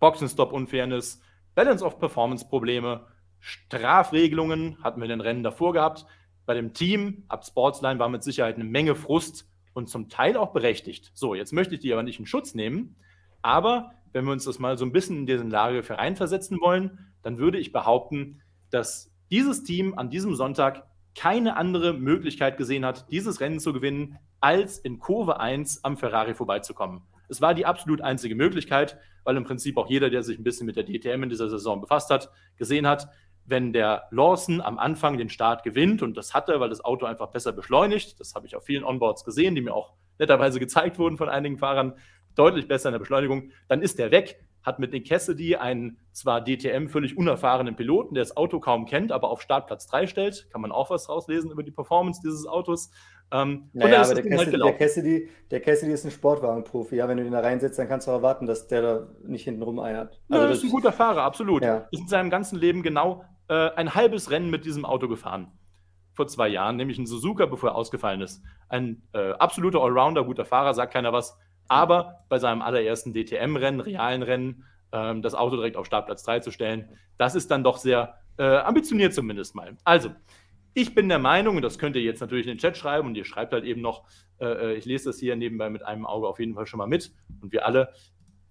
[0.00, 1.20] Boxenstopp-Unfairness,
[1.54, 3.06] Balance of Performance-Probleme,
[3.40, 6.06] Strafregelungen hatten wir in den Rennen davor gehabt.
[6.46, 10.52] Bei dem Team ab Sportsline war mit Sicherheit eine Menge Frust und zum Teil auch
[10.52, 11.10] berechtigt.
[11.12, 12.96] So, jetzt möchte ich die aber nicht in Schutz nehmen,
[13.42, 17.12] aber wenn wir uns das mal so ein bisschen in diesen Lage für reinversetzen wollen,
[17.22, 18.40] dann würde ich behaupten,
[18.70, 24.18] dass dieses Team an diesem Sonntag keine andere Möglichkeit gesehen hat, dieses Rennen zu gewinnen,
[24.40, 27.02] als in Kurve 1 am Ferrari vorbeizukommen.
[27.28, 30.66] Es war die absolut einzige Möglichkeit, weil im Prinzip auch jeder, der sich ein bisschen
[30.66, 33.08] mit der DTM in dieser Saison befasst hat, gesehen hat,
[33.46, 37.06] wenn der Lawson am Anfang den Start gewinnt, und das hat er, weil das Auto
[37.06, 40.98] einfach besser beschleunigt, das habe ich auf vielen Onboards gesehen, die mir auch netterweise gezeigt
[40.98, 41.94] wurden von einigen Fahrern,
[42.34, 46.44] deutlich besser in der Beschleunigung, dann ist er weg hat mit Nick Cassidy einen zwar
[46.44, 50.48] DTM völlig unerfahrenen Piloten, der das Auto kaum kennt, aber auf Startplatz 3 stellt.
[50.50, 52.90] Kann man auch was rauslesen über die Performance dieses Autos.
[53.30, 56.96] Ähm, naja, aber der Cassidy, halt der, Cassidy, der Cassidy, ist ein Sportwagenprofi.
[56.96, 59.62] Ja, wenn du den da reinsetzt, dann kannst du erwarten, dass der da nicht hinten
[59.62, 60.20] rumeiert.
[60.28, 61.62] Also ja, das ist ein guter Fahrer, absolut.
[61.62, 61.86] Ja.
[61.92, 65.52] Ist in seinem ganzen Leben genau äh, ein halbes Rennen mit diesem Auto gefahren.
[66.14, 68.42] Vor zwei Jahren, nämlich ein Suzuka, bevor er ausgefallen ist.
[68.68, 71.38] Ein äh, absoluter Allrounder, guter Fahrer, sagt keiner was.
[71.68, 76.50] Aber bei seinem allerersten DTM-Rennen, realen Rennen, ähm, das Auto direkt auf Startplatz 3 zu
[76.50, 76.88] stellen,
[77.18, 79.76] das ist dann doch sehr äh, ambitioniert zumindest mal.
[79.84, 80.10] Also,
[80.74, 83.14] ich bin der Meinung, und das könnt ihr jetzt natürlich in den Chat schreiben, und
[83.16, 84.04] ihr schreibt halt eben noch,
[84.40, 86.86] äh, äh ich lese das hier nebenbei mit einem Auge auf jeden Fall schon mal
[86.86, 87.92] mit, und wir alle.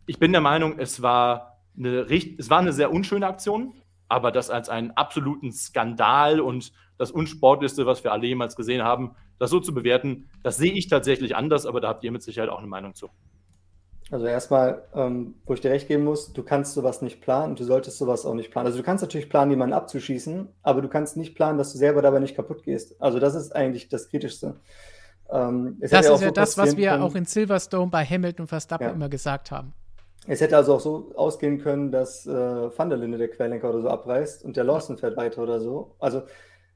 [0.08, 2.06] Ich bin der Meinung, es war eine,
[2.38, 3.74] es war eine sehr unschöne Aktion,
[4.08, 9.16] aber das als einen absoluten Skandal und das Unsportlichste, was wir alle jemals gesehen haben,
[9.40, 12.50] das so zu bewerten, das sehe ich tatsächlich anders, aber da habt ihr mit Sicherheit
[12.50, 13.10] auch eine Meinung zu.
[14.12, 17.60] Also erstmal, ähm, wo ich dir recht geben muss, du kannst sowas nicht planen und
[17.60, 18.68] du solltest sowas auch nicht planen.
[18.68, 22.04] Also du kannst natürlich planen, jemanden abzuschießen, aber du kannst nicht planen, dass du selber
[22.04, 23.02] dabei nicht kaputt gehst.
[23.02, 24.60] Also das ist eigentlich das Kritischste.
[25.32, 28.48] Ähm, das ist ja, so das, was wir können, auch in Silverstone bei Hamilton und
[28.48, 28.94] Verstappen ja.
[28.94, 29.74] immer gesagt haben.
[30.28, 33.82] Es hätte also auch so ausgehen können, dass äh, Van der Linde der Querlenker oder
[33.82, 35.96] so abreißt und der Lawson fährt weiter oder so.
[36.00, 36.24] Also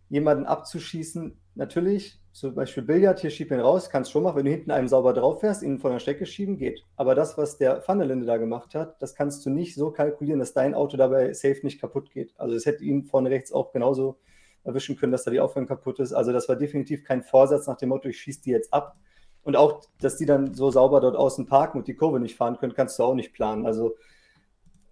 [0.08, 4.52] jemanden abzuschießen, natürlich, zum Beispiel Billard, hier schieb ihn raus, kannst schon machen, wenn du
[4.52, 6.86] hinten einem sauber drauf fährst, ihn von der Strecke schieben, geht.
[6.96, 9.92] Aber das, was der Van der Linde da gemacht hat, das kannst du nicht so
[9.92, 12.34] kalkulieren, dass dein Auto dabei safe nicht kaputt geht.
[12.38, 14.20] Also es hätte ihn vorne rechts auch genauso
[14.64, 16.14] erwischen können, dass da die Aufhängung kaputt ist.
[16.14, 18.96] Also das war definitiv kein Vorsatz nach dem Motto, ich schieße die jetzt ab.
[19.50, 22.60] Und auch, dass die dann so sauber dort außen parken und die Kurve nicht fahren
[22.60, 23.66] können, kannst du auch nicht planen.
[23.66, 23.96] Also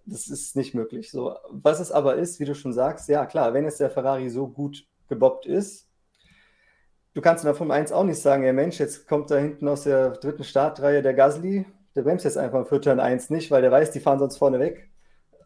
[0.04, 1.12] das ist nicht möglich.
[1.12, 4.28] So, was es aber ist, wie du schon sagst, ja klar, wenn jetzt der Ferrari
[4.28, 5.88] so gut gebobbt ist,
[7.14, 9.68] du kannst in der Formel 1 auch nicht sagen, ja Mensch, jetzt kommt da hinten
[9.68, 13.62] aus der dritten Startreihe der Gasly, der bremst jetzt einfach für Turn 1 nicht, weil
[13.62, 14.90] der weiß, die fahren sonst vorne weg.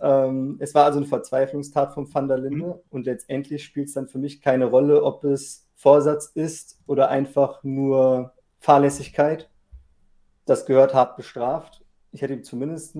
[0.00, 2.80] Ähm, es war also eine Verzweiflungstat von Van der Linde mhm.
[2.88, 7.62] und letztendlich spielt es dann für mich keine Rolle, ob es Vorsatz ist oder einfach
[7.62, 8.32] nur
[8.62, 9.50] Fahrlässigkeit.
[10.46, 11.84] Das gehört hart bestraft.
[12.12, 12.96] Ich hätte ihm zumindest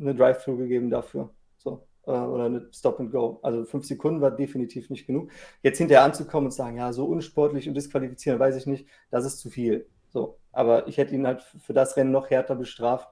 [0.00, 1.30] eine Drive-Thru gegeben dafür.
[1.58, 1.86] So.
[2.06, 3.38] Äh, oder eine Stop and Go.
[3.42, 5.30] Also fünf Sekunden war definitiv nicht genug.
[5.62, 9.38] Jetzt hinterher anzukommen und sagen, ja, so unsportlich und disqualifizieren, weiß ich nicht, das ist
[9.38, 9.86] zu viel.
[10.08, 10.38] So.
[10.50, 13.08] Aber ich hätte ihn halt für das Rennen noch härter bestraft.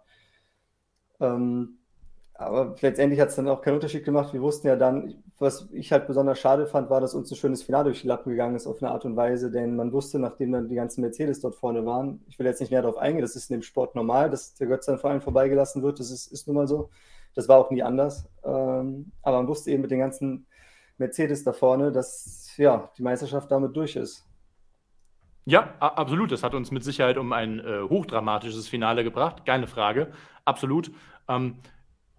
[1.20, 1.79] Ähm,
[2.40, 4.32] aber letztendlich hat es dann auch keinen Unterschied gemacht.
[4.32, 7.62] Wir wussten ja dann, was ich halt besonders schade fand, war, dass uns ein schönes
[7.62, 10.52] Finale durch die Lappen gegangen ist auf eine Art und Weise, denn man wusste, nachdem
[10.52, 13.36] dann die ganzen Mercedes dort vorne waren, ich will jetzt nicht näher darauf eingehen, das
[13.36, 16.28] ist in dem Sport normal, dass der Götz dann vor allem vorbeigelassen wird, das ist,
[16.28, 16.88] ist nun mal so.
[17.34, 18.26] Das war auch nie anders.
[18.42, 20.46] Ähm, aber man wusste eben mit den ganzen
[20.96, 24.26] Mercedes da vorne, dass ja, die Meisterschaft damit durch ist.
[25.44, 26.32] Ja, absolut.
[26.32, 29.44] Das hat uns mit Sicherheit um ein äh, hochdramatisches Finale gebracht.
[29.44, 30.12] Keine Frage.
[30.44, 30.90] Absolut.
[31.28, 31.56] Ähm,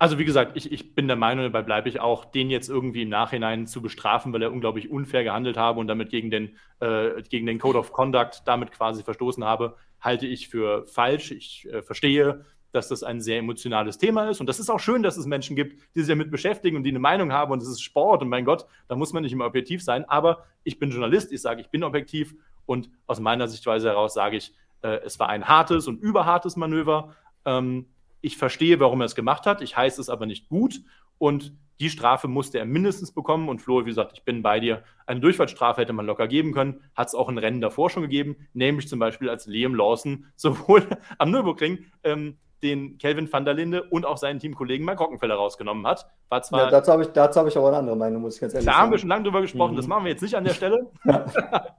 [0.01, 3.03] also wie gesagt, ich, ich bin der Meinung, dabei bleibe ich auch, den jetzt irgendwie
[3.03, 7.21] im Nachhinein zu bestrafen, weil er unglaublich unfair gehandelt habe und damit gegen den, äh,
[7.29, 11.29] gegen den Code of Conduct damit quasi verstoßen habe, halte ich für falsch.
[11.29, 14.39] Ich äh, verstehe, dass das ein sehr emotionales Thema ist.
[14.39, 16.89] Und das ist auch schön, dass es Menschen gibt, die sich damit beschäftigen und die
[16.89, 17.51] eine Meinung haben.
[17.51, 18.23] Und es ist Sport.
[18.23, 20.09] Und mein Gott, da muss man nicht immer objektiv sein.
[20.09, 21.31] Aber ich bin Journalist.
[21.31, 22.33] Ich sage, ich bin objektiv.
[22.65, 27.15] Und aus meiner Sichtweise heraus sage ich, äh, es war ein hartes und überhartes Manöver.
[27.45, 27.85] Ähm,
[28.21, 29.61] ich verstehe, warum er es gemacht hat.
[29.61, 30.81] Ich heiße es aber nicht gut.
[31.17, 33.49] Und die Strafe musste er mindestens bekommen.
[33.49, 34.83] Und Flo, wie gesagt, ich bin bei dir.
[35.07, 36.81] Eine Durchfahrtsstrafe hätte man locker geben können.
[36.95, 38.35] Hat es auch ein Rennen davor schon gegeben.
[38.53, 43.83] Nämlich zum Beispiel als Liam Lawson sowohl am Nürburgring ähm, den Kelvin van der Linde
[43.83, 46.05] und auch seinen Teamkollegen Mark Rockenfeller rausgenommen hat.
[46.29, 48.53] War zwar ja, dazu habe ich, hab ich aber eine andere Meinung, muss ich ganz
[48.53, 48.77] ehrlich sagen.
[48.77, 49.73] Da haben wir schon lange drüber gesprochen.
[49.73, 49.77] Mhm.
[49.77, 50.91] Das machen wir jetzt nicht an der Stelle.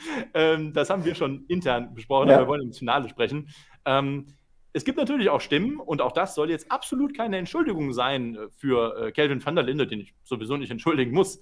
[0.34, 2.36] ähm, das haben wir schon intern besprochen, ja.
[2.36, 3.48] aber wir wollen im Finale sprechen.
[3.84, 4.26] Ähm,
[4.72, 8.48] es gibt natürlich auch Stimmen, und auch das soll jetzt absolut keine Entschuldigung sein äh,
[8.56, 11.40] für äh, Kelvin van der Linde, den ich sowieso nicht entschuldigen muss.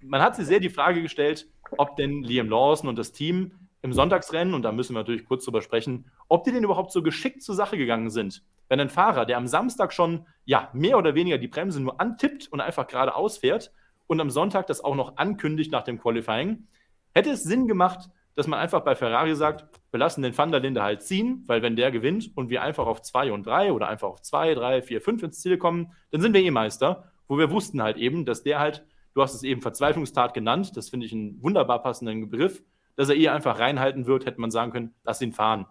[0.00, 3.92] Man hat sich sehr die Frage gestellt, ob denn Liam Lawson und das Team im
[3.92, 7.42] Sonntagsrennen, und da müssen wir natürlich kurz drüber sprechen, ob die denn überhaupt so geschickt
[7.42, 8.42] zur Sache gegangen sind.
[8.68, 12.48] Wenn ein Fahrer, der am Samstag schon ja mehr oder weniger die Bremse nur antippt
[12.52, 13.72] und einfach geradeaus fährt
[14.06, 16.66] und am Sonntag das auch noch ankündigt nach dem Qualifying,
[17.14, 20.60] hätte es Sinn gemacht, dass man einfach bei Ferrari sagt, wir lassen den Van der
[20.60, 23.88] Linde halt ziehen, weil wenn der gewinnt und wir einfach auf 2 und 3 oder
[23.88, 27.38] einfach auf 2, 3, 4, 5 ins Ziel kommen, dann sind wir eh Meister, wo
[27.38, 31.06] wir wussten halt eben, dass der halt, du hast es eben Verzweiflungstat genannt, das finde
[31.06, 32.62] ich einen wunderbar passenden Begriff,
[32.96, 35.66] dass er eh einfach reinhalten wird, hätte man sagen können, lass ihn fahren.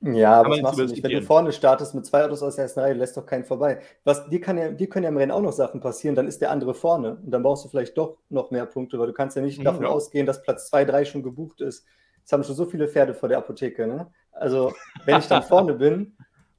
[0.00, 1.02] Ja, aber was machst du nicht?
[1.02, 3.80] Wenn du vorne startest mit zwei Autos aus der ersten Reihe, lässt doch keinen vorbei.
[4.04, 6.40] Was, dir, kann ja, dir können ja im Rennen auch noch Sachen passieren, dann ist
[6.40, 9.36] der andere vorne und dann brauchst du vielleicht doch noch mehr Punkte, weil du kannst
[9.36, 9.88] ja nicht mhm, davon ja.
[9.88, 11.86] ausgehen, dass Platz 2, 3 schon gebucht ist.
[12.24, 13.86] Es haben schon so viele Pferde vor der Apotheke.
[13.86, 14.08] Ne?
[14.32, 14.74] Also,
[15.04, 16.16] wenn ich dann vorne bin,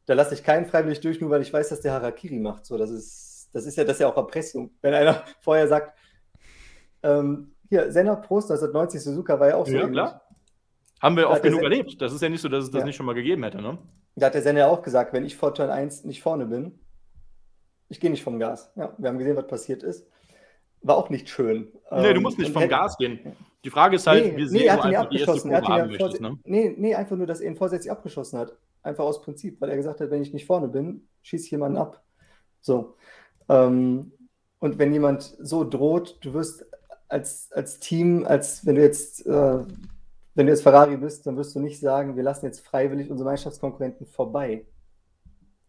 [0.08, 2.66] da lasse ich keinen freiwillig durch, nur weil ich weiß, dass der Harakiri macht.
[2.66, 4.72] So, das ist, das ist ja, das ist ja auch Erpressung.
[4.82, 5.98] Wenn einer vorher sagt,
[7.04, 9.76] ähm, hier, Senna Prost 1990 Suzuka war ja auch so.
[9.76, 10.27] Ja, klar.
[11.02, 12.02] Haben wir oft genug erlebt.
[12.02, 12.86] Das ist ja nicht so, dass es das ja.
[12.86, 13.78] nicht schon mal gegeben hätte, ne?
[14.16, 16.80] Da hat der Senna auch gesagt, wenn ich vor Turn 1 nicht vorne bin,
[17.90, 18.72] ich gehe nicht vom Gas.
[18.76, 20.08] Ja, wir haben gesehen, was passiert ist.
[20.82, 21.72] War auch nicht schön.
[21.92, 23.36] Nee, du musst nicht vom Gas gehen.
[23.64, 25.52] Die Frage ist halt, nee, wie sehr nee, er hat ihn ja abgeschossen.
[25.52, 26.38] Er hat ihn ja möchtest, ne?
[26.46, 28.56] nee, nee, einfach nur, dass er ihn vorsätzlich abgeschossen hat.
[28.84, 31.78] Einfach aus Prinzip, weil er gesagt hat, wenn ich nicht vorne bin, schieße ich jemanden
[31.78, 32.04] ab.
[32.62, 32.96] So.
[33.50, 34.14] Ähm,
[34.60, 36.66] und wenn jemand so droht, du wirst
[37.08, 39.60] als, als Team, als wenn du jetzt, äh,
[40.38, 43.30] wenn du jetzt Ferrari bist, dann wirst du nicht sagen, wir lassen jetzt freiwillig unsere
[43.30, 44.66] Mannschaftskonkurrenten vorbei.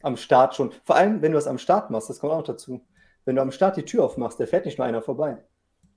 [0.03, 0.71] Am Start schon.
[0.85, 2.87] Vor allem, wenn du das am Start machst, das kommt auch noch dazu.
[3.25, 5.39] Wenn du am Start die Tür aufmachst, der fährt nicht nur einer vorbei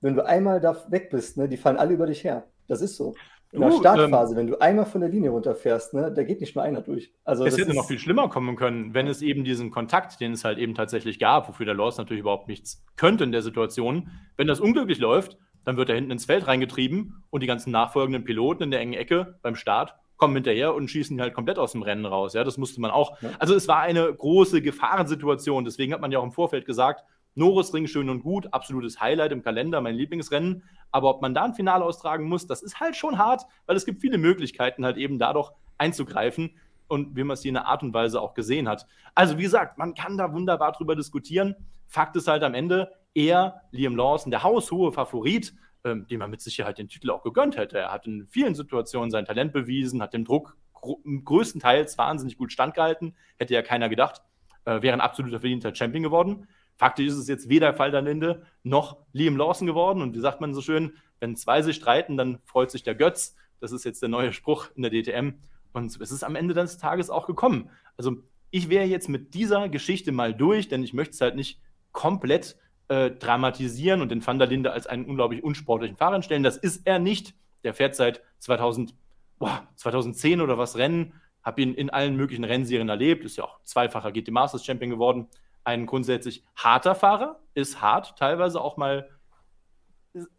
[0.02, 2.44] wenn du einmal da weg bist, ne, die fallen alle über dich her.
[2.68, 3.14] Das ist so.
[3.52, 6.54] In der Startphase, ähm, wenn du einmal von der Linie runterfährst, ne, da geht nicht
[6.54, 7.12] nur einer durch.
[7.22, 10.44] Also es hätte noch viel schlimmer kommen können, wenn es eben diesen Kontakt, den es
[10.44, 14.46] halt eben tatsächlich gab, wofür der Loss natürlich überhaupt nichts könnte in der Situation, wenn
[14.46, 18.64] das unglücklich läuft, dann wird er hinten ins Feld reingetrieben und die ganzen nachfolgenden Piloten
[18.64, 22.06] in der engen Ecke beim Start kommen hinterher und schießen halt komplett aus dem Rennen
[22.06, 22.32] raus.
[22.34, 23.20] Ja, das musste man auch.
[23.22, 23.30] Ja.
[23.40, 25.64] Also es war eine große Gefahrensituation.
[25.64, 27.04] Deswegen hat man ja auch im Vorfeld gesagt,
[27.34, 30.62] Norrisring schön und gut, absolutes Highlight im Kalender, mein Lieblingsrennen.
[30.92, 33.84] Aber ob man da ein Finale austragen muss, das ist halt schon hart, weil es
[33.84, 36.56] gibt viele Möglichkeiten, halt eben dadurch einzugreifen
[36.86, 38.86] und wie man es hier in einer Art und Weise auch gesehen hat.
[39.16, 41.56] Also, wie gesagt, man kann da wunderbar drüber diskutieren.
[41.88, 45.54] Fakt ist halt am Ende, er, Liam Lawson, der haushohe Favorit,
[45.84, 47.78] ähm, dem man mit Sicherheit den Titel auch gegönnt hätte.
[47.78, 52.52] Er hat in vielen Situationen sein Talent bewiesen, hat dem Druck gr größtenteils wahnsinnig gut
[52.52, 54.22] standgehalten, hätte ja keiner gedacht.
[54.64, 56.46] Äh, wäre ein absoluter verdienter Champion geworden.
[56.76, 60.02] Faktisch ist es jetzt weder Fall am Ende noch Liam Lawson geworden.
[60.02, 63.36] Und wie sagt man so schön, wenn zwei sich streiten, dann freut sich der Götz.
[63.60, 65.34] Das ist jetzt der neue Spruch in der DTM.
[65.72, 67.70] Und es ist am Ende des Tages auch gekommen.
[67.96, 68.16] Also
[68.50, 71.60] ich wäre jetzt mit dieser Geschichte mal durch, denn ich möchte es halt nicht
[71.92, 72.56] komplett
[72.92, 76.42] äh, dramatisieren und den Van der Linde als einen unglaublich unsportlichen Fahrer stellen.
[76.42, 77.34] Das ist er nicht.
[77.64, 78.94] Der fährt seit 2000,
[79.38, 83.60] boah, 2010 oder was Rennen, habe ihn in allen möglichen Rennserien erlebt, ist ja auch
[83.64, 85.28] zweifacher GT Masters Champion geworden.
[85.64, 89.08] Ein grundsätzlich harter Fahrer, ist hart, teilweise auch mal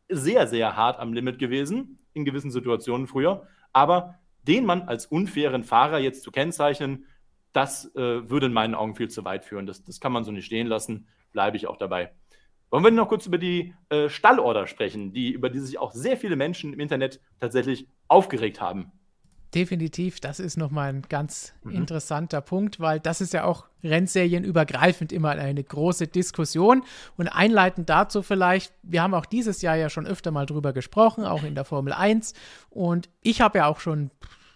[0.08, 3.48] sehr, sehr hart am Limit gewesen, in gewissen Situationen früher.
[3.72, 7.08] Aber den Mann als unfairen Fahrer jetzt zu kennzeichnen,
[7.52, 9.66] das äh, würde in meinen Augen viel zu weit führen.
[9.66, 12.12] Das, das kann man so nicht stehen lassen, bleibe ich auch dabei.
[12.74, 16.18] Wollen wir noch kurz über die äh, Stallorder sprechen, die, über die sich auch sehr
[16.18, 18.92] viele Menschen im Internet tatsächlich aufgeregt haben?
[19.54, 21.74] Definitiv, das ist nochmal ein ganz mhm.
[21.74, 26.82] interessanter Punkt, weil das ist ja auch Rennserienübergreifend immer eine große Diskussion.
[27.16, 31.26] Und einleitend dazu vielleicht, wir haben auch dieses Jahr ja schon öfter mal drüber gesprochen,
[31.26, 32.34] auch in der Formel 1.
[32.72, 34.10] Und ich habe ja auch schon,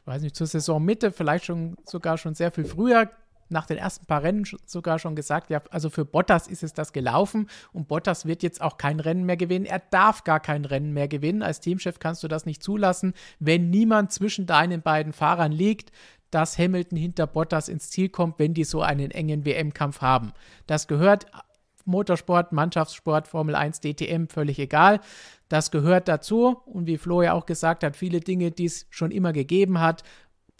[0.05, 3.11] weiß nicht, zur Saisonmitte, vielleicht schon sogar schon sehr viel früher
[3.49, 6.93] nach den ersten paar Rennen sogar schon gesagt, ja, also für Bottas ist es das
[6.93, 9.65] gelaufen und Bottas wird jetzt auch kein Rennen mehr gewinnen.
[9.65, 11.43] Er darf gar kein Rennen mehr gewinnen.
[11.43, 15.91] Als Teamchef kannst du das nicht zulassen, wenn niemand zwischen deinen beiden Fahrern liegt,
[16.31, 20.33] dass Hamilton hinter Bottas ins Ziel kommt, wenn die so einen engen WM-Kampf haben.
[20.65, 21.25] Das gehört
[21.85, 24.99] Motorsport, Mannschaftssport, Formel 1, DTM, völlig egal.
[25.47, 29.11] Das gehört dazu und wie Flo ja auch gesagt hat, viele Dinge, die es schon
[29.11, 30.03] immer gegeben hat.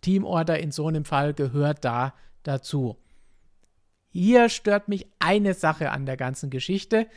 [0.02, 2.14] Teamorder in so einem Fall gehört da
[2.48, 2.98] dazu.
[4.10, 7.08] Hier stört mich eine Sache an der ganzen Geschichte,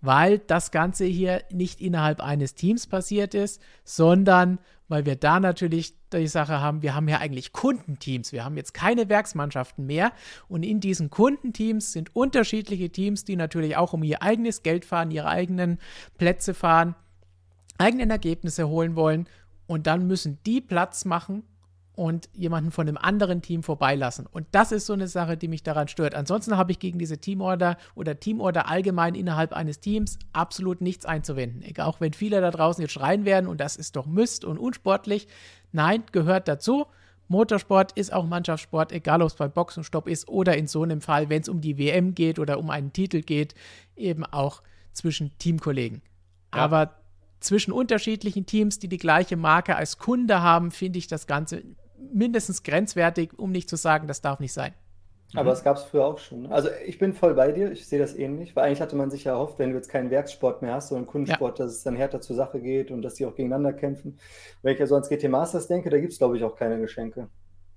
[0.00, 4.58] weil das Ganze hier nicht innerhalb eines Teams passiert ist, sondern
[4.88, 8.74] weil wir da natürlich die Sache haben, wir haben ja eigentlich Kundenteams, wir haben jetzt
[8.74, 10.12] keine Werksmannschaften mehr.
[10.46, 15.10] Und in diesen Kundenteams sind unterschiedliche Teams, die natürlich auch um ihr eigenes Geld fahren,
[15.10, 15.78] ihre eigenen
[16.18, 16.94] Plätze fahren,
[17.78, 19.26] eigenen Ergebnisse holen wollen.
[19.66, 21.44] Und dann müssen die Platz machen
[21.96, 24.26] und jemanden von einem anderen Team vorbeilassen.
[24.26, 26.14] Und das ist so eine Sache, die mich daran stört.
[26.14, 31.64] Ansonsten habe ich gegen diese Teamorder oder Teamorder allgemein innerhalb eines Teams absolut nichts einzuwenden.
[31.78, 35.28] Auch wenn viele da draußen jetzt schreien werden und das ist doch Mist und unsportlich.
[35.72, 36.86] Nein, gehört dazu.
[37.28, 41.30] Motorsport ist auch Mannschaftssport, egal ob es bei Boxenstopp ist oder in so einem Fall,
[41.30, 43.54] wenn es um die WM geht oder um einen Titel geht,
[43.96, 46.02] eben auch zwischen Teamkollegen.
[46.54, 46.60] Ja.
[46.60, 46.96] Aber
[47.40, 51.62] zwischen unterschiedlichen Teams, die die gleiche Marke als Kunde haben, finde ich das Ganze
[52.12, 54.74] mindestens grenzwertig, um nicht zu sagen, das darf nicht sein.
[55.36, 56.46] Aber es gab es früher auch schon.
[56.46, 59.24] Also ich bin voll bei dir, ich sehe das ähnlich, weil eigentlich hatte man sich
[59.24, 61.64] ja erhofft, wenn du jetzt keinen Werkssport mehr hast, sondern Kundensport, ja.
[61.64, 64.18] dass es dann härter zur Sache geht und dass die auch gegeneinander kämpfen.
[64.62, 66.78] Wenn ich ja so ans GT Masters denke, da gibt es, glaube ich, auch keine
[66.78, 67.28] Geschenke.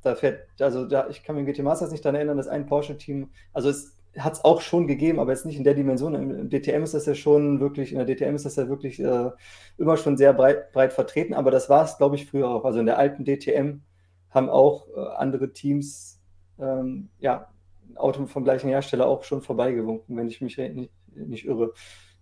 [0.03, 2.67] Da fährt, also da, ich kann mir im GT Masters nicht daran erinnern, dass ein
[2.67, 6.15] Porsche-Team, also es hat es auch schon gegeben, aber jetzt nicht in der Dimension.
[6.15, 9.31] Im DTM ist das ja schon wirklich, in der DTM ist das ja wirklich äh,
[9.77, 12.65] immer schon sehr breit, breit vertreten, aber das war es, glaube ich, früher auch.
[12.65, 13.81] Also in der alten DTM
[14.29, 16.21] haben auch äh, andere Teams,
[16.59, 17.47] ähm, ja,
[17.95, 21.73] Auto vom gleichen Hersteller auch schon vorbeigewunken, wenn ich mich nicht, nicht irre.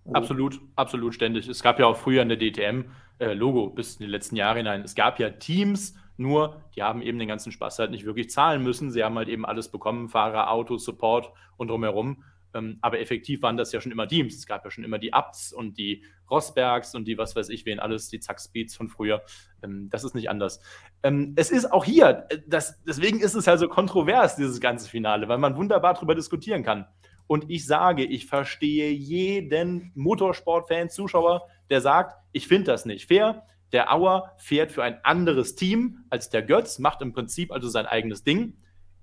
[0.05, 1.47] Also, absolut, absolut ständig.
[1.47, 2.85] Es gab ja auch früher in der DTM
[3.19, 4.81] äh, Logo bis in die letzten Jahre hinein.
[4.81, 8.63] Es gab ja Teams, nur die haben eben den ganzen Spaß halt nicht wirklich zahlen
[8.63, 8.91] müssen.
[8.91, 12.23] Sie haben halt eben alles bekommen: Fahrer, Auto, Support und drumherum.
[12.55, 14.35] Ähm, aber effektiv waren das ja schon immer Teams.
[14.35, 17.65] Es gab ja schon immer die Abts und die Rosbergs und die was weiß ich
[17.65, 19.21] wen alles, die Zack Speeds von früher.
[19.61, 20.61] Ähm, das ist nicht anders.
[21.03, 24.89] Ähm, es ist auch hier, äh, das, deswegen ist es ja so kontrovers, dieses ganze
[24.89, 26.87] Finale, weil man wunderbar darüber diskutieren kann.
[27.27, 33.45] Und ich sage, ich verstehe jeden Motorsport-Fan, Zuschauer, der sagt, ich finde das nicht fair.
[33.71, 37.87] Der Auer fährt für ein anderes Team als der Götz, macht im Prinzip also sein
[37.87, 38.57] eigenes Ding.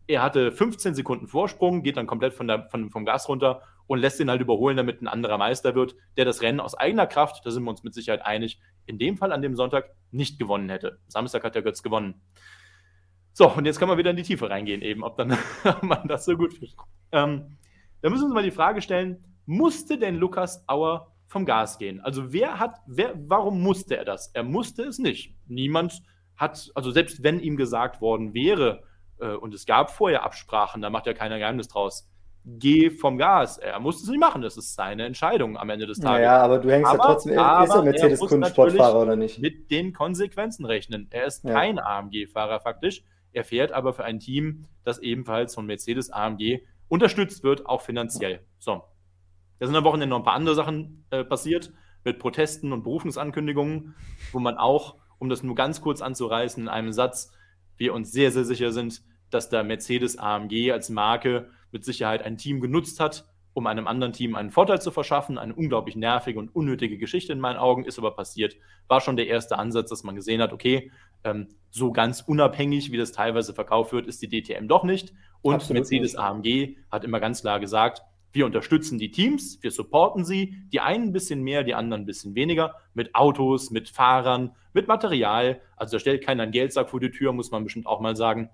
[0.07, 3.99] Er hatte 15 Sekunden Vorsprung, geht dann komplett von der, von, vom Gas runter und
[3.99, 7.45] lässt ihn halt überholen, damit ein anderer Meister wird, der das Rennen aus eigener Kraft,
[7.45, 10.69] da sind wir uns mit Sicherheit einig, in dem Fall an dem Sonntag nicht gewonnen
[10.69, 10.99] hätte.
[11.09, 12.21] Samstag hat der Götz gewonnen.
[13.33, 15.37] So, und jetzt kann man wieder in die Tiefe reingehen, eben, ob dann
[15.83, 16.77] man das so gut findet.
[17.13, 17.59] Ähm,
[18.03, 22.01] da müssen wir uns mal die Frage stellen: Musste denn Lukas Auer vom Gas gehen?
[22.01, 24.29] Also, wer hat, wer, warum musste er das?
[24.35, 25.35] Er musste es nicht.
[25.47, 26.03] Niemand
[26.37, 28.83] hat, also selbst wenn ihm gesagt worden wäre,
[29.23, 32.09] äh, und es gab vorher Absprachen, da macht ja keiner Geheimnis draus,
[32.45, 33.59] geh vom Gas.
[33.59, 36.19] Er muss es nicht machen, das ist seine Entscheidung am Ende des Tages.
[36.19, 39.39] Naja, aber du hängst aber, ja trotzdem, er ist er Mercedes-Kundensportfahrer oder nicht?
[39.39, 41.07] Mit den Konsequenzen rechnen.
[41.11, 41.53] Er ist ja.
[41.53, 43.05] kein AMG-Fahrer faktisch.
[43.33, 48.41] Er fährt aber für ein Team, das ebenfalls von Mercedes AMG unterstützt wird, auch finanziell.
[48.59, 48.83] So.
[49.59, 51.73] Da sind am Wochenende noch ein paar andere Sachen äh, passiert,
[52.05, 53.95] mit Protesten und Berufungsankündigungen,
[54.33, 57.33] wo man auch, um das nur ganz kurz anzureißen, in einem Satz,
[57.77, 59.03] wir uns sehr, sehr sicher sind,
[59.35, 64.13] dass da Mercedes AMG als Marke mit Sicherheit ein Team genutzt hat, um einem anderen
[64.13, 65.39] Team einen Vorteil zu verschaffen.
[65.39, 68.57] Eine unglaublich nervige und unnötige Geschichte in meinen Augen, ist aber passiert.
[68.89, 70.91] War schon der erste Ansatz, dass man gesehen hat, okay,
[71.25, 75.13] ähm, so ganz unabhängig, wie das teilweise verkauft wird, ist die DTM doch nicht.
[75.41, 76.21] Und Absolut Mercedes nicht.
[76.21, 78.03] AMG hat immer ganz klar gesagt,
[78.33, 82.07] wir unterstützen die Teams, wir supporten sie, die einen ein bisschen mehr, die anderen ein
[82.07, 85.61] bisschen weniger, mit Autos, mit Fahrern, mit Material.
[85.77, 88.49] Also da stellt keiner einen Geldsack vor die Tür, muss man bestimmt auch mal sagen.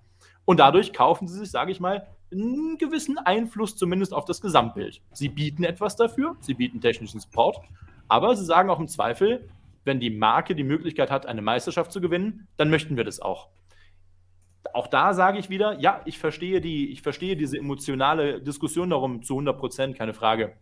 [0.49, 4.99] Und dadurch kaufen sie sich, sage ich mal, einen gewissen Einfluss zumindest auf das Gesamtbild.
[5.11, 7.59] Sie bieten etwas dafür, sie bieten technischen Support,
[8.07, 9.47] aber sie sagen auch im Zweifel,
[9.83, 13.49] wenn die Marke die Möglichkeit hat, eine Meisterschaft zu gewinnen, dann möchten wir das auch.
[14.73, 19.21] Auch da sage ich wieder, ja, ich verstehe, die, ich verstehe diese emotionale Diskussion darum
[19.21, 20.55] zu 100 Prozent, keine Frage.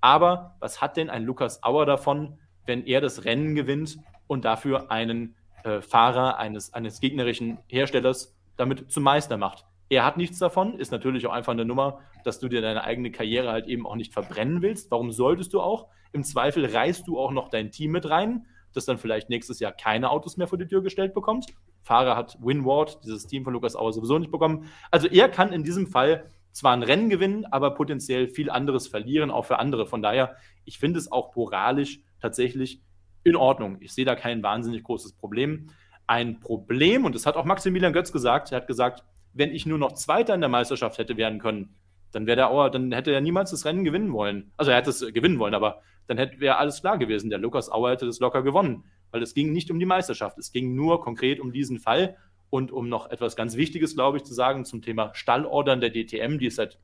[0.00, 3.98] Aber was hat denn ein Lukas Auer davon, wenn er das Rennen gewinnt
[4.28, 5.34] und dafür einen
[5.64, 9.64] äh, Fahrer eines, eines gegnerischen Herstellers damit zum Meister macht?
[9.88, 13.10] Er hat nichts davon, ist natürlich auch einfach eine Nummer, dass du dir deine eigene
[13.10, 14.90] Karriere halt eben auch nicht verbrennen willst.
[14.90, 15.88] Warum solltest du auch?
[16.12, 19.72] Im Zweifel reißt du auch noch dein Team mit rein, das dann vielleicht nächstes Jahr
[19.72, 21.46] keine Autos mehr vor die Tür gestellt bekommt.
[21.82, 24.68] Fahrer hat Winward, dieses Team von Lukas Auer, sowieso nicht bekommen.
[24.90, 29.30] Also er kann in diesem Fall zwar ein Rennen gewinnen, aber potenziell viel anderes verlieren,
[29.30, 29.86] auch für andere.
[29.86, 32.80] Von daher, ich finde es auch moralisch tatsächlich
[33.24, 33.78] in Ordnung.
[33.80, 35.70] Ich sehe da kein wahnsinnig großes Problem.
[36.06, 39.78] Ein Problem, und das hat auch Maximilian Götz gesagt, er hat gesagt, wenn ich nur
[39.78, 41.74] noch Zweiter in der Meisterschaft hätte werden können,
[42.12, 44.52] dann wäre der Auer, dann hätte er niemals das Rennen gewinnen wollen.
[44.56, 47.30] Also er hätte es gewinnen wollen, aber dann wäre alles klar gewesen.
[47.30, 50.38] Der Lukas Auer hätte das locker gewonnen, weil es ging nicht um die Meisterschaft.
[50.38, 52.16] Es ging nur konkret um diesen Fall
[52.50, 56.38] und um noch etwas ganz Wichtiges, glaube ich, zu sagen zum Thema Stallordern der DTM,
[56.38, 56.78] die es seit,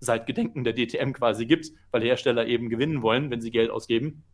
[0.00, 4.24] seit Gedenken der DTM quasi gibt, weil Hersteller eben gewinnen wollen, wenn sie Geld ausgeben.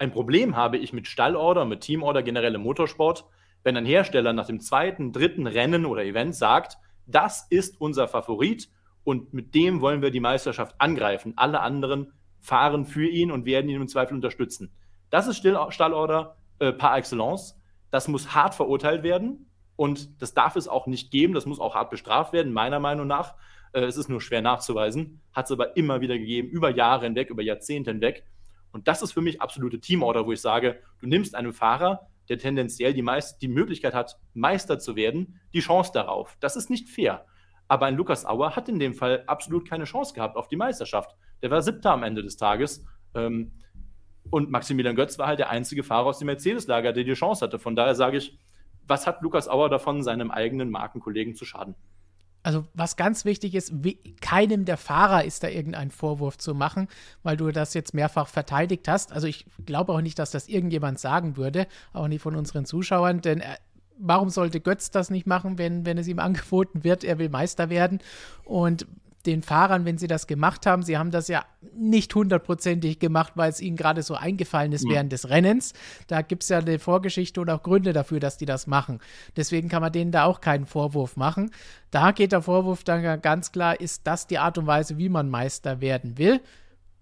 [0.00, 3.26] Ein Problem habe ich mit Stallorder, mit Teamorder generell im Motorsport,
[3.62, 8.70] wenn ein Hersteller nach dem zweiten, dritten Rennen oder Event sagt, das ist unser Favorit
[9.04, 11.34] und mit dem wollen wir die Meisterschaft angreifen.
[11.36, 14.72] Alle anderen fahren für ihn und werden ihn im Zweifel unterstützen.
[15.10, 17.60] Das ist Stallorder äh, par excellence.
[17.90, 21.34] Das muss hart verurteilt werden und das darf es auch nicht geben.
[21.34, 23.34] Das muss auch hart bestraft werden, meiner Meinung nach.
[23.74, 27.28] Äh, es ist nur schwer nachzuweisen, hat es aber immer wieder gegeben, über Jahre hinweg,
[27.28, 28.24] über Jahrzehnte hinweg.
[28.72, 32.38] Und das ist für mich absolute Teamorder, wo ich sage, du nimmst einen Fahrer, der
[32.38, 36.36] tendenziell die, Meist die Möglichkeit hat, Meister zu werden, die Chance darauf.
[36.40, 37.26] Das ist nicht fair.
[37.66, 41.14] Aber ein Lukas Auer hat in dem Fall absolut keine Chance gehabt auf die Meisterschaft.
[41.42, 42.84] Der war siebter am Ende des Tages.
[43.14, 43.52] Ähm,
[44.30, 47.58] und Maximilian Götz war halt der einzige Fahrer aus dem Mercedes-Lager, der die Chance hatte.
[47.58, 48.38] Von daher sage ich,
[48.86, 51.74] was hat Lukas Auer davon, seinem eigenen Markenkollegen zu schaden?
[52.42, 53.72] Also was ganz wichtig ist,
[54.20, 56.88] keinem der Fahrer ist da irgendein Vorwurf zu machen,
[57.22, 59.12] weil du das jetzt mehrfach verteidigt hast.
[59.12, 63.20] Also ich glaube auch nicht, dass das irgendjemand sagen würde, auch nicht von unseren Zuschauern,
[63.20, 63.58] denn er,
[63.98, 67.68] warum sollte Götz das nicht machen, wenn, wenn es ihm angeboten wird, er will Meister
[67.68, 68.00] werden?
[68.44, 68.86] Und
[69.26, 71.44] den Fahrern, wenn sie das gemacht haben, sie haben das ja
[71.74, 74.90] nicht hundertprozentig gemacht, weil es ihnen gerade so eingefallen ist mhm.
[74.90, 75.74] während des Rennens.
[76.06, 79.00] Da gibt es ja eine Vorgeschichte und auch Gründe dafür, dass die das machen.
[79.36, 81.50] Deswegen kann man denen da auch keinen Vorwurf machen.
[81.90, 85.28] Da geht der Vorwurf dann ganz klar, ist das die Art und Weise, wie man
[85.28, 86.40] Meister werden will,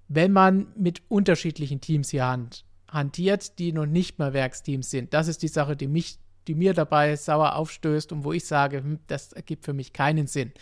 [0.08, 5.14] wenn man mit unterschiedlichen Teams hier hand, hantiert, die noch nicht mehr Werksteams sind.
[5.14, 8.78] Das ist die Sache, die mich die mir dabei sauer aufstößt und wo ich sage,
[8.78, 10.52] hm, das ergibt für mich keinen Sinn.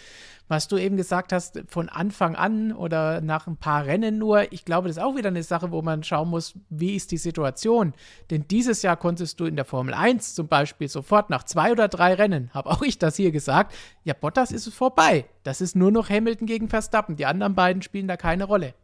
[0.48, 4.64] Was du eben gesagt hast, von Anfang an oder nach ein paar Rennen nur, ich
[4.64, 7.94] glaube, das ist auch wieder eine Sache, wo man schauen muss, wie ist die Situation.
[8.30, 11.88] Denn dieses Jahr konntest du in der Formel 1 zum Beispiel sofort nach zwei oder
[11.88, 15.24] drei Rennen, habe auch ich das hier gesagt, ja, Bottas ist es vorbei.
[15.42, 17.16] Das ist nur noch Hamilton gegen Verstappen.
[17.16, 18.74] Die anderen beiden spielen da keine Rolle.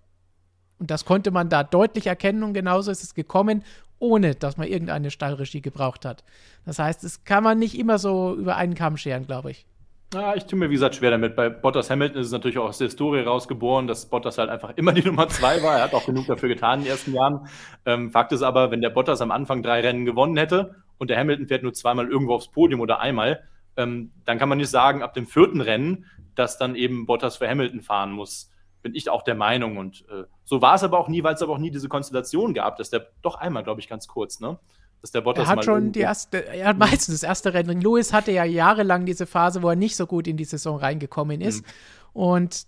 [0.80, 3.62] Und das konnte man da deutlich erkennen und genauso ist es gekommen,
[4.02, 6.24] ohne dass man irgendeine Stallregie gebraucht hat.
[6.66, 9.64] Das heißt, das kann man nicht immer so über einen Kamm scheren, glaube ich.
[10.12, 11.36] Ja, ich tue mir, wie gesagt, schwer damit.
[11.36, 14.72] Bei Bottas Hamilton ist es natürlich auch aus der Historie rausgeboren, dass Bottas halt einfach
[14.76, 15.76] immer die Nummer zwei war.
[15.76, 17.46] Er hat auch genug dafür getan in den ersten Jahren.
[17.86, 21.18] Ähm, Fakt ist aber, wenn der Bottas am Anfang drei Rennen gewonnen hätte und der
[21.18, 23.44] Hamilton fährt nur zweimal irgendwo aufs Podium oder einmal,
[23.76, 27.48] ähm, dann kann man nicht sagen, ab dem vierten Rennen, dass dann eben Bottas für
[27.48, 28.51] Hamilton fahren muss
[28.82, 29.76] bin ich auch der Meinung.
[29.76, 32.52] Und äh, so war es aber auch nie, weil es aber auch nie diese Konstellation
[32.54, 34.58] gab, dass der doch einmal, glaube ich, ganz kurz, ne?
[35.00, 37.80] Dass der Bottas er hat schon die erste, er hat meistens das erste Rennen.
[37.80, 41.40] Lewis hatte ja jahrelang diese Phase, wo er nicht so gut in die Saison reingekommen
[41.40, 41.64] ist.
[41.64, 41.70] Mhm.
[42.12, 42.66] und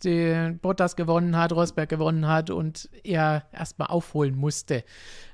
[0.62, 4.82] Bottas gewonnen hat, Rosberg gewonnen hat und er erstmal aufholen musste.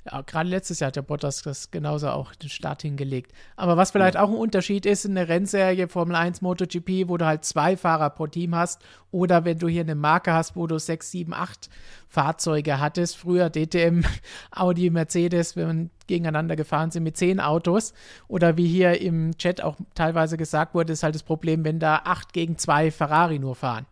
[0.05, 3.33] Ja, Gerade letztes Jahr hat der Bottas das genauso auch den Start hingelegt.
[3.57, 7.27] Aber was vielleicht auch ein Unterschied ist in der Rennserie Formel 1 MotoGP, wo du
[7.27, 10.79] halt zwei Fahrer pro Team hast oder wenn du hier eine Marke hast, wo du
[10.79, 11.69] sechs, sieben, acht
[12.09, 13.17] Fahrzeuge hattest.
[13.19, 14.03] Früher DTM,
[14.51, 17.93] Audi, Mercedes, wenn man gegeneinander gefahren sind mit zehn Autos.
[18.27, 22.03] Oder wie hier im Chat auch teilweise gesagt wurde, ist halt das Problem, wenn da
[22.05, 23.87] acht gegen zwei Ferrari nur fahren.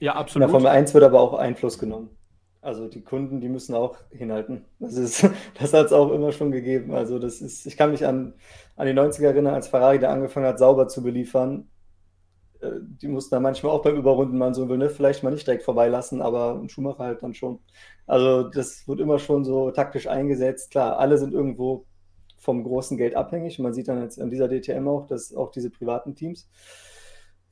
[0.00, 0.48] Ja, absolut.
[0.48, 2.10] In der Formel 1 wird aber auch Einfluss genommen.
[2.62, 4.64] Also die Kunden, die müssen auch hinhalten.
[4.78, 4.94] Das
[5.60, 6.94] das hat es auch immer schon gegeben.
[6.94, 8.34] Also das ist, ich kann mich an,
[8.76, 11.68] an die 90er erinnern, als Ferrari da angefangen hat, sauber zu beliefern.
[12.60, 15.64] Äh, die mussten da manchmal auch beim Überrunden mal so ne, vielleicht mal nicht direkt
[15.64, 17.58] vorbeilassen, aber ein Schumacher halt dann schon.
[18.06, 20.70] Also das wird immer schon so taktisch eingesetzt.
[20.70, 21.86] Klar, alle sind irgendwo
[22.38, 23.58] vom großen Geld abhängig.
[23.58, 26.48] Man sieht dann jetzt an dieser DTM auch, dass auch diese privaten Teams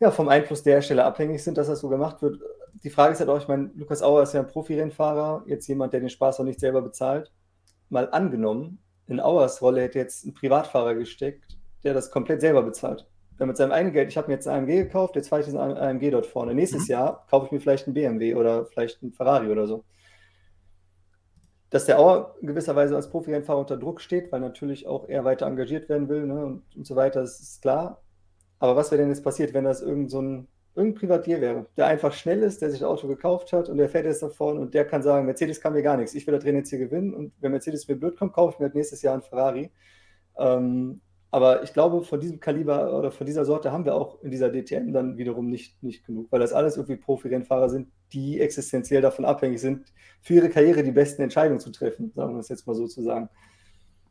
[0.00, 2.40] ja, vom Einfluss der Hersteller abhängig sind, dass das so gemacht wird.
[2.82, 5.92] Die Frage ist halt auch, ich meine, Lukas Auer ist ja ein Profirennfahrer, jetzt jemand,
[5.92, 7.32] der den Spaß auch nicht selber bezahlt.
[7.88, 13.06] Mal angenommen, in Auers Rolle hätte jetzt ein Privatfahrer gesteckt, der das komplett selber bezahlt.
[13.38, 15.46] Der mit seinem eigenen Geld, ich habe mir jetzt einen AMG gekauft, jetzt fahre ich
[15.46, 16.54] diesen AMG dort vorne.
[16.54, 16.92] Nächstes mhm.
[16.92, 19.84] Jahr kaufe ich mir vielleicht einen BMW oder vielleicht einen Ferrari oder so.
[21.70, 25.24] Dass der Auer in gewisser Weise als Profirennfahrer unter Druck steht, weil natürlich auch er
[25.24, 28.02] weiter engagiert werden will ne, und, und so weiter, das ist klar.
[28.58, 31.86] Aber was wäre denn jetzt passiert, wenn das irgend so ein irgendein Privatier wäre, der
[31.86, 34.60] einfach schnell ist, der sich das Auto gekauft hat und der fährt jetzt da vorne
[34.60, 36.78] und der kann sagen, Mercedes kann mir gar nichts, ich will das Rennen jetzt hier
[36.78, 39.70] gewinnen und wenn Mercedes mir blöd kommt, kaufe ich mir halt nächstes Jahr einen Ferrari.
[40.38, 41.00] Ähm,
[41.32, 44.50] aber ich glaube, von diesem Kaliber oder von dieser Sorte haben wir auch in dieser
[44.50, 49.24] DTM dann wiederum nicht, nicht genug, weil das alles irgendwie Profi-Rennfahrer sind, die existenziell davon
[49.24, 52.74] abhängig sind, für ihre Karriere die besten Entscheidungen zu treffen, sagen wir es jetzt mal
[52.74, 53.28] so zu sagen.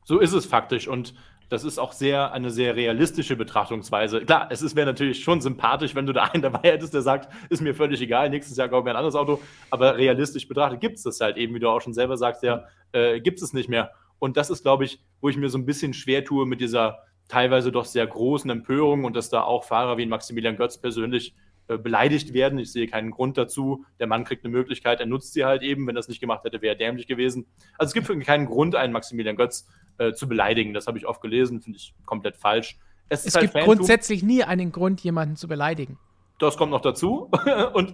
[0.05, 0.87] So ist es faktisch.
[0.87, 1.13] Und
[1.49, 4.21] das ist auch sehr eine sehr realistische Betrachtungsweise.
[4.21, 7.61] Klar, es wäre natürlich schon sympathisch, wenn du da einen dabei hättest, der sagt, ist
[7.61, 9.39] mir völlig egal, nächstes Jahr kaufe ich mir ein anderes Auto.
[9.71, 12.65] Aber realistisch betrachtet gibt es das halt eben, wie du auch schon selber sagst, ja,
[12.91, 13.91] äh, gibt es nicht mehr.
[14.19, 16.99] Und das ist, glaube ich, wo ich mir so ein bisschen schwer tue mit dieser
[17.27, 21.35] teilweise doch sehr großen Empörung und dass da auch Fahrer wie Maximilian Götz persönlich
[21.77, 22.59] beleidigt werden.
[22.59, 23.85] Ich sehe keinen Grund dazu.
[23.99, 25.85] Der Mann kriegt eine Möglichkeit, er nutzt sie halt eben.
[25.87, 27.45] Wenn er es nicht gemacht hätte, wäre er dämlich gewesen.
[27.77, 29.67] Also es gibt keinen Grund, einen Maximilian Götz
[29.97, 30.73] äh, zu beleidigen.
[30.73, 32.77] Das habe ich oft gelesen, finde ich komplett falsch.
[33.09, 33.75] Es, es halt gibt Fantum.
[33.75, 35.97] grundsätzlich nie einen Grund, jemanden zu beleidigen.
[36.39, 37.29] Das kommt noch dazu.
[37.73, 37.93] und,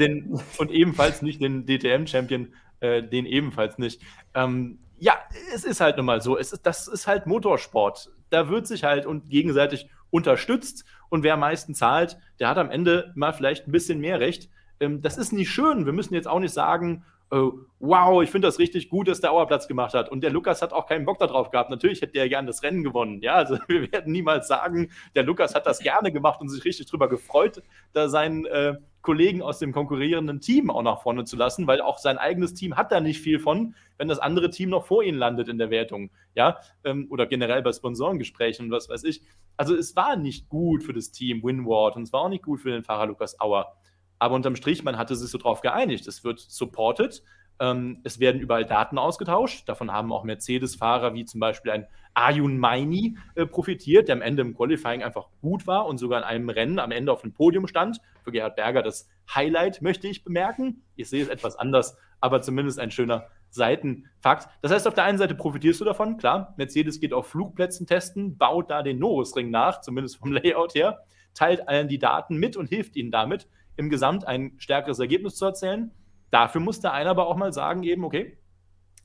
[0.00, 4.02] den, und ebenfalls nicht den DTM-Champion, äh, den ebenfalls nicht.
[4.34, 5.14] Ähm, ja,
[5.54, 6.36] es ist halt nun mal so.
[6.36, 8.10] Es ist, das ist halt Motorsport.
[8.30, 10.84] Da wird sich halt und gegenseitig unterstützt
[11.14, 14.50] und wer am meisten zahlt, der hat am Ende mal vielleicht ein bisschen mehr Recht.
[14.80, 15.86] Ähm, das ist nicht schön.
[15.86, 17.36] Wir müssen jetzt auch nicht sagen, äh,
[17.78, 20.08] wow, ich finde das richtig gut, dass der Auerplatz gemacht hat.
[20.08, 21.70] Und der Lukas hat auch keinen Bock darauf gehabt.
[21.70, 23.22] Natürlich hätte er gerne das Rennen gewonnen.
[23.22, 26.86] Ja, also wir werden niemals sagen, der Lukas hat das gerne gemacht und sich richtig
[26.86, 27.62] drüber gefreut,
[27.92, 28.74] da seinen äh,
[29.04, 32.76] Kollegen aus dem konkurrierenden Team auch nach vorne zu lassen, weil auch sein eigenes Team
[32.76, 35.70] hat da nicht viel von, wenn das andere Team noch vor ihnen landet in der
[35.70, 36.10] Wertung.
[36.34, 39.22] Ja, ähm, oder generell bei Sponsorengesprächen und was weiß ich.
[39.56, 42.60] Also es war nicht gut für das Team Winward und es war auch nicht gut
[42.60, 43.76] für den Fahrer Lukas Auer.
[44.18, 46.08] Aber unterm Strich, man hatte sich so drauf geeinigt.
[46.08, 47.22] Es wird supported.
[47.60, 49.68] Ähm, es werden überall Daten ausgetauscht.
[49.68, 54.42] Davon haben auch Mercedes-Fahrer wie zum Beispiel ein Ayun Maini äh, profitiert, der am Ende
[54.42, 57.66] im Qualifying einfach gut war und sogar in einem Rennen am Ende auf dem Podium
[57.66, 58.00] stand.
[58.22, 60.82] Für Gerhard Berger das Highlight, möchte ich bemerken.
[60.96, 64.48] Ich sehe es etwas anders, aber zumindest ein schöner Seitenfakt.
[64.62, 66.54] Das heißt, auf der einen Seite profitierst du davon, klar.
[66.56, 71.04] Mercedes geht auf Flugplätzen testen, baut da den Norrisring nach, zumindest vom Layout her,
[71.34, 75.46] teilt allen die Daten mit und hilft ihnen damit, im Gesamt ein stärkeres Ergebnis zu
[75.46, 75.90] erzählen.
[76.34, 78.36] Dafür muss der einer aber auch mal sagen, eben, okay,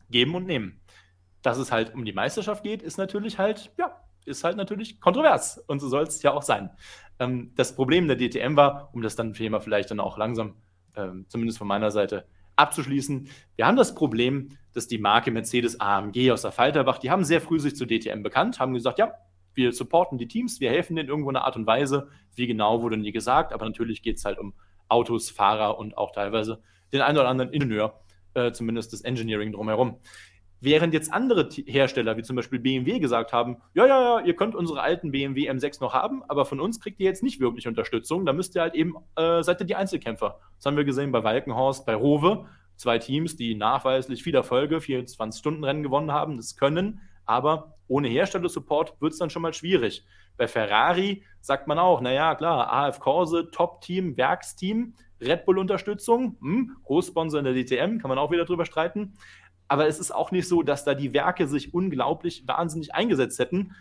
[0.10, 0.82] geben und nehmen.
[1.44, 5.60] Dass es halt um die Meisterschaft geht, ist natürlich halt, ja, ist halt natürlich kontrovers.
[5.68, 6.72] Und so soll es ja auch sein.
[7.20, 10.56] Ähm, das Problem der DTM war, um das dann Thema vielleicht dann auch langsam,
[10.96, 12.26] ähm, zumindest von meiner Seite,
[12.56, 13.30] abzuschließen.
[13.56, 17.42] Wir haben das Problem, dass die Marke Mercedes AMG aus der Falterbach, die haben sehr
[17.42, 19.14] früh sich zu DTM bekannt, haben gesagt, ja,
[19.54, 22.10] wir supporten die Teams, wir helfen denen irgendwo in einer Art und Weise.
[22.34, 24.56] Wie genau wurde nie gesagt, aber natürlich geht es halt um
[24.88, 28.00] Autos, Fahrer und auch teilweise den einen oder anderen Ingenieur,
[28.34, 29.98] äh, zumindest das Engineering drumherum.
[30.62, 34.56] Während jetzt andere Hersteller, wie zum Beispiel BMW, gesagt haben, ja, ja, ja, ihr könnt
[34.56, 38.26] unsere alten BMW M6 noch haben, aber von uns kriegt ihr jetzt nicht wirklich Unterstützung.
[38.26, 40.40] Da müsst ihr halt eben, äh, seid ihr die Einzelkämpfer.
[40.58, 42.46] Das haben wir gesehen bei Walkenhorst, bei Rowe.
[42.76, 49.14] Zwei Teams, die nachweislich viel Erfolge, 24-Stunden-Rennen gewonnen haben, das können, aber ohne Herstellersupport wird
[49.14, 50.06] es dann schon mal schwierig.
[50.38, 57.40] Bei Ferrari sagt man auch, naja, klar, AF Corse, Top-Team, Werksteam, Red Bull-Unterstützung, hm, Großsponsor
[57.40, 59.14] in der DTM, kann man auch wieder drüber streiten.
[59.68, 63.76] Aber es ist auch nicht so, dass da die Werke sich unglaublich wahnsinnig eingesetzt hätten,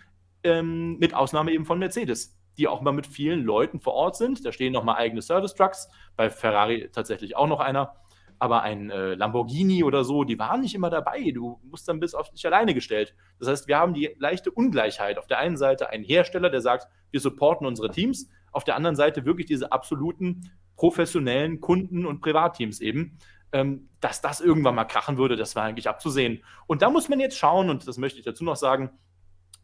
[0.44, 2.35] ähm, mit Ausnahme eben von Mercedes.
[2.56, 4.44] die auch mal mit vielen Leuten vor Ort sind.
[4.44, 7.94] Da stehen nochmal eigene Service-Trucks, bei Ferrari tatsächlich auch noch einer.
[8.40, 11.31] Aber ein äh, Lamborghini oder so, die waren nicht immer dabei.
[11.32, 13.15] Du musst dann bis auf dich alleine gestellt.
[13.39, 15.19] Das heißt, wir haben die leichte Ungleichheit.
[15.19, 18.28] Auf der einen Seite ein Hersteller, der sagt, wir supporten unsere Teams.
[18.51, 23.19] Auf der anderen Seite wirklich diese absoluten professionellen Kunden- und Privatteams eben.
[23.51, 26.45] Ähm, dass das irgendwann mal krachen würde, das war eigentlich abzusehen.
[26.67, 28.91] Und da muss man jetzt schauen, und das möchte ich dazu noch sagen,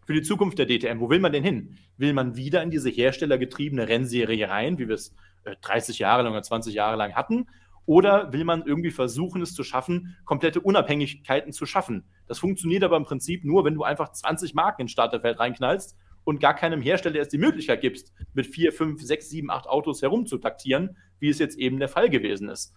[0.06, 1.76] für die Zukunft der DTM, wo will man denn hin?
[1.98, 5.14] Will man wieder in diese herstellergetriebene Rennserie rein, wie wir es
[5.44, 7.46] äh, 30 Jahre lang oder 20 Jahre lang hatten?
[7.86, 12.04] Oder will man irgendwie versuchen, es zu schaffen, komplette Unabhängigkeiten zu schaffen?
[12.26, 16.40] Das funktioniert aber im Prinzip nur, wenn du einfach 20 Marken ins Starterfeld reinknallst und
[16.40, 20.96] gar keinem Hersteller erst die Möglichkeit gibst, mit 4, 5, 6, 7, 8 Autos herumzutaktieren,
[21.18, 22.74] wie es jetzt eben der Fall gewesen ist.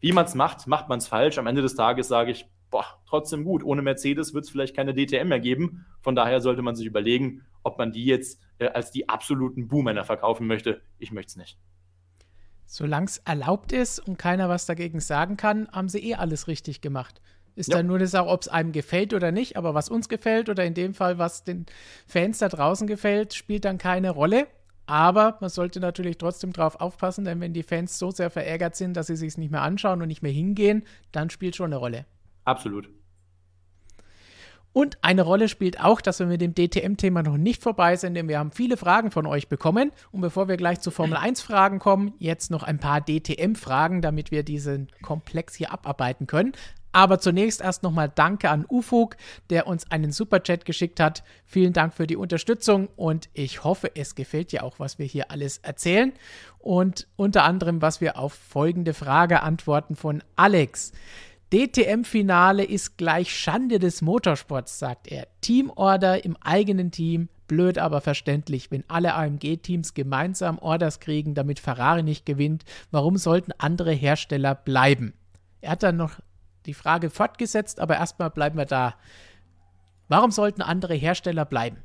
[0.00, 1.38] Wie man es macht, macht man es falsch.
[1.38, 3.62] Am Ende des Tages sage ich, boah, trotzdem gut.
[3.64, 5.86] Ohne Mercedes wird es vielleicht keine DTM mehr geben.
[6.02, 10.04] Von daher sollte man sich überlegen, ob man die jetzt äh, als die absoluten Buhmänner
[10.04, 10.82] verkaufen möchte.
[10.98, 11.58] Ich möchte es nicht.
[12.66, 16.80] Solange es erlaubt ist und keiner was dagegen sagen kann, haben sie eh alles richtig
[16.80, 17.20] gemacht.
[17.56, 17.76] Ist ja.
[17.76, 20.64] dann nur eine Sache, ob es einem gefällt oder nicht, aber was uns gefällt oder
[20.64, 21.66] in dem Fall, was den
[22.06, 24.46] Fans da draußen gefällt, spielt dann keine Rolle.
[24.86, 28.94] Aber man sollte natürlich trotzdem drauf aufpassen, denn wenn die Fans so sehr verärgert sind,
[28.96, 32.04] dass sie sich nicht mehr anschauen und nicht mehr hingehen, dann spielt schon eine Rolle.
[32.44, 32.90] Absolut.
[34.74, 38.26] Und eine Rolle spielt auch, dass wir mit dem DTM-Thema noch nicht vorbei sind, denn
[38.26, 39.92] wir haben viele Fragen von euch bekommen.
[40.10, 44.42] Und bevor wir gleich zu Formel 1-Fragen kommen, jetzt noch ein paar DTM-Fragen, damit wir
[44.42, 46.52] diesen Komplex hier abarbeiten können.
[46.94, 49.16] Aber zunächst erst nochmal Danke an Ufug,
[49.50, 51.24] der uns einen Superchat geschickt hat.
[51.44, 55.32] Vielen Dank für die Unterstützung und ich hoffe, es gefällt dir auch, was wir hier
[55.32, 56.12] alles erzählen.
[56.60, 60.92] Und unter anderem, was wir auf folgende Frage antworten von Alex.
[61.52, 65.26] DTM-Finale ist gleich Schande des Motorsports, sagt er.
[65.40, 68.70] Teamorder im eigenen Team, blöd aber verständlich.
[68.70, 75.12] Wenn alle AMG-Teams gemeinsam Orders kriegen, damit Ferrari nicht gewinnt, warum sollten andere Hersteller bleiben?
[75.60, 76.20] Er hat dann noch
[76.66, 78.94] die Frage fortgesetzt, aber erstmal bleiben wir da.
[80.08, 81.84] Warum sollten andere Hersteller bleiben?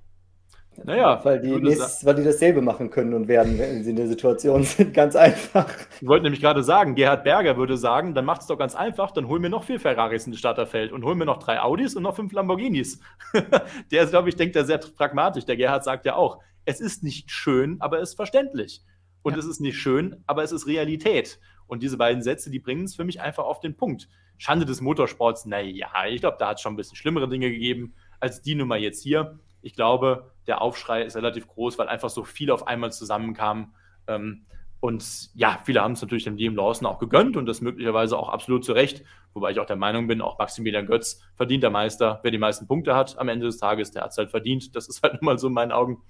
[0.85, 4.07] Naja, weil die, nächstes, weil die dasselbe machen können und werden, wenn sie in der
[4.07, 4.93] Situation sind.
[4.93, 5.67] Ganz einfach.
[5.99, 9.11] Ich wollte nämlich gerade sagen, Gerhard Berger würde sagen, dann macht es doch ganz einfach,
[9.11, 11.95] dann hol mir noch vier Ferraris in das Starterfeld und hol mir noch drei Audis
[11.95, 12.99] und noch fünf Lamborghinis.
[13.91, 15.45] der ist, glaube ich, denkt da sehr pragmatisch.
[15.45, 18.81] Der Gerhard sagt ja auch, es ist nicht schön, aber es ist verständlich.
[19.21, 19.39] Und ja.
[19.39, 21.39] es ist nicht schön, aber es ist Realität.
[21.69, 24.09] Und diese beiden Sätze, die bringen es für mich einfach auf den Punkt.
[24.37, 27.93] Schande des Motorsports, naja, ich glaube, da hat es schon ein bisschen schlimmere Dinge gegeben
[28.19, 32.23] als die Nummer jetzt hier ich glaube, der Aufschrei ist relativ groß, weil einfach so
[32.23, 33.73] viel auf einmal zusammenkam.
[34.07, 34.45] Ähm,
[34.79, 38.29] und ja, viele haben es natürlich dem Liam Lawson auch gegönnt und das möglicherweise auch
[38.29, 39.03] absolut zu Recht.
[39.33, 42.19] Wobei ich auch der Meinung bin, auch Maximilian Götz verdient der Meister.
[42.23, 44.75] Wer die meisten Punkte hat am Ende des Tages, der hat es halt verdient.
[44.75, 46.01] Das ist halt nun mal so in meinen Augen.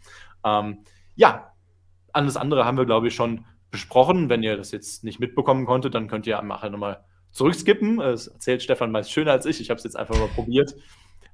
[0.44, 0.84] Ähm,
[1.16, 1.52] ja,
[2.14, 4.30] alles andere haben wir, glaube ich, schon besprochen.
[4.30, 7.98] Wenn ihr das jetzt nicht mitbekommen konntet, dann könnt ihr nachher nochmal zurückskippen.
[7.98, 9.62] Das erzählt Stefan meist schöner als ich.
[9.62, 10.76] Ich habe es jetzt einfach mal probiert.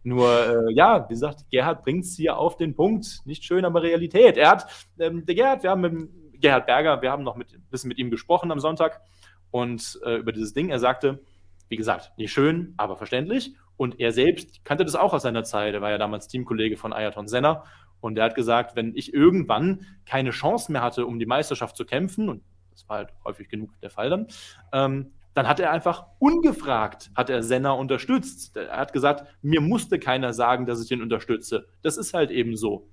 [0.03, 3.21] Nur, äh, ja, wie gesagt, Gerhard bringt es hier auf den Punkt.
[3.25, 4.37] Nicht schön, aber Realität.
[4.37, 4.67] Er hat,
[4.99, 7.97] ähm, der Gerhard, wir haben mit Gerhard Berger, wir haben noch mit, ein bisschen mit
[7.97, 9.01] ihm gesprochen am Sonntag
[9.49, 10.69] und äh, über dieses Ding.
[10.69, 11.23] Er sagte,
[11.69, 13.55] wie gesagt, nicht schön, aber verständlich.
[13.77, 15.73] Und er selbst kannte das auch aus seiner Zeit.
[15.73, 17.63] Er war ja damals Teamkollege von Ayrton Senna.
[18.05, 21.85] Und er hat gesagt, wenn ich irgendwann keine Chance mehr hatte, um die Meisterschaft zu
[21.85, 24.27] kämpfen, und das war halt häufig genug der Fall dann,
[24.73, 28.55] ähm, dann hat er einfach ungefragt, hat er Senna unterstützt.
[28.57, 31.65] Er hat gesagt, mir musste keiner sagen, dass ich ihn unterstütze.
[31.81, 32.87] Das ist halt eben so.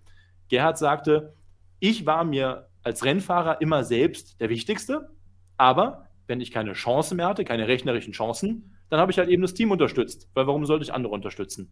[0.48, 1.34] Gerhard sagte,
[1.78, 5.10] ich war mir als Rennfahrer immer selbst der Wichtigste,
[5.58, 9.42] aber wenn ich keine Chance mehr hatte, keine rechnerischen Chancen, dann habe ich halt eben
[9.42, 10.30] das Team unterstützt.
[10.32, 11.70] Weil warum sollte ich andere unterstützen?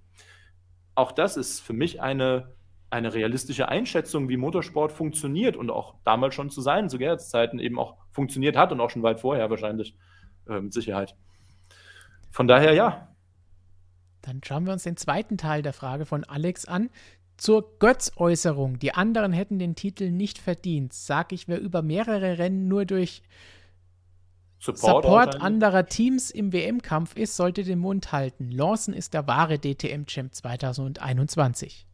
[0.94, 2.54] Auch das ist für mich eine,
[2.90, 7.58] eine realistische Einschätzung, wie Motorsport funktioniert und auch damals schon zu sein, zu Gerhards Zeiten
[7.58, 9.96] eben auch funktioniert hat und auch schon weit vorher wahrscheinlich
[10.48, 11.14] äh, mit Sicherheit.
[12.30, 13.08] Von daher ja.
[14.22, 16.90] Dann schauen wir uns den zweiten Teil der Frage von Alex an.
[17.36, 22.68] Zur Götz-Äußerung, die anderen hätten den Titel nicht verdient, sag ich, wer über mehrere Rennen
[22.68, 23.22] nur durch
[24.58, 28.50] Support, Support anderer Teams im WM-Kampf ist, sollte den Mund halten.
[28.50, 31.86] Lawson ist der wahre DTM-Champ 2021.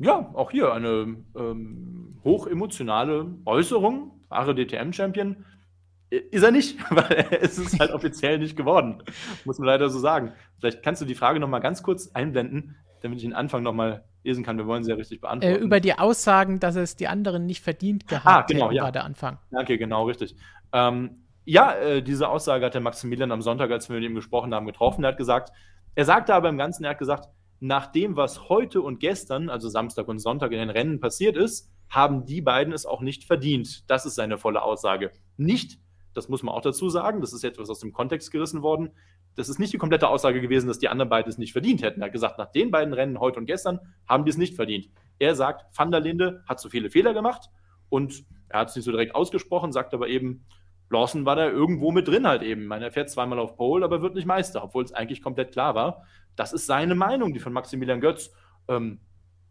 [0.00, 4.12] Ja, auch hier eine ähm, hochemotionale Äußerung.
[4.30, 5.44] Wahre DTM-Champion.
[6.08, 9.02] Ist er nicht, weil es ist halt offiziell nicht geworden,
[9.44, 10.32] muss man leider so sagen.
[10.58, 14.42] Vielleicht kannst du die Frage nochmal ganz kurz einblenden, damit ich den Anfang nochmal lesen
[14.42, 14.56] kann.
[14.56, 15.56] Wir wollen sie ja richtig beantworten.
[15.56, 18.84] Äh, über die Aussagen, dass es die anderen nicht verdient gehabt ah, genau, hätten, ja.
[18.84, 19.38] war der Anfang.
[19.50, 20.34] Danke, genau, richtig.
[20.72, 24.54] Ähm, ja, äh, diese Aussage hat der Maximilian am Sonntag, als wir mit ihm gesprochen
[24.54, 25.04] haben, getroffen.
[25.04, 25.52] Er hat gesagt,
[25.94, 27.28] er sagte aber im Ganzen, er hat gesagt,
[27.60, 31.70] nach dem, was heute und gestern, also Samstag und Sonntag in den Rennen passiert ist,
[31.90, 33.88] haben die beiden es auch nicht verdient.
[33.90, 35.12] Das ist seine volle Aussage.
[35.36, 35.78] Nicht,
[36.14, 38.90] das muss man auch dazu sagen, das ist etwas aus dem Kontext gerissen worden.
[39.36, 42.00] Das ist nicht die komplette Aussage gewesen, dass die anderen beiden es nicht verdient hätten.
[42.00, 43.78] Er hat gesagt, nach den beiden Rennen heute und gestern
[44.08, 44.88] haben die es nicht verdient.
[45.18, 47.50] Er sagt, Van der Linde hat zu viele Fehler gemacht
[47.90, 50.46] und er hat es nicht so direkt ausgesprochen, sagt aber eben,
[50.90, 52.62] Lawson war da irgendwo mit drin halt eben.
[52.62, 55.52] Ich meine, er fährt zweimal auf Pole, aber wird nicht Meister, obwohl es eigentlich komplett
[55.52, 56.04] klar war.
[56.36, 58.32] Das ist seine Meinung, die von Maximilian Götz.
[58.68, 59.00] Ähm,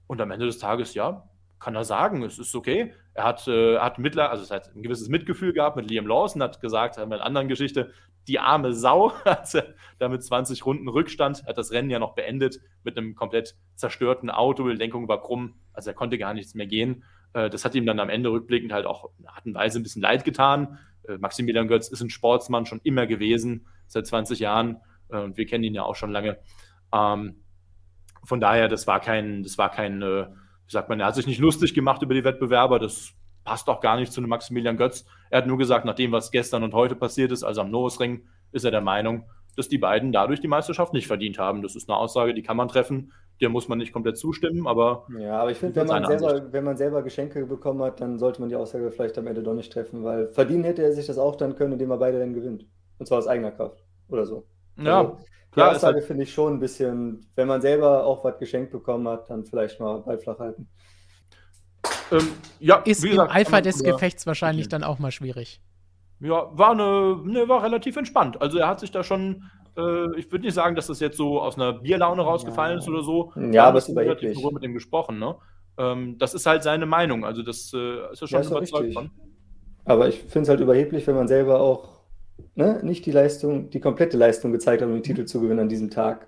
[0.08, 1.30] und am Ende des Tages, ja,
[1.60, 2.94] kann er sagen, es ist okay.
[3.14, 6.42] Er hat, äh, hat mittler, also es hat ein gewisses Mitgefühl gehabt mit Liam Lawson,
[6.42, 7.92] hat gesagt, in einer anderen Geschichte,
[8.28, 12.16] die arme Sau, hat er da mit 20 Runden Rückstand, hat das Rennen ja noch
[12.16, 16.54] beendet mit einem komplett zerstörten Auto, die Lenkung war krumm, also er konnte gar nichts
[16.54, 17.04] mehr gehen.
[17.34, 19.84] Äh, das hat ihm dann am Ende rückblickend halt auch in Art und Weise ein
[19.84, 20.80] bisschen leid getan.
[21.10, 24.78] Äh, Maximilian Götz ist ein Sportsmann schon immer gewesen, seit 20 Jahren,
[25.10, 26.38] äh, und wir kennen ihn ja auch schon lange.
[26.94, 27.44] Ähm,
[28.24, 31.28] von daher, das war kein, das war kein, äh, wie sagt man, er hat sich
[31.28, 33.14] nicht lustig gemacht über die Wettbewerber, das
[33.44, 35.06] passt auch gar nicht zu einem Maximilian Götz.
[35.32, 38.28] Er hat nur gesagt, nach dem, was gestern und heute passiert ist, also am Norrisring,
[38.52, 41.62] ist er der Meinung, dass die beiden dadurch die Meisterschaft nicht verdient haben.
[41.62, 43.12] Das ist eine Aussage, die kann man treffen.
[43.42, 45.08] Der muss man nicht komplett zustimmen, aber.
[45.18, 48.42] Ja, aber ich finde, wenn, man selber, wenn man selber Geschenke bekommen hat, dann sollte
[48.42, 51.18] man die Aussage vielleicht am Ende doch nicht treffen, weil verdienen hätte er sich das
[51.18, 52.66] auch dann können, indem er beide dann gewinnt.
[52.98, 54.46] Und zwar aus eigener Kraft oder so.
[54.78, 55.18] Ja, also,
[55.52, 55.70] klar.
[55.70, 59.08] Die Aussage halt finde ich schon ein bisschen, wenn man selber auch was geschenkt bekommen
[59.08, 60.68] hat, dann vielleicht mal Ball flach halten.
[62.12, 62.28] Ähm,
[62.60, 65.62] ja, ist gesagt, im Eifer des Gefechts wahrscheinlich dann auch mal schwierig.
[66.20, 68.42] Ja, war, eine, ne, war relativ entspannt.
[68.42, 69.44] Also er hat sich da schon,
[69.80, 72.80] äh, ich würde nicht sagen, dass das jetzt so aus einer Bierlaune rausgefallen ja.
[72.80, 73.34] ist oder so.
[73.52, 74.38] Ja, aber es ist überheblich.
[74.38, 75.36] Ich mit ihm gesprochen, ne?
[75.78, 77.26] Ähm, das ist halt seine Meinung.
[77.26, 79.12] Also das äh, ist er schon ja, überzeugt von.
[79.86, 82.00] Aber ich finde es halt überheblich, wenn man selber auch
[82.56, 85.70] ne, nicht die Leistung, die komplette Leistung gezeigt hat, um den Titel zu gewinnen an
[85.70, 86.28] diesem Tag.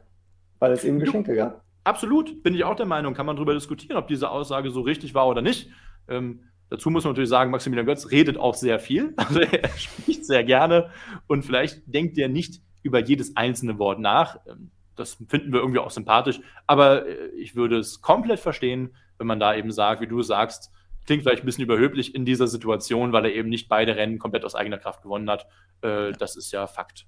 [0.59, 1.63] Weil es eben Geschenke gab.
[1.83, 5.15] Absolut, bin ich auch der Meinung, kann man darüber diskutieren, ob diese Aussage so richtig
[5.15, 5.69] war oder nicht.
[6.07, 10.25] Ähm, dazu muss man natürlich sagen, Maximilian Götz redet auch sehr viel, also er spricht
[10.25, 10.91] sehr gerne
[11.27, 14.39] und vielleicht denkt er nicht über jedes einzelne Wort nach.
[14.47, 19.27] Ähm, das finden wir irgendwie auch sympathisch, aber äh, ich würde es komplett verstehen, wenn
[19.27, 20.71] man da eben sagt, wie du sagst,
[21.05, 24.45] klingt vielleicht ein bisschen überhöblich in dieser Situation, weil er eben nicht beide Rennen komplett
[24.45, 25.47] aus eigener Kraft gewonnen hat.
[25.81, 27.07] Äh, das ist ja Fakt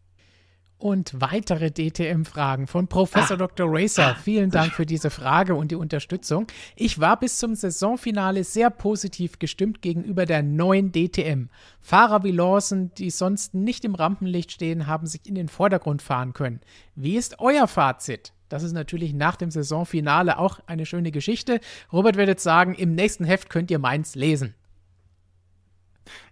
[0.84, 3.38] und weitere DTM-Fragen von Professor ah.
[3.38, 3.68] Dr.
[3.70, 4.18] Racer.
[4.22, 6.46] Vielen Dank für diese Frage und die Unterstützung.
[6.76, 11.48] Ich war bis zum Saisonfinale sehr positiv gestimmt gegenüber der neuen DTM.
[11.80, 16.34] Fahrer wie Lawson, die sonst nicht im Rampenlicht stehen, haben sich in den Vordergrund fahren
[16.34, 16.60] können.
[16.96, 18.34] Wie ist euer Fazit?
[18.50, 21.62] Das ist natürlich nach dem Saisonfinale auch eine schöne Geschichte.
[21.94, 24.54] Robert wird jetzt sagen, im nächsten Heft könnt ihr meins lesen.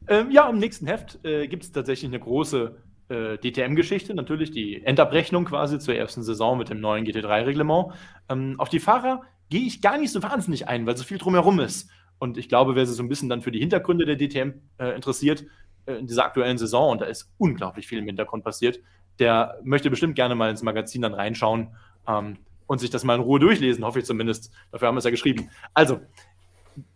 [0.09, 2.75] Ähm, ja, im nächsten Heft äh, gibt es tatsächlich eine große
[3.11, 7.93] äh, DTM-Geschichte, natürlich die Endabrechnung quasi zur ersten Saison mit dem neuen GT3-Reglement.
[8.29, 11.59] Ähm, auf die Fahrer gehe ich gar nicht so wahnsinnig ein, weil so viel drumherum
[11.59, 11.89] ist.
[12.19, 14.95] Und ich glaube, wer sich so ein bisschen dann für die Hintergründe der DTM äh,
[14.95, 15.43] interessiert,
[15.85, 18.79] äh, in dieser aktuellen Saison, und da ist unglaublich viel im Hintergrund passiert,
[19.19, 21.75] der möchte bestimmt gerne mal ins Magazin dann reinschauen
[22.07, 24.53] ähm, und sich das mal in Ruhe durchlesen, hoffe ich zumindest.
[24.71, 25.49] Dafür haben wir es ja geschrieben.
[25.73, 25.99] Also,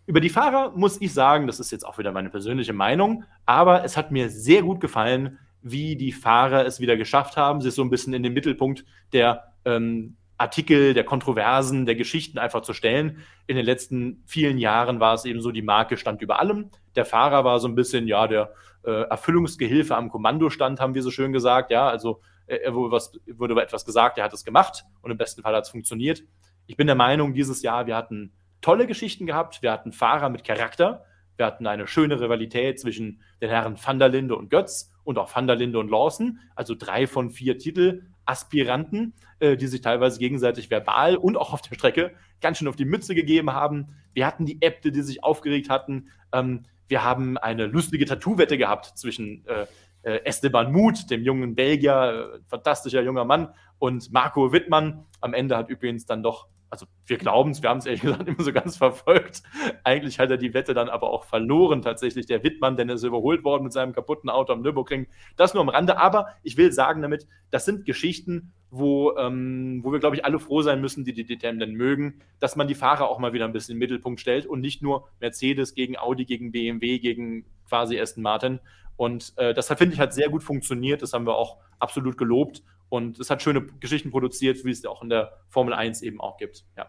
[0.06, 3.84] über die Fahrer muss ich sagen, das ist jetzt auch wieder meine persönliche Meinung, aber
[3.84, 7.82] es hat mir sehr gut gefallen, wie die Fahrer es wieder geschafft haben, sich so
[7.82, 13.24] ein bisschen in den Mittelpunkt der ähm, Artikel, der Kontroversen, der Geschichten einfach zu stellen.
[13.48, 16.70] In den letzten vielen Jahren war es eben so, die Marke stand über allem.
[16.96, 21.10] Der Fahrer war so ein bisschen, ja, der äh, Erfüllungsgehilfe am Kommandostand, haben wir so
[21.10, 21.72] schön gesagt.
[21.72, 25.18] Ja, also äh, er wurde, was, wurde etwas gesagt, er hat es gemacht und im
[25.18, 26.22] besten Fall hat es funktioniert.
[26.68, 30.44] Ich bin der Meinung, dieses Jahr, wir hatten tolle Geschichten gehabt, wir hatten Fahrer mit
[30.44, 31.06] Charakter,
[31.38, 35.34] wir hatten eine schöne Rivalität zwischen den Herren Van der Linde und Götz und auch
[35.34, 40.69] Van der Linde und Lawson, also drei von vier Titelaspiranten, äh, die sich teilweise gegenseitig
[40.69, 42.11] verbal und auch auf der Strecke
[42.41, 43.95] ganz schön auf die Mütze gegeben haben.
[44.14, 46.10] Wir hatten die Äbte, die sich aufgeregt hatten.
[46.34, 49.65] Ähm, wir haben eine lustige Tattoo-Wette gehabt zwischen äh,
[50.03, 53.49] äh Esteban Muth, dem jungen Belgier, äh, fantastischer junger Mann,
[53.80, 55.06] und Marco Wittmann.
[55.22, 58.27] Am Ende hat übrigens dann doch also wir glauben es, wir haben es ehrlich gesagt
[58.27, 59.43] immer so ganz verfolgt.
[59.84, 63.03] Eigentlich hat er die Wette dann aber auch verloren, tatsächlich der Wittmann, denn er ist
[63.03, 65.07] überholt worden mit seinem kaputten Auto am Nürburgring.
[65.38, 69.93] Das nur am Rande, aber ich will sagen damit, das sind Geschichten, wo, ähm, wo
[69.93, 72.76] wir, glaube ich, alle froh sein müssen, die die DTM denn mögen, dass man die
[72.76, 75.97] Fahrer auch mal wieder ein bisschen in den Mittelpunkt stellt und nicht nur Mercedes gegen
[75.97, 78.60] Audi, gegen BMW, gegen quasi Aston Martin.
[78.97, 81.02] Und äh, das, finde ich, hat sehr gut funktioniert.
[81.02, 82.64] Das haben wir auch absolut gelobt.
[82.90, 86.38] Und es hat schöne Geschichten produziert, wie es auch in der Formel 1 eben auch
[86.38, 86.66] gibt.
[86.78, 86.88] Ja.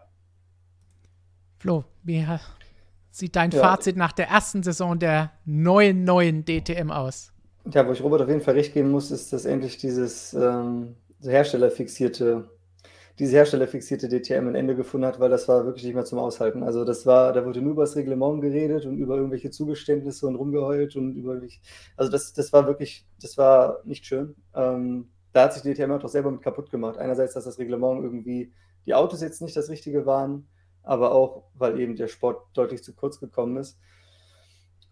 [1.57, 2.25] Flo, wie
[3.09, 3.59] sieht dein ja.
[3.61, 7.33] Fazit nach der ersten Saison der neuen, neuen DTM aus?
[7.73, 10.95] Ja, wo ich Robert auf jeden Fall recht geben muss, ist, dass endlich dieses ähm,
[11.21, 12.49] herstellerfixierte
[13.19, 16.61] diese herstellerfixierte DTM ein Ende gefunden hat, weil das war wirklich nicht mehr zum Aushalten.
[16.63, 20.35] Also das war, da wurde nur über das Reglement geredet und über irgendwelche Zugeständnisse und
[20.35, 21.41] rumgeheult und über
[21.95, 24.35] also das, das war wirklich, das war nicht schön.
[24.53, 26.97] Ähm, da hat sich die DTM auch selber mit kaputt gemacht.
[26.97, 28.53] Einerseits, dass das Reglement irgendwie
[28.85, 30.47] die Autos jetzt nicht das Richtige waren,
[30.83, 33.77] aber auch, weil eben der Sport deutlich zu kurz gekommen ist.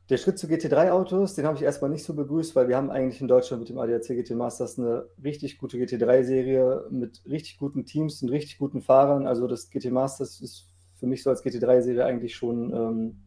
[0.09, 3.21] Der Schritt zu GT3-Autos, den habe ich erstmal nicht so begrüßt, weil wir haben eigentlich
[3.21, 8.21] in Deutschland mit dem ADAC GT Masters eine richtig gute GT3-Serie mit richtig guten Teams
[8.21, 9.25] und richtig guten Fahrern.
[9.25, 13.23] Also das GT Masters ist für mich so als GT3-Serie eigentlich schon, ähm,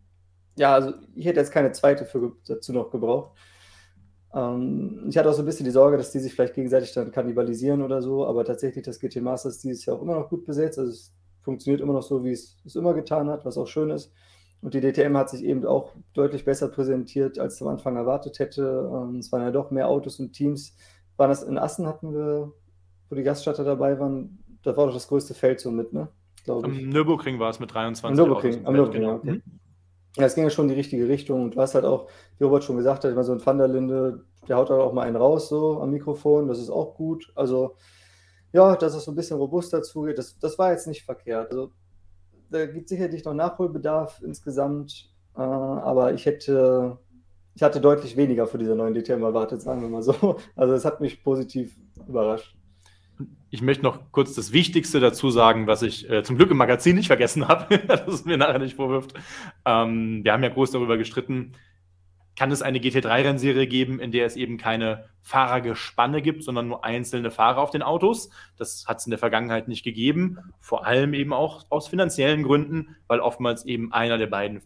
[0.57, 3.33] ja, also ich hätte jetzt keine zweite für, dazu noch gebraucht.
[4.35, 7.11] Ähm, ich hatte auch so ein bisschen die Sorge, dass die sich vielleicht gegenseitig dann
[7.11, 10.79] kannibalisieren oder so, aber tatsächlich das GT Masters dieses Jahr auch immer noch gut besetzt.
[10.79, 13.91] Also es funktioniert immer noch so, wie es es immer getan hat, was auch schön
[13.91, 14.13] ist.
[14.61, 18.39] Und die DTM hat sich eben auch deutlich besser präsentiert, als ich am Anfang erwartet
[18.39, 18.91] hätte.
[18.93, 20.77] Ähm, es waren ja doch mehr Autos und Teams.
[21.17, 22.53] Waren das in Assen hatten wir,
[23.09, 24.45] wo die Gaststatter dabei waren?
[24.63, 26.09] Da war doch das größte Feld so mit, ne?
[26.47, 29.15] Am Nürburgring war es mit 23 Am Nürburgring, am Nürburgring, genau.
[29.17, 29.43] okay.
[30.19, 31.45] Ja, es ging ja schon in die richtige Richtung.
[31.45, 32.09] Und hast halt auch,
[32.39, 33.69] wie Robert schon gesagt hat, meine, so ein Van der
[34.49, 36.49] der haut halt auch mal einen raus, so am Mikrofon.
[36.49, 37.31] Das ist auch gut.
[37.37, 37.77] Also,
[38.53, 41.51] ja, dass es so ein bisschen robuster zugeht, das, das war jetzt nicht verkehrt.
[41.51, 41.71] Also,
[42.51, 46.99] da gibt sicherlich noch Nachholbedarf insgesamt, äh, aber ich hätte,
[47.55, 50.39] ich hatte deutlich weniger für diese neuen DTM erwartet, sagen wir mal so.
[50.57, 51.77] Also es hat mich positiv
[52.09, 52.58] überrascht.
[53.51, 56.97] Ich möchte noch kurz das Wichtigste dazu sagen, was ich äh, zum Glück im Magazin
[56.97, 59.15] nicht vergessen habe, dass es mir nachher nicht vorwirft.
[59.65, 61.55] Ähm, wir haben ja groß darüber gestritten,
[62.39, 67.33] kann es eine GT3-Rennserie geben, in der es eben keine Fahrergespanne gibt, sondern nur einzelne
[67.33, 68.31] Fahrer auf den Autos.
[68.57, 72.97] Das hat es in der Vergangenheit nicht gegeben, vor allem eben auch aus finanziellen Gründen,
[73.09, 74.63] weil oftmals eben einer der beiden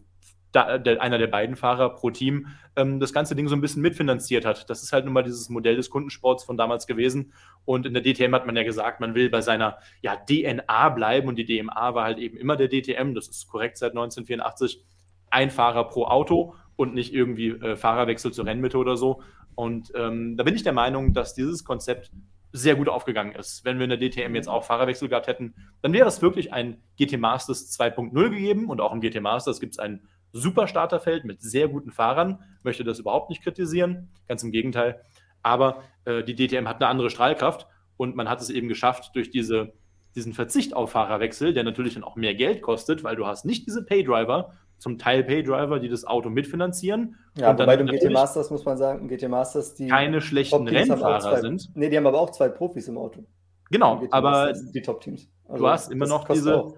[0.53, 3.81] da, der, einer der beiden Fahrer pro Team ähm, das ganze Ding so ein bisschen
[3.81, 4.69] mitfinanziert hat.
[4.69, 7.33] Das ist halt nun mal dieses Modell des Kundensports von damals gewesen.
[7.65, 11.27] Und in der DTM hat man ja gesagt, man will bei seiner ja, DNA bleiben
[11.27, 13.15] und die DMA war halt eben immer der DTM.
[13.15, 14.83] Das ist korrekt seit 1984.
[15.29, 19.21] Ein Fahrer pro Auto und nicht irgendwie äh, Fahrerwechsel zur Rennmitte oder so.
[19.55, 22.11] Und ähm, da bin ich der Meinung, dass dieses Konzept
[22.51, 23.65] sehr gut aufgegangen ist.
[23.65, 26.77] Wenn wir in der DTM jetzt auch Fahrerwechsel gehabt hätten, dann wäre es wirklich ein
[26.97, 31.41] GT Masters 2.0 gegeben und auch im GT Masters gibt es ein super Starterfeld mit
[31.41, 32.43] sehr guten Fahrern.
[32.63, 35.01] Möchte das überhaupt nicht kritisieren, ganz im Gegenteil.
[35.41, 39.29] Aber äh, die DTM hat eine andere Strahlkraft und man hat es eben geschafft, durch
[39.29, 39.73] diese,
[40.15, 43.67] diesen Verzicht auf Fahrerwechsel, der natürlich dann auch mehr Geld kostet, weil du hast nicht
[43.67, 47.15] diese Paydriver, zum Teil Paydriver, die das Auto mitfinanzieren.
[47.37, 51.19] Ja, und wobei du GT Masters, muss man sagen, GT Masters, die keine schlechten Rennfahrer
[51.19, 51.69] zwei, sind.
[51.73, 53.23] Nee, die haben aber auch zwei Profis im Auto.
[53.71, 55.29] Genau, aber die Top-Teams.
[55.47, 56.73] Also, du hast immer noch diese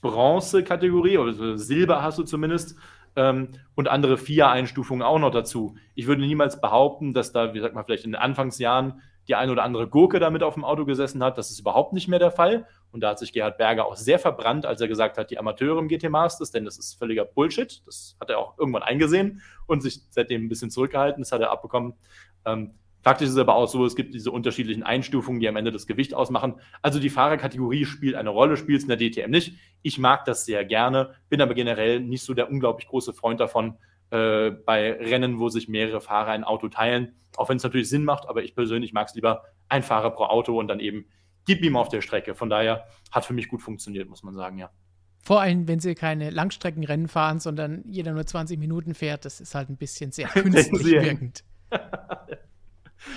[0.00, 2.76] Bronze-Kategorie, oder Silber hast du zumindest,
[3.16, 5.76] ähm, und andere vier Einstufungen auch noch dazu.
[5.94, 9.52] Ich würde niemals behaupten, dass da, wie sagt man, vielleicht in den Anfangsjahren die eine
[9.52, 11.38] oder andere Gurke damit auf dem Auto gesessen hat.
[11.38, 12.66] Das ist überhaupt nicht mehr der Fall.
[12.90, 15.78] Und da hat sich Gerhard Berger auch sehr verbrannt, als er gesagt hat, die Amateure
[15.78, 17.82] im GT Masters, denn das ist völliger Bullshit.
[17.86, 21.22] Das hat er auch irgendwann eingesehen und sich seitdem ein bisschen zurückgehalten.
[21.22, 21.94] Das hat er abbekommen.
[22.44, 25.72] Ähm, faktisch ist es aber auch so, es gibt diese unterschiedlichen Einstufungen, die am Ende
[25.72, 26.54] das Gewicht ausmachen.
[26.82, 29.54] Also die Fahrerkategorie spielt eine Rolle, spielt es in der DTM nicht.
[29.82, 33.76] Ich mag das sehr gerne, bin aber generell nicht so der unglaublich große Freund davon,
[34.10, 37.14] äh, bei Rennen, wo sich mehrere Fahrer ein Auto teilen.
[37.36, 40.24] Auch wenn es natürlich Sinn macht, aber ich persönlich mag es lieber ein Fahrer pro
[40.24, 41.06] Auto und dann eben
[41.46, 42.34] gib ihm auf der Strecke.
[42.34, 44.70] Von daher hat für mich gut funktioniert, muss man sagen, ja.
[45.22, 49.54] Vor allem, wenn sie keine Langstreckenrennen fahren, sondern jeder nur 20 Minuten fährt, das ist
[49.54, 51.44] halt ein bisschen sehr künstlich wirkend.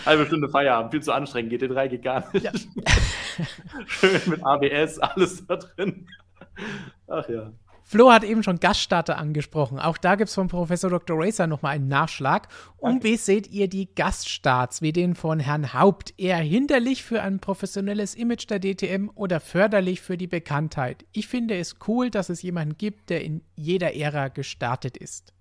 [0.05, 1.53] Halbe Stunde Feierabend, viel zu anstrengend.
[1.53, 2.43] GT3 geht gar nicht.
[2.43, 2.51] Ja.
[3.87, 6.07] Schön mit ABS, alles da drin.
[7.07, 7.51] Ach ja.
[7.85, 9.77] Flo hat eben schon Gaststarter angesprochen.
[9.77, 11.17] Auch da gibt es von Professor Dr.
[11.19, 12.47] Racer nochmal einen Nachschlag.
[12.77, 16.13] Und wie seht ihr die Gaststarts, wie den von Herrn Haupt?
[16.17, 21.05] Eher hinderlich für ein professionelles Image der DTM oder förderlich für die Bekanntheit?
[21.11, 25.33] Ich finde es cool, dass es jemanden gibt, der in jeder Ära gestartet ist.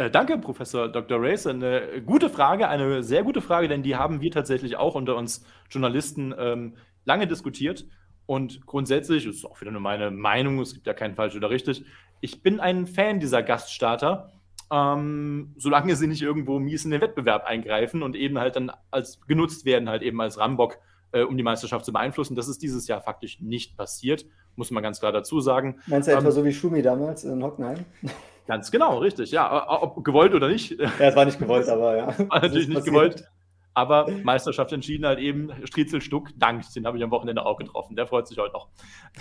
[0.00, 1.18] Äh, danke, Professor Dr.
[1.20, 1.50] Racer.
[1.50, 5.44] Eine gute Frage, eine sehr gute Frage, denn die haben wir tatsächlich auch unter uns
[5.68, 6.72] Journalisten ähm,
[7.04, 7.84] lange diskutiert.
[8.24, 11.50] Und grundsätzlich, das ist auch wieder nur meine Meinung, es gibt ja kein falsch oder
[11.50, 11.84] richtig,
[12.22, 14.32] ich bin ein Fan dieser Gaststarter,
[14.72, 19.20] ähm, solange sie nicht irgendwo mies in den Wettbewerb eingreifen und eben halt dann als
[19.26, 20.78] genutzt werden, halt eben als Rambock,
[21.12, 22.36] äh, um die Meisterschaft zu beeinflussen.
[22.36, 24.24] Das ist dieses Jahr faktisch nicht passiert,
[24.56, 25.78] muss man ganz klar dazu sagen.
[25.88, 27.84] Meinst du ähm, etwa so wie Schumi damals in Hockenheim?
[28.50, 29.80] Ganz genau, richtig, ja.
[29.80, 30.72] Ob gewollt oder nicht.
[30.72, 32.18] Ja, es war nicht gewollt, aber ja.
[32.28, 33.22] War natürlich nicht gewollt.
[33.74, 37.94] Aber Meisterschaft entschieden halt eben Striezel Stuck, Dank, den habe ich am Wochenende auch getroffen.
[37.94, 38.66] Der freut sich heute noch.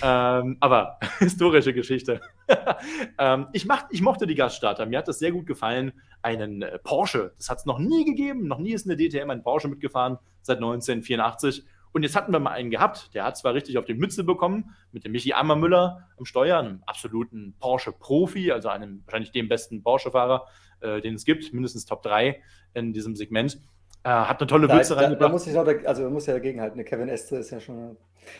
[0.01, 2.21] Ähm, aber historische Geschichte.
[3.19, 4.87] ähm, ich, mach, ich mochte die Gaststarter.
[4.87, 5.93] Mir hat das sehr gut gefallen.
[6.23, 8.47] Einen äh, Porsche, das hat es noch nie gegeben.
[8.47, 11.63] Noch nie ist in der DTM ein Porsche mitgefahren, seit 1984.
[11.91, 14.75] Und jetzt hatten wir mal einen gehabt, der hat zwar richtig auf die Mütze bekommen,
[14.91, 20.45] mit dem Michi Ammermüller am Steuer, einem absoluten Porsche-Profi, also einem wahrscheinlich dem besten Porsche-Fahrer,
[20.81, 22.41] äh, den es gibt, mindestens Top 3
[22.75, 23.59] in diesem Segment.
[24.03, 25.31] Äh, hat eine tolle Da, Mütze da, da reingebracht.
[25.31, 26.85] muss ich noch, da- also man muss ja dagegenhalten.
[26.85, 27.97] Kevin Estre ist ja schon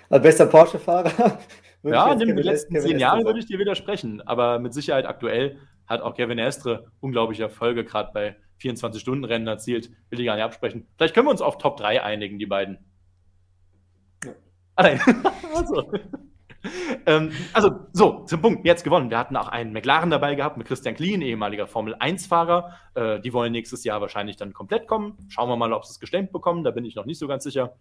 [0.10, 1.40] also bester Porsche-Fahrer.
[1.82, 5.06] Ja, in den Kevin letzten Estre zehn Jahren würde ich dir widersprechen, aber mit Sicherheit
[5.06, 5.58] aktuell
[5.88, 9.90] hat auch Kevin Estre unglaubliche Erfolge, gerade bei 24-Stunden-Rennen erzielt.
[10.10, 10.88] Will ich gar nicht absprechen.
[10.98, 12.80] Vielleicht können wir uns auf Top 3 einigen, die beiden.
[14.80, 15.02] Ah, nein.
[15.56, 15.92] also.
[17.06, 19.10] ähm, also, so, zum Punkt, jetzt gewonnen.
[19.10, 22.74] Wir hatten auch einen McLaren dabei gehabt mit Christian Klien, ehemaliger Formel-1-Fahrer.
[22.96, 25.18] Äh, die wollen nächstes Jahr wahrscheinlich dann komplett kommen.
[25.28, 26.64] Schauen wir mal, ob sie es gestemmt bekommen.
[26.64, 27.76] Da bin ich noch nicht so ganz sicher.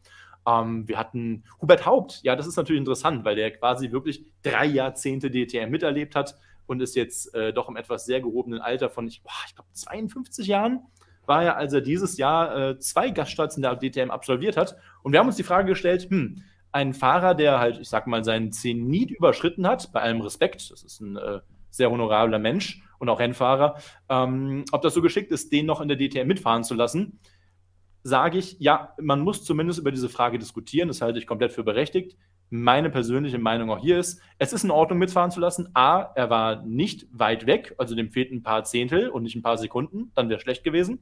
[0.45, 2.19] Ähm, wir hatten Hubert Haupt.
[2.25, 6.35] Ja, das ist natürlich interessant, weil der quasi wirklich drei Jahrzehnte DTM miterlebt hat
[6.67, 10.49] und ist jetzt äh, doch im etwas sehr gehobenen Alter von, ich, ich glaube, 52
[10.49, 10.81] Jahren
[11.27, 14.77] war er, als er dieses Jahr äh, zwei Gaststarts in der DTM absolviert hat.
[15.05, 16.43] Und wir haben uns die Frage gestellt, hm,
[16.73, 20.83] ein Fahrer, der halt, ich sag mal, seinen Zenit überschritten hat, bei allem Respekt, das
[20.83, 21.41] ist ein äh,
[21.71, 23.77] sehr honorabler Mensch und auch Rennfahrer,
[24.09, 27.19] ähm, ob das so geschickt ist, den noch in der DTM mitfahren zu lassen,
[28.03, 31.65] sage ich, ja, man muss zumindest über diese Frage diskutieren, das halte ich komplett für
[31.65, 32.17] berechtigt.
[32.51, 35.69] Meine persönliche Meinung auch hier ist, es ist in Ordnung mitfahren zu lassen.
[35.75, 39.43] A, er war nicht weit weg, also dem fehlten ein paar Zehntel und nicht ein
[39.43, 41.01] paar Sekunden, dann wäre schlecht gewesen.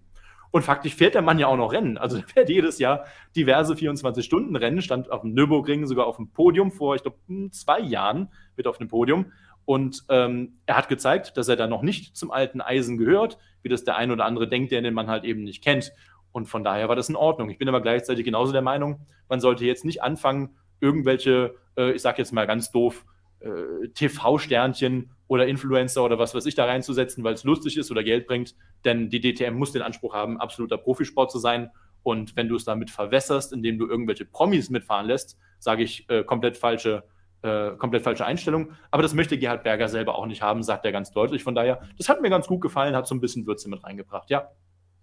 [0.50, 1.98] Und faktisch fährt der Mann ja auch noch Rennen.
[1.98, 3.04] Also der fährt jedes Jahr
[3.34, 7.18] diverse 24-Stunden-Rennen, stand auf dem Nürburgring sogar auf dem Podium vor, ich glaube,
[7.50, 9.32] zwei Jahren mit auf dem Podium.
[9.64, 13.68] Und ähm, er hat gezeigt, dass er da noch nicht zum alten Eisen gehört, wie
[13.68, 15.92] das der ein oder andere denkt, der den Mann halt eben nicht kennt.
[16.30, 17.50] Und von daher war das in Ordnung.
[17.50, 20.50] Ich bin aber gleichzeitig genauso der Meinung, man sollte jetzt nicht anfangen,
[20.80, 23.04] irgendwelche, äh, ich sag jetzt mal ganz doof,
[23.40, 28.04] äh, TV-Sternchen oder Influencer oder was weiß ich da reinzusetzen, weil es lustig ist oder
[28.04, 28.54] Geld bringt.
[28.84, 31.70] Denn die DTM muss den Anspruch haben, absoluter Profisport zu sein.
[32.02, 36.22] Und wenn du es damit verwässerst, indem du irgendwelche Promis mitfahren lässt, sage ich äh,
[36.22, 37.04] komplett falsche
[37.42, 38.72] äh, komplett falsche Einstellung.
[38.90, 41.42] Aber das möchte Gerhard Berger selber auch nicht haben, sagt er ganz deutlich.
[41.42, 44.30] Von daher, das hat mir ganz gut gefallen, hat so ein bisschen Würze mit reingebracht.
[44.30, 44.50] Ja,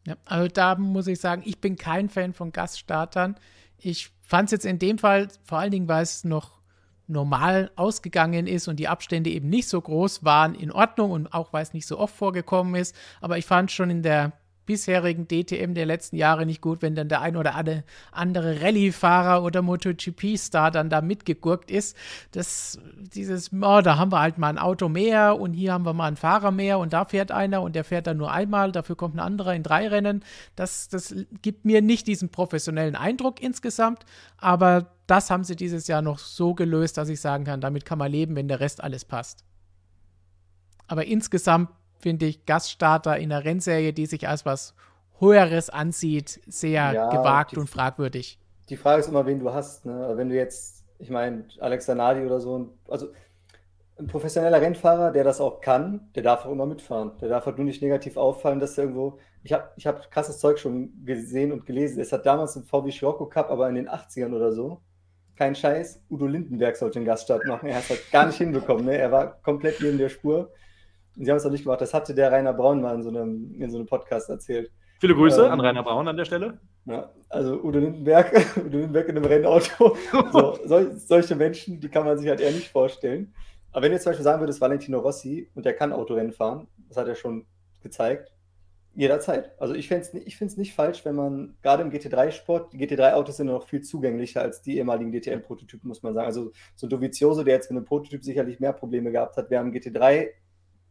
[0.06, 3.36] Ja, also da muss ich sagen, ich bin kein Fan von Gaststartern.
[3.78, 6.63] Ich fand es jetzt in dem Fall, vor allen Dingen, weil es noch
[7.08, 11.54] normal ausgegangen ist und die Abstände eben nicht so groß waren, in Ordnung und auch
[11.54, 12.96] weil es nicht so oft vorgekommen ist.
[13.22, 14.34] Aber ich fand schon in der
[14.66, 17.56] bisherigen DTM der letzten Jahre nicht gut, wenn dann der ein oder
[18.12, 21.98] andere Rallye-Fahrer oder MotoGP-Star dann da mitgegurkt ist.
[22.32, 25.94] Das, dieses, oh, da haben wir halt mal ein Auto mehr und hier haben wir
[25.94, 28.96] mal einen Fahrer mehr und da fährt einer und der fährt dann nur einmal, dafür
[28.96, 30.24] kommt ein anderer in drei Rennen.
[30.56, 34.06] Das, das gibt mir nicht diesen professionellen Eindruck insgesamt,
[34.38, 37.98] aber das haben sie dieses Jahr noch so gelöst, dass ich sagen kann, damit kann
[37.98, 39.44] man leben, wenn der Rest alles passt.
[40.88, 41.70] Aber insgesamt
[42.00, 44.76] finde ich Gaststarter in einer Rennserie, die sich als was
[45.20, 48.38] Höheres ansieht, sehr Ja, gewagt die- und fragwürdig.
[48.70, 49.86] Die Frage ist immer, wen du hast.
[49.86, 49.94] Ne?
[49.94, 53.08] Aber Wenn du jetzt, ich meine, Alex Zanardi oder so, also
[54.00, 57.12] ein professioneller Rennfahrer, der das auch kann, der darf auch immer mitfahren.
[57.22, 59.20] Der darf halt nur nicht negativ auffallen, dass er irgendwo.
[59.44, 62.02] Ich habe ich hab krasses Zeug schon gesehen und gelesen.
[62.02, 64.82] Es hat damals im VW Scirocco Cup, aber in den 80ern oder so,
[65.36, 67.68] kein Scheiß, Udo Lindenberg sollte den Gaststart machen.
[67.70, 68.86] Er hat es halt gar nicht hinbekommen.
[68.86, 68.98] Ne?
[68.98, 70.52] Er war komplett neben der Spur.
[71.16, 71.82] Und sie haben es auch nicht gemacht.
[71.82, 74.72] Das hatte der Rainer Braun mal in so einem, in so einem Podcast erzählt.
[75.00, 76.60] viele Grüße Ähm, an Rainer Braun an der Stelle.
[76.86, 79.96] Ja, also Udo Lindenberg, Udo Lindenberg in einem Rennauto.
[80.32, 83.34] So, sol solche Menschen, die kann man sich halt eher nicht vorstellen.
[83.72, 86.98] Aber wenn jetzt zum Beispiel sagen würdest, Valentino Rossi und der kann Autorennen fahren, das
[86.98, 87.46] hat er schon
[87.82, 88.32] gezeigt,
[88.96, 89.60] jederzeit.
[89.60, 93.48] Also ich finde es ich nicht falsch, wenn man gerade im GT3-Sport, die GT3-Autos sind
[93.48, 96.28] noch viel zugänglicher als die ehemaligen DTM-Prototypen, muss man sagen.
[96.28, 99.72] Also so Dovizioso, der jetzt mit einem Prototyp sicherlich mehr Probleme gehabt hat, wäre am
[99.72, 100.30] GT3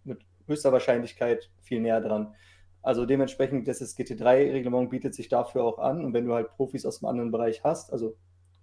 [0.04, 2.34] mit höchster Wahrscheinlichkeit viel näher dran.
[2.82, 6.04] Also dementsprechend, das GT3-Reglement bietet sich dafür auch an.
[6.04, 8.16] Und wenn du halt Profis aus einem anderen Bereich hast, also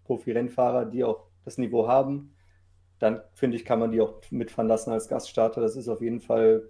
[0.03, 2.35] Profi-Rennfahrer, die auch das Niveau haben,
[2.99, 5.61] dann finde ich, kann man die auch mitfahren lassen als Gaststarter.
[5.61, 6.69] Das ist auf jeden Fall,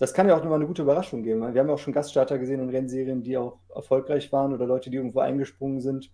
[0.00, 1.40] das kann ja auch nochmal eine gute Überraschung geben.
[1.52, 4.88] Wir haben ja auch schon Gaststarter gesehen in Rennserien, die auch erfolgreich waren oder Leute,
[4.88, 6.10] die irgendwo eingesprungen sind.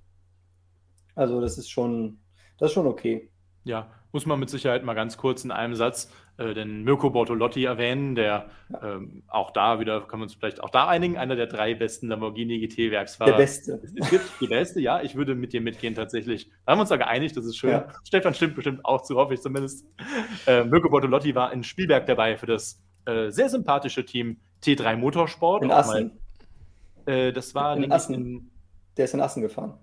[1.15, 2.19] Also das ist schon,
[2.59, 3.31] das ist schon okay.
[3.63, 7.65] Ja, muss man mit Sicherheit mal ganz kurz in einem Satz äh, den Mirko Bortolotti
[7.65, 8.51] erwähnen, der
[8.83, 12.09] ähm, auch da wieder, können wir uns vielleicht auch da einigen, einer der drei besten
[12.09, 13.31] Lamborghini GT-Werksfahrer.
[13.31, 13.81] Der Beste.
[14.01, 16.51] Es gibt die beste, ja, ich würde mit dir mitgehen tatsächlich.
[16.65, 17.71] Da haben wir uns da geeinigt, das ist schön.
[17.71, 17.89] Ja.
[18.05, 19.87] Stefan stimmt bestimmt auch zu, hoffe ich zumindest.
[20.47, 25.63] Äh, Mirko Bortolotti war in Spielberg dabei für das äh, sehr sympathische Team T3 Motorsport.
[25.63, 26.13] In Assen.
[27.07, 28.15] Mal, äh, das war In Assen.
[28.15, 28.51] in,
[28.97, 29.75] Der ist in Assen gefahren.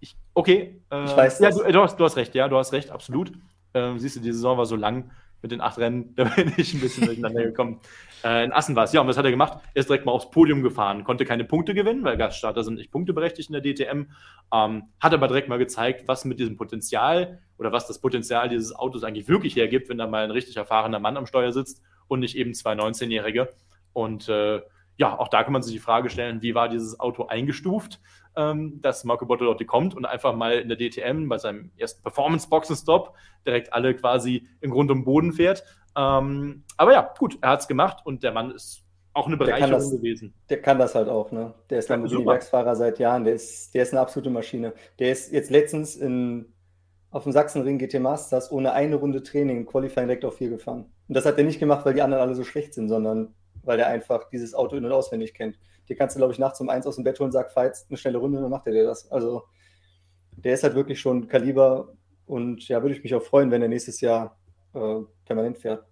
[0.00, 0.80] ich, okay.
[0.90, 1.58] Äh, Ich weiß ja, das.
[1.58, 3.32] du, du, hast, du hast recht, ja, du hast recht, absolut.
[3.74, 5.10] Ähm, siehst du, die Saison war so lang.
[5.42, 7.80] Mit den acht Rennen, da bin ich ein bisschen durcheinander gekommen.
[8.22, 9.58] Äh, in Assen war es, ja, und was hat er gemacht?
[9.74, 12.90] Er ist direkt mal aufs Podium gefahren, konnte keine Punkte gewinnen, weil Gaststarter sind nicht
[12.90, 14.10] punkteberechtigt in der DTM,
[14.52, 18.74] ähm, hat aber direkt mal gezeigt, was mit diesem Potenzial oder was das Potenzial dieses
[18.74, 22.20] Autos eigentlich wirklich hergibt, wenn da mal ein richtig erfahrener Mann am Steuer sitzt und
[22.20, 23.48] nicht eben zwei 19-Jährige.
[23.92, 24.60] Und äh,
[24.96, 28.00] ja, auch da kann man sich die Frage stellen, wie war dieses Auto eingestuft,
[28.36, 33.14] ähm, dass Marco Bortolotti kommt und einfach mal in der DTM bei seinem ersten Performance-Boxenstopp
[33.46, 35.64] direkt alle quasi im Grund und Boden fährt.
[35.96, 39.72] Ähm, aber ja, gut, er hat es gemacht und der Mann ist auch eine Bereicherung
[39.72, 40.34] das, gewesen.
[40.48, 41.52] Der kann das halt auch, ne?
[41.68, 44.72] Der ist Lamborghini-Werksfahrer seit Jahren, der ist, der ist eine absolute Maschine.
[44.98, 46.52] Der ist jetzt letztens in,
[47.10, 50.86] auf dem Sachsenring GT Masters ohne eine Runde Training im Qualifying direkt auf 4 gefahren.
[51.08, 53.34] Und das hat er nicht gemacht, weil die anderen alle so schlecht sind, sondern
[53.64, 55.58] weil der einfach dieses Auto in- und auswendig kennt.
[55.90, 57.90] Die kannst du, glaube ich, nachts um eins aus dem Bett holen, sag, fahr jetzt
[57.90, 59.10] eine schnelle Runde, dann macht er dir das.
[59.10, 59.42] Also
[60.30, 61.92] der ist halt wirklich schon Kaliber
[62.26, 64.38] und ja, würde ich mich auch freuen, wenn er nächstes Jahr
[64.72, 65.84] äh, permanent fährt.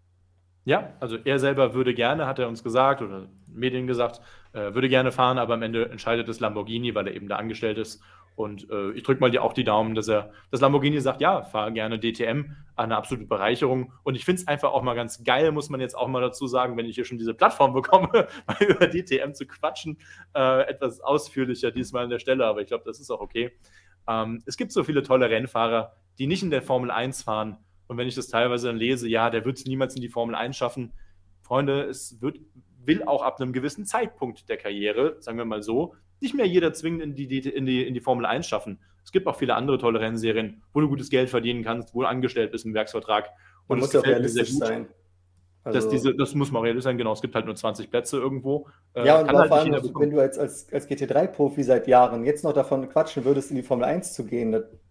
[0.64, 4.20] Ja, also er selber würde gerne, hat er uns gesagt oder Medien gesagt,
[4.52, 7.78] äh, würde gerne fahren, aber am Ende entscheidet es Lamborghini, weil er eben da angestellt
[7.78, 8.02] ist.
[8.38, 11.42] Und äh, ich drücke mal die, auch die Daumen, dass er, dass Lamborghini sagt, ja,
[11.42, 13.92] fahr gerne DTM, eine absolute Bereicherung.
[14.04, 16.46] Und ich finde es einfach auch mal ganz geil, muss man jetzt auch mal dazu
[16.46, 19.98] sagen, wenn ich hier schon diese Plattform bekomme, mal über DTM zu quatschen,
[20.36, 23.50] äh, etwas ausführlicher diesmal an der Stelle, aber ich glaube, das ist auch okay.
[24.06, 27.56] Ähm, es gibt so viele tolle Rennfahrer, die nicht in der Formel 1 fahren.
[27.88, 30.36] Und wenn ich das teilweise dann lese, ja, der wird es niemals in die Formel
[30.36, 30.92] 1 schaffen.
[31.42, 32.38] Freunde, es wird,
[32.88, 36.72] will auch ab einem gewissen Zeitpunkt der Karriere, sagen wir mal so, nicht mehr jeder
[36.72, 38.80] zwingend in die, in die, in die Formel 1 schaffen.
[39.04, 42.08] Es gibt auch viele andere tolle Rennserien, wo du gutes Geld verdienen kannst, wo du
[42.08, 43.30] angestellt bist im Werksvertrag.
[43.68, 44.88] Und es muss ja realistisch sein.
[45.64, 47.12] Also, dass diese, das muss man realistisch sein, genau.
[47.12, 48.68] Es gibt halt nur 20 Plätze irgendwo.
[48.94, 52.42] Äh, ja, und halt vor allem, wenn du als, als, als GT3-Profi seit Jahren jetzt
[52.42, 54.87] noch davon quatschen würdest, in die Formel 1 zu gehen, das, das, das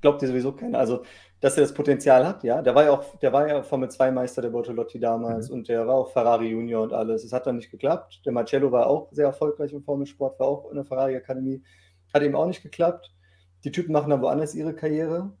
[0.00, 0.78] glaubt dir sowieso keiner.
[0.78, 1.02] Also,
[1.40, 2.60] dass er das Potenzial hat, ja.
[2.60, 5.54] Der war ja auch, der war ja Formel 2-Meister der Bortolotti damals mhm.
[5.54, 7.24] und der war auch Ferrari Junior und alles.
[7.24, 8.20] Es hat dann nicht geklappt.
[8.24, 11.62] Der Marcello war auch sehr erfolgreich im Formelsport, war auch in der Ferrari-Akademie.
[12.12, 13.12] Hat eben auch nicht geklappt.
[13.64, 15.32] Die Typen machen dann woanders ihre Karriere.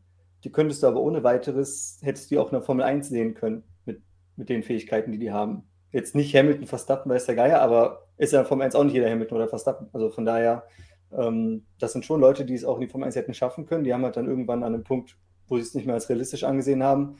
[0.44, 3.62] Die könntest du aber ohne weiteres, hättest du auch in der Formel 1 sehen können,
[3.84, 4.02] mit,
[4.36, 5.64] mit den Fähigkeiten, die die haben.
[5.92, 8.84] Jetzt nicht Hamilton, Verstappen, weiß der Geier, aber ist ja in der Formel 1 auch
[8.84, 9.88] nicht jeder Hamilton oder Verstappen.
[9.92, 10.64] Also von daher,
[11.12, 13.84] ähm, das sind schon Leute, die es auch in die Formel 1 hätten schaffen können.
[13.84, 15.16] Die haben halt dann irgendwann an einem Punkt
[15.50, 17.18] wo sie es nicht mehr als realistisch angesehen haben.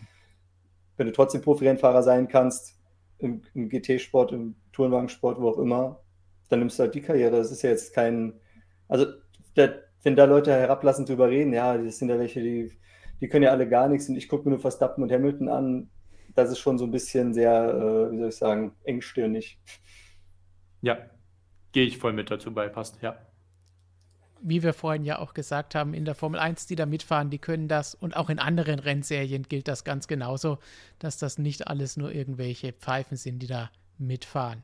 [0.97, 2.79] Wenn du trotzdem Profi-Rennfahrer sein kannst,
[3.19, 6.01] im, im GT-Sport, im Tourenwagensport, wo auch immer,
[6.49, 7.37] dann nimmst du halt die Karriere.
[7.37, 8.41] Das ist ja jetzt kein,
[8.89, 9.07] also
[9.57, 12.73] der, wenn da Leute herablassend drüber reden, ja, das sind ja welche, die,
[13.21, 15.91] die können ja alle gar nichts und ich gucke mir nur Verstappen und Hamilton an,
[16.35, 19.61] das ist schon so ein bisschen sehr, äh, wie soll ich sagen, engstirnig.
[20.81, 20.99] Ja,
[21.73, 23.30] gehe ich voll mit dazu bei, passt, ja
[24.43, 27.39] wie wir vorhin ja auch gesagt haben, in der Formel 1, die da mitfahren, die
[27.39, 30.59] können das und auch in anderen Rennserien gilt das ganz genauso,
[30.99, 34.63] dass das nicht alles nur irgendwelche Pfeifen sind, die da mitfahren.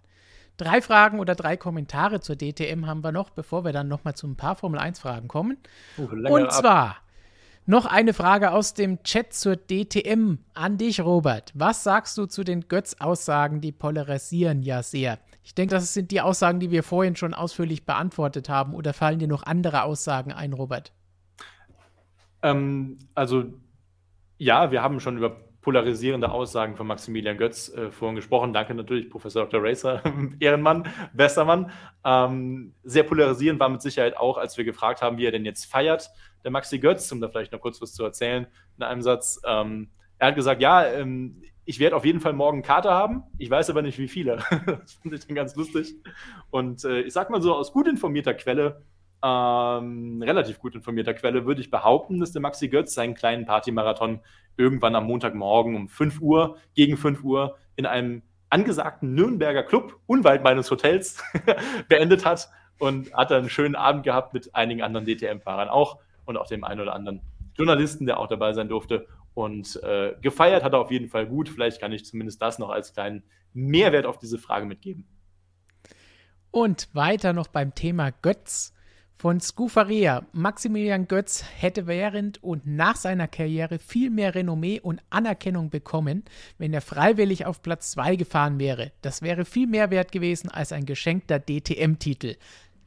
[0.57, 4.27] Drei Fragen oder drei Kommentare zur DTM haben wir noch, bevor wir dann nochmal zu
[4.27, 5.59] ein paar Formel 1 Fragen kommen.
[5.99, 7.03] Uh, und zwar ab.
[7.67, 11.53] noch eine Frage aus dem Chat zur DTM an dich, Robert.
[11.55, 15.19] Was sagst du zu den Götz-Aussagen, die polarisieren ja sehr?
[15.47, 18.75] Ich denke, das sind die Aussagen, die wir vorhin schon ausführlich beantwortet haben.
[18.75, 20.93] Oder fallen dir noch andere Aussagen ein, Robert?
[22.43, 23.45] Ähm, also,
[24.39, 28.53] ja, wir haben schon über polarisierende Aussagen von Maximilian Götz äh, vorhin gesprochen.
[28.53, 29.63] Danke natürlich, Professor Dr.
[29.63, 30.03] Racer,
[30.41, 31.71] Ehrenmann, bester Mann.
[32.05, 35.67] Ähm, sehr polarisierend war mit Sicherheit auch, als wir gefragt haben, wie er denn jetzt
[35.67, 36.11] feiert,
[36.43, 38.49] der Maxi Götz, um da vielleicht noch kurz was zu erzählen
[38.79, 39.41] in einem Satz.
[39.47, 43.25] Ähm, er hat gesagt, ja, ähm, ich werde auf jeden Fall morgen Kater haben.
[43.39, 44.37] Ich weiß aber nicht, wie viele.
[44.67, 45.95] das finde ich dann ganz lustig.
[46.51, 48.83] Und äh, ich sag mal so, aus gut informierter Quelle,
[49.23, 54.21] ähm, relativ gut informierter Quelle, würde ich behaupten, dass der Maxi Götz seinen kleinen Partymarathon
[54.57, 60.45] irgendwann am Montagmorgen um 5 Uhr, gegen 5 Uhr, in einem angesagten Nürnberger Club unweit
[60.45, 61.23] meines Hotels
[61.89, 62.49] beendet hat
[62.79, 66.63] und hat dann einen schönen Abend gehabt mit einigen anderen DTM-Fahrern auch und auch dem
[66.63, 67.23] einen oder anderen
[67.57, 69.09] Journalisten, der auch dabei sein durfte.
[69.37, 71.51] Und äh, gefeiert hat er auf jeden Fall gut.
[71.51, 73.23] Vielleicht kann ich zumindest das noch als kleinen
[73.53, 75.07] Mehrwert auf diese Frage mitgeben.
[76.51, 78.73] Und weiter noch beim Thema Götz
[79.19, 80.25] von Scufaria.
[80.33, 86.25] Maximilian Götz hätte während und nach seiner Karriere viel mehr Renommee und Anerkennung bekommen,
[86.57, 88.93] wenn er freiwillig auf Platz 2 gefahren wäre.
[89.03, 92.37] Das wäre viel mehr wert gewesen als ein geschenkter DTM-Titel.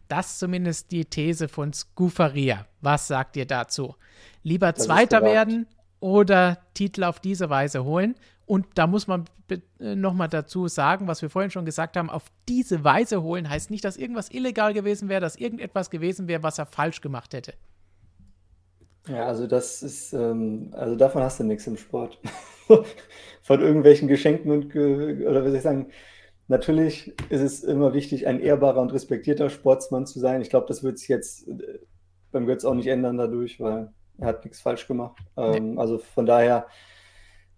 [0.07, 2.65] Das zumindest die These von Scufaria.
[2.81, 3.95] Was sagt ihr dazu?
[4.41, 5.67] Lieber das Zweiter werden
[5.99, 8.15] oder Titel auf diese Weise holen.
[8.45, 12.25] Und da muss man äh, nochmal dazu sagen, was wir vorhin schon gesagt haben, auf
[12.47, 16.57] diese Weise holen heißt nicht, dass irgendwas illegal gewesen wäre, dass irgendetwas gewesen wäre, was
[16.57, 17.53] er falsch gemacht hätte.
[19.07, 22.19] Ja, also das ist, ähm, also davon hast du nichts im Sport.
[23.43, 25.87] Von irgendwelchen Geschenken und, ge oder soll ich sagen,
[26.47, 30.41] natürlich ist es immer wichtig, ein ehrbarer und respektierter Sportsmann zu sein.
[30.41, 31.79] Ich glaube, das wird sich jetzt äh,
[32.31, 35.17] beim Götz auch nicht ändern dadurch, weil er hat nichts falsch gemacht.
[35.37, 35.79] Ähm, nee.
[35.79, 36.67] Also von daher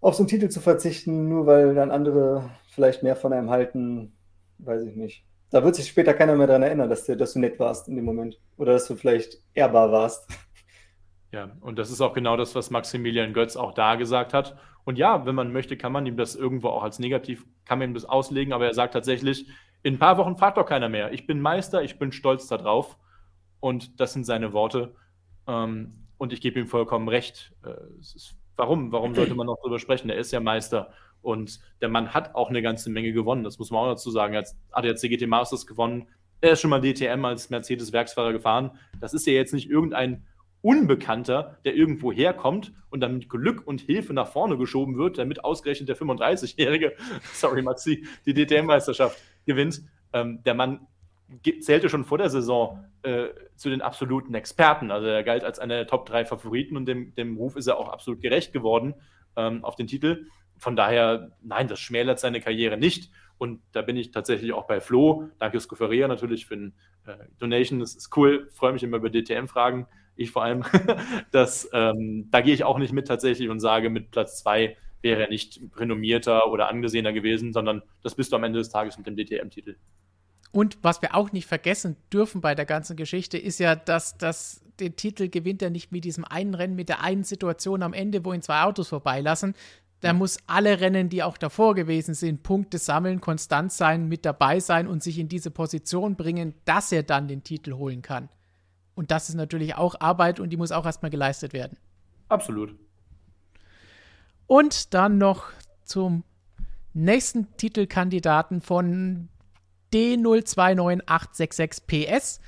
[0.00, 4.16] auf so einen Titel zu verzichten, nur weil dann andere vielleicht mehr von einem halten,
[4.58, 5.24] weiß ich nicht.
[5.50, 7.96] Da wird sich später keiner mehr daran erinnern, dass du, dass du nett warst in
[7.96, 8.40] dem Moment.
[8.56, 10.28] Oder dass du vielleicht ehrbar warst.
[11.30, 14.56] Ja, und das ist auch genau das, was Maximilian Götz auch da gesagt hat.
[14.84, 17.90] Und ja, wenn man möchte, kann man ihm das irgendwo auch als negativ, kann man
[17.90, 19.46] ihm das auslegen, aber er sagt tatsächlich,
[19.82, 21.12] in ein paar Wochen fragt doch keiner mehr.
[21.12, 22.98] Ich bin Meister, ich bin stolz darauf.
[23.60, 24.94] Und das sind seine Worte.
[25.46, 27.52] Ähm, und ich gebe ihm vollkommen recht.
[27.64, 28.92] Äh, ist, warum?
[28.92, 30.08] Warum sollte man noch darüber sprechen?
[30.08, 30.92] Er ist ja Meister.
[31.20, 33.42] Und der Mann hat auch eine ganze Menge gewonnen.
[33.42, 34.34] Das muss man auch dazu sagen.
[34.34, 36.06] Er hat ADAC GT Masters gewonnen.
[36.40, 38.78] Er ist schon mal DTM als Mercedes-Werksfahrer gefahren.
[39.00, 40.24] Das ist ja jetzt nicht irgendein
[40.60, 45.44] Unbekannter, der irgendwo herkommt und dann mit Glück und Hilfe nach vorne geschoben wird, damit
[45.44, 46.92] ausgerechnet der 35-Jährige,
[47.32, 49.82] sorry Maxi, die DTM-Meisterschaft gewinnt.
[50.12, 50.86] Ähm, der Mann
[51.60, 54.90] zählte schon vor der Saison äh, zu den absoluten Experten.
[54.90, 57.78] Also er galt als einer der Top 3 Favoriten und dem, dem Ruf ist er
[57.78, 58.94] auch absolut gerecht geworden
[59.36, 60.26] ähm, auf den Titel.
[60.58, 63.10] Von daher, nein, das schmälert seine Karriere nicht.
[63.38, 65.28] Und da bin ich tatsächlich auch bei Flo.
[65.38, 66.74] Danke Scoferia natürlich für den
[67.06, 67.80] äh, Donation.
[67.80, 68.48] Das ist cool.
[68.52, 69.88] Freue mich immer über DTM-Fragen.
[70.14, 70.64] Ich vor allem.
[71.32, 75.22] das, ähm, da gehe ich auch nicht mit tatsächlich und sage, mit Platz 2 wäre
[75.22, 79.06] er nicht renommierter oder angesehener gewesen, sondern das bist du am Ende des Tages mit
[79.08, 79.76] dem DTM-Titel.
[80.52, 84.62] Und was wir auch nicht vergessen dürfen bei der ganzen Geschichte, ist ja, dass das
[84.80, 88.24] den Titel gewinnt er nicht mit diesem einen Rennen, mit der einen Situation am Ende,
[88.24, 89.54] wo ihn zwei Autos vorbeilassen,
[90.02, 94.58] der muss alle Rennen, die auch davor gewesen sind, Punkte sammeln, konstant sein, mit dabei
[94.58, 98.28] sein und sich in diese Position bringen, dass er dann den Titel holen kann.
[98.94, 101.78] Und das ist natürlich auch Arbeit und die muss auch erstmal geleistet werden.
[102.28, 102.74] Absolut.
[104.48, 105.44] Und dann noch
[105.84, 106.24] zum
[106.94, 109.28] nächsten Titelkandidaten von
[109.92, 112.40] D029866PS.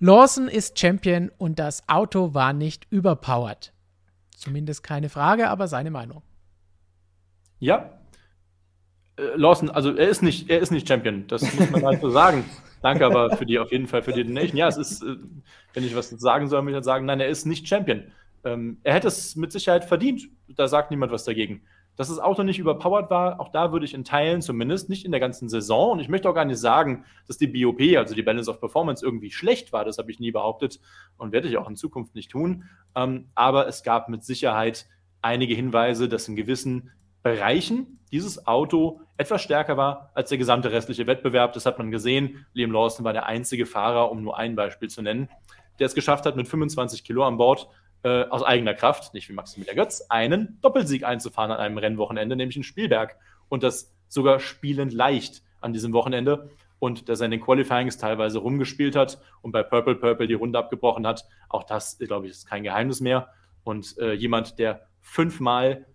[0.00, 3.72] Lawson ist Champion und das Auto war nicht überpowered.
[4.36, 6.22] Zumindest keine Frage, aber seine Meinung.
[7.58, 7.98] Ja.
[9.16, 12.10] Äh, Lawson, also er ist nicht, er ist nicht Champion, das muss man halt so
[12.10, 12.44] sagen.
[12.80, 14.56] Danke aber für die auf jeden Fall für die Donation.
[14.56, 15.16] Ja, es ist, äh,
[15.74, 18.04] wenn ich was sagen soll, muss ich halt sagen, nein, er ist nicht Champion.
[18.44, 20.28] Ähm, er hätte es mit Sicherheit verdient.
[20.46, 21.62] Da sagt niemand was dagegen.
[21.98, 25.10] Dass das Auto nicht überpowered war, auch da würde ich in Teilen zumindest, nicht in
[25.10, 25.90] der ganzen Saison.
[25.90, 29.04] Und ich möchte auch gar nicht sagen, dass die BOP, also die Balance of Performance,
[29.04, 29.84] irgendwie schlecht war.
[29.84, 30.78] Das habe ich nie behauptet
[31.16, 32.66] und werde ich auch in Zukunft nicht tun.
[32.94, 34.86] Ähm, aber es gab mit Sicherheit
[35.22, 36.92] einige Hinweise, dass in gewissen
[37.24, 41.52] Bereichen dieses Auto etwas stärker war als der gesamte restliche Wettbewerb.
[41.52, 42.46] Das hat man gesehen.
[42.52, 45.28] Liam Lawson war der einzige Fahrer, um nur ein Beispiel zu nennen,
[45.80, 47.68] der es geschafft hat, mit 25 Kilo an Bord
[48.02, 52.56] äh, aus eigener Kraft, nicht wie Maximilian Götz, einen Doppelsieg einzufahren an einem Rennwochenende, nämlich
[52.56, 53.16] in Spielberg.
[53.48, 56.50] Und das sogar spielend leicht an diesem Wochenende.
[56.78, 60.58] Und dass er in den Qualifyings teilweise rumgespielt hat und bei Purple Purple die Runde
[60.58, 63.30] abgebrochen hat, auch das, glaube ich, ist kein Geheimnis mehr.
[63.64, 65.86] Und äh, jemand, der fünfmal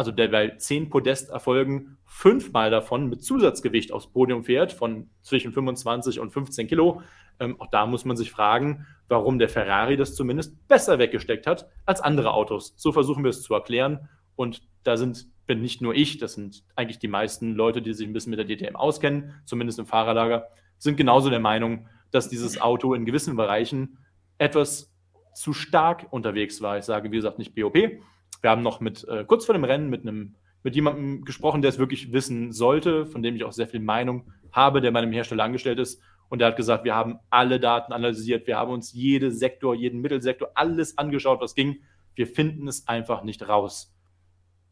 [0.00, 6.20] also der bei zehn Podesterfolgen fünfmal davon mit Zusatzgewicht aufs Podium fährt, von zwischen 25
[6.20, 7.02] und 15 Kilo.
[7.38, 11.68] Ähm, auch da muss man sich fragen, warum der Ferrari das zumindest besser weggesteckt hat
[11.84, 12.74] als andere Autos.
[12.76, 14.08] So versuchen wir es zu erklären.
[14.36, 18.06] Und da sind, bin nicht nur ich, das sind eigentlich die meisten Leute, die sich
[18.06, 20.46] ein bisschen mit der DTM auskennen, zumindest im Fahrerlager,
[20.78, 23.98] sind genauso der Meinung, dass dieses Auto in gewissen Bereichen
[24.38, 24.94] etwas
[25.34, 26.78] zu stark unterwegs war.
[26.78, 29.90] Ich sage, wie gesagt, nicht BOP, wir haben noch mit, äh, kurz vor dem Rennen
[29.90, 33.68] mit einem, mit jemandem gesprochen, der es wirklich wissen sollte, von dem ich auch sehr
[33.68, 36.02] viel Meinung habe, der bei einem Hersteller angestellt ist.
[36.30, 40.00] Und der hat gesagt, wir haben alle Daten analysiert, wir haben uns jede Sektor, jeden
[40.00, 41.82] Mittelsektor, alles angeschaut, was ging.
[42.14, 43.92] Wir finden es einfach nicht raus.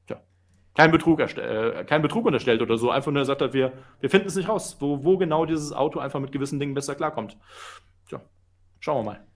[0.06, 0.22] Tja,
[0.74, 4.28] kein Betrug, äh, kein Betrug unterstellt oder so, einfach nur gesagt hat, wir, wir finden
[4.28, 7.36] es nicht raus, wo, wo genau dieses Auto einfach mit gewissen Dingen besser klarkommt.
[8.08, 8.22] Tja,
[8.78, 9.28] schauen wir mal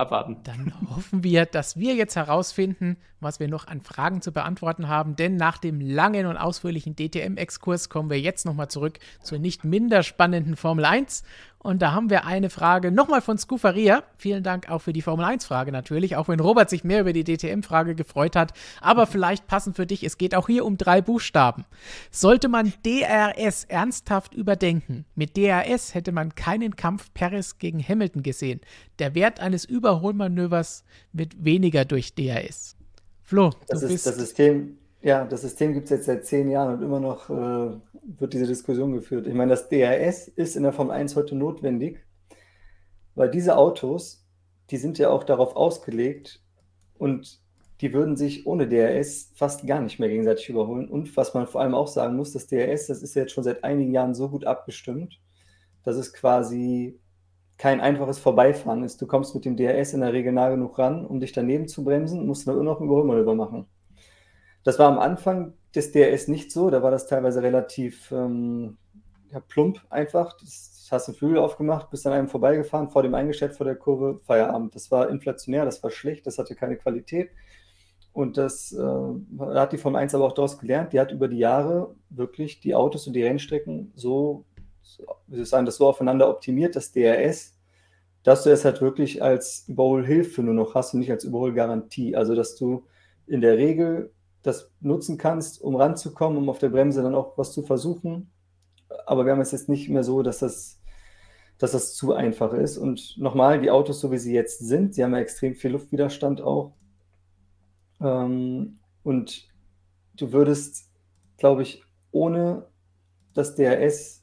[0.00, 0.38] abwarten.
[0.42, 5.14] Dann hoffen wir, dass wir jetzt herausfinden, was wir noch an Fragen zu beantworten haben.
[5.14, 10.02] Denn nach dem langen und ausführlichen DTM-Exkurs kommen wir jetzt nochmal zurück zur nicht minder
[10.02, 11.22] spannenden Formel 1.
[11.62, 14.02] Und da haben wir eine Frage nochmal von Scufaria.
[14.16, 17.22] Vielen Dank auch für die Formel 1-Frage natürlich, auch wenn Robert sich mehr über die
[17.22, 18.54] DTM-Frage gefreut hat.
[18.80, 21.66] Aber vielleicht passend für dich, es geht auch hier um drei Buchstaben.
[22.10, 25.04] Sollte man DRS ernsthaft überdenken?
[25.14, 28.60] Mit DRS hätte man keinen Kampf Paris gegen Hamilton gesehen.
[28.98, 32.74] Der Wert eines Überholmanövers wird weniger durch DRS.
[33.22, 36.82] Flo, das, ist, das System, ja, das System gibt es jetzt seit zehn Jahren und
[36.82, 39.26] immer noch äh, wird diese Diskussion geführt.
[39.26, 42.04] Ich meine, das DRS ist in der Form 1 heute notwendig,
[43.14, 44.26] weil diese Autos,
[44.70, 46.42] die sind ja auch darauf ausgelegt,
[47.00, 47.40] und
[47.80, 50.88] die würden sich ohne DRS fast gar nicht mehr gegenseitig überholen.
[50.88, 53.64] Und was man vor allem auch sagen muss, das DRS, das ist jetzt schon seit
[53.64, 55.18] einigen Jahren so gut abgestimmt,
[55.82, 57.00] dass es quasi
[57.56, 59.00] kein einfaches Vorbeifahren ist.
[59.00, 61.82] Du kommst mit dem DRS in der Regel nah genug ran, um dich daneben zu
[61.82, 63.64] bremsen, musst dann nur noch ein Überholmanöver machen.
[64.64, 68.76] Das war am Anfang des DRS nicht so, da war das teilweise relativ ähm,
[69.30, 70.36] ja, plump einfach.
[70.38, 74.20] Das hast du Flügel aufgemacht, bist an einem vorbeigefahren, vor dem eingestellt vor der Kurve,
[74.24, 74.74] Feierabend.
[74.74, 77.30] Das war inflationär, das war schlecht, das hatte keine Qualität.
[78.12, 80.92] Und das äh, hat die Formel 1 aber auch daraus gelernt.
[80.92, 84.44] Die hat über die Jahre wirklich die Autos und die Rennstrecken so,
[85.28, 87.56] wie soll ich sagen, das so aufeinander optimiert, das DRS,
[88.24, 92.16] dass du es halt wirklich als Überholhilfe nur noch hast und nicht als Überholgarantie.
[92.16, 92.84] Also, dass du
[93.26, 94.12] in der Regel
[94.42, 98.30] das nutzen kannst, um ranzukommen, um auf der Bremse dann auch was zu versuchen.
[99.06, 100.80] Aber wir haben es jetzt nicht mehr so, dass das,
[101.58, 102.78] dass das zu einfach ist.
[102.78, 106.40] Und nochmal, die Autos, so wie sie jetzt sind, sie haben ja extrem viel Luftwiderstand
[106.40, 106.72] auch.
[108.00, 109.48] Ähm, und
[110.16, 110.90] du würdest,
[111.36, 112.66] glaube ich, ohne
[113.34, 114.22] das DRS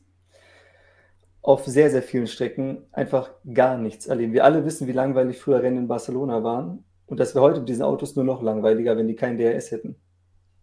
[1.42, 4.34] auf sehr, sehr vielen Strecken einfach gar nichts erleben.
[4.34, 7.70] Wir alle wissen, wie langweilig früher Rennen in Barcelona waren und dass wir heute mit
[7.70, 9.96] diesen Autos nur noch langweiliger, wenn die kein DRS hätten.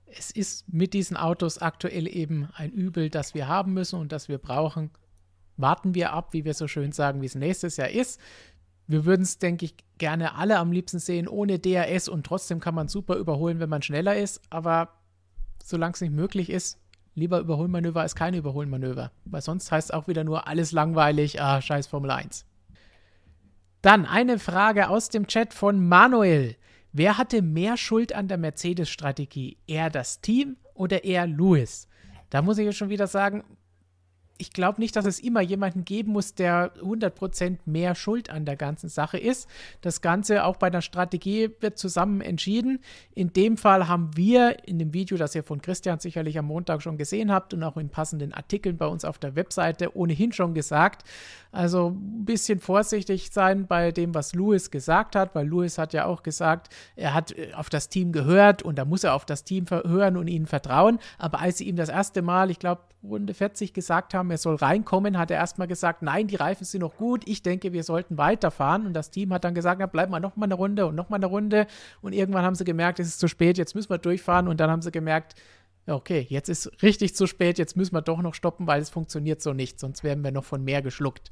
[0.07, 4.29] Es ist mit diesen Autos aktuell eben ein Übel, das wir haben müssen und das
[4.29, 4.91] wir brauchen.
[5.57, 8.21] Warten wir ab, wie wir so schön sagen, wie es nächstes Jahr ist.
[8.87, 12.75] Wir würden es, denke ich, gerne alle am liebsten sehen ohne DRS und trotzdem kann
[12.75, 14.43] man super überholen, wenn man schneller ist.
[14.51, 14.91] Aber
[15.63, 16.79] solange es nicht möglich ist,
[17.15, 19.11] lieber Überholmanöver als keine Überholmanöver.
[19.25, 22.45] Weil sonst heißt es auch wieder nur alles langweilig, ah, scheiß Formel 1.
[23.81, 26.57] Dann eine Frage aus dem Chat von Manuel.
[26.97, 29.59] Wer hatte mehr Schuld an der Mercedes-Strategie?
[29.67, 31.89] Er das Team oder er Lewis?
[32.31, 33.43] Da muss ich ja schon wieder sagen,
[34.37, 38.57] ich glaube nicht, dass es immer jemanden geben muss, der 100% mehr Schuld an der
[38.57, 39.49] ganzen Sache ist.
[39.81, 42.81] Das Ganze auch bei der Strategie wird zusammen entschieden.
[43.15, 46.83] In dem Fall haben wir in dem Video, das ihr von Christian sicherlich am Montag
[46.83, 50.53] schon gesehen habt und auch in passenden Artikeln bei uns auf der Webseite ohnehin schon
[50.53, 51.05] gesagt,
[51.53, 56.07] also ein bisschen vorsichtig sein bei dem, was Lewis gesagt hat, weil Lewis hat ja
[56.07, 59.45] auch gesagt, er hat äh, auf das Team gehört und da muss er auf das
[59.45, 60.99] Team hören und ihnen vertrauen.
[61.19, 64.57] Aber als sie ihm das erste Mal, ich glaube, Runde 40 gesagt haben, er soll
[64.57, 68.19] reinkommen, hat er erstmal gesagt, nein, die Reifen sind noch gut, ich denke, wir sollten
[68.19, 68.87] weiterfahren.
[68.87, 71.09] Und das Team hat dann gesagt, na, bleib mal noch mal eine Runde und noch
[71.09, 71.67] mal eine Runde.
[72.01, 74.49] Und irgendwann haben sie gemerkt, es ist zu spät, jetzt müssen wir durchfahren.
[74.49, 75.35] Und dann haben sie gemerkt,
[75.87, 79.43] okay, jetzt ist richtig zu spät, jetzt müssen wir doch noch stoppen, weil es funktioniert
[79.43, 81.31] so nicht, sonst werden wir noch von mehr geschluckt.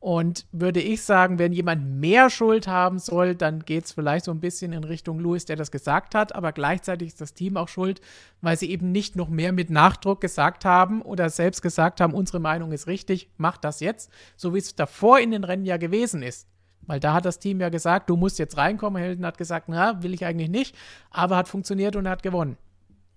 [0.00, 4.30] Und würde ich sagen, wenn jemand mehr Schuld haben soll, dann geht es vielleicht so
[4.30, 7.68] ein bisschen in Richtung Louis, der das gesagt hat, aber gleichzeitig ist das Team auch
[7.68, 8.00] schuld,
[8.40, 12.40] weil sie eben nicht noch mehr mit Nachdruck gesagt haben oder selbst gesagt haben, unsere
[12.40, 16.22] Meinung ist richtig, mach das jetzt, so wie es davor in den Rennen ja gewesen
[16.22, 16.48] ist.
[16.86, 19.00] Weil da hat das Team ja gesagt, du musst jetzt reinkommen.
[19.00, 20.74] Helden hat gesagt, na, will ich eigentlich nicht,
[21.10, 22.56] aber hat funktioniert und hat gewonnen.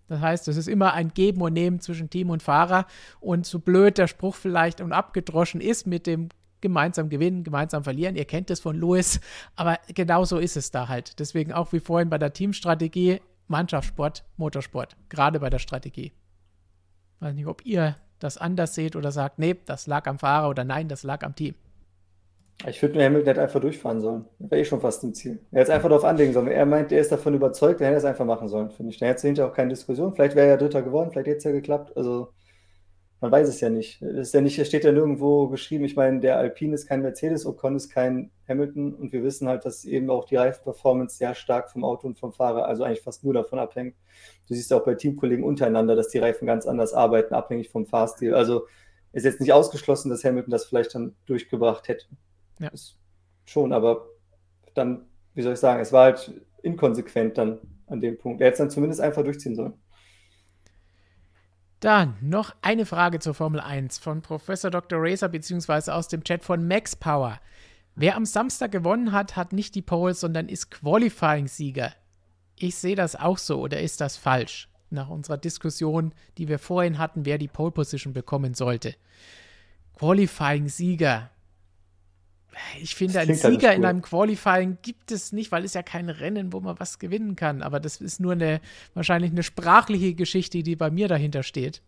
[0.10, 2.86] Das heißt, es ist immer ein Geben und Nehmen zwischen Team und Fahrer.
[3.22, 6.30] Und so blöd der Spruch vielleicht und abgedroschen ist mit dem
[6.64, 8.16] gemeinsam gewinnen, gemeinsam verlieren.
[8.16, 9.20] Ihr kennt es von Lewis,
[9.56, 11.20] aber genau so ist es da halt.
[11.20, 16.14] Deswegen auch wie vorhin bei der Teamstrategie, Mannschaftssport, Motorsport, gerade bei der Strategie.
[17.16, 20.50] Ich weiß nicht, ob ihr das anders seht oder sagt, nee, das lag am Fahrer
[20.50, 21.54] oder nein, das lag am Team.
[22.66, 24.26] Ich würde nur Hamilton einfach durchfahren sollen.
[24.40, 25.40] Wäre eh schon fast im Ziel.
[25.52, 26.48] Er hätte es einfach darauf anlegen sollen.
[26.48, 29.00] Er meint, er ist davon überzeugt, dann hätte es einfach machen sollen, finde ich.
[29.00, 30.14] Dann hätte es hinterher auch keine Diskussion.
[30.14, 31.98] Vielleicht wäre er Dritter geworden, vielleicht hätte es ja geklappt.
[31.98, 32.32] Also,
[33.24, 34.02] man weiß es ja nicht.
[34.02, 35.86] Es ist ja nicht, steht ja nirgendwo geschrieben.
[35.86, 39.64] Ich meine, der Alpine ist kein Mercedes, Ocon ist kein Hamilton und wir wissen halt,
[39.64, 43.24] dass eben auch die Reifenperformance sehr stark vom Auto und vom Fahrer, also eigentlich fast
[43.24, 43.96] nur davon abhängt.
[44.50, 47.86] Du siehst ja auch bei Teamkollegen untereinander, dass die Reifen ganz anders arbeiten, abhängig vom
[47.86, 48.36] Fahrstil.
[48.36, 48.68] Also
[49.14, 52.08] ist jetzt nicht ausgeschlossen, dass Hamilton das vielleicht dann durchgebracht hätte.
[52.60, 52.68] Ja.
[52.74, 53.00] Ist
[53.46, 54.06] schon, aber
[54.74, 58.42] dann, wie soll ich sagen, es war halt inkonsequent dann an dem Punkt.
[58.42, 59.76] Er hätte es dann zumindest einfach durchziehen sollen.
[61.84, 65.00] Dann noch eine Frage zur Formel 1 von Professor Dr.
[65.02, 67.42] Racer beziehungsweise aus dem Chat von Max Power.
[67.96, 71.92] Wer am Samstag gewonnen hat, hat nicht die Pole, sondern ist Qualifying-Sieger.
[72.56, 74.70] Ich sehe das auch so oder ist das falsch?
[74.92, 78.96] Nach unserer Diskussion, die wir vorhin hatten, wer die Pole Position bekommen sollte.
[80.00, 81.32] Qualifying-Sieger.
[82.82, 86.10] Ich finde, einen Sieger halt in einem Qualifying gibt es nicht, weil es ja kein
[86.10, 87.62] Rennen, wo man was gewinnen kann.
[87.62, 88.62] Aber das ist nur eine,
[88.94, 91.82] wahrscheinlich eine sprachliche Geschichte, die bei mir dahinter steht.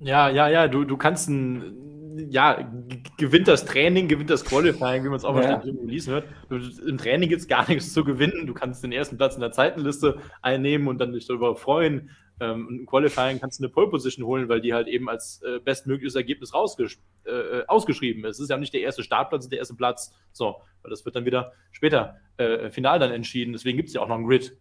[0.00, 2.68] Ja, ja, ja, du, du kannst ein, ja,
[3.16, 5.54] gewinnt das Training, gewinnt das Qualifying, wie man es auch ja.
[5.56, 6.24] im Release hört.
[6.48, 6.56] Du,
[6.86, 8.46] Im Training gibt es gar nichts zu gewinnen.
[8.46, 12.10] Du kannst den ersten Platz in der Zeitenliste einnehmen und dann dich darüber freuen.
[12.40, 15.60] Ähm, Im Qualifying kannst du eine Pole Position holen, weil die halt eben als äh,
[15.60, 18.36] bestmögliches Ergebnis rausgesch äh, äh, ausgeschrieben ist.
[18.36, 20.12] Es ist ja nicht der erste Startplatz, der erste Platz.
[20.32, 23.52] So, weil das wird dann wieder später äh, final dann entschieden.
[23.52, 24.56] Deswegen gibt es ja auch noch einen Grid.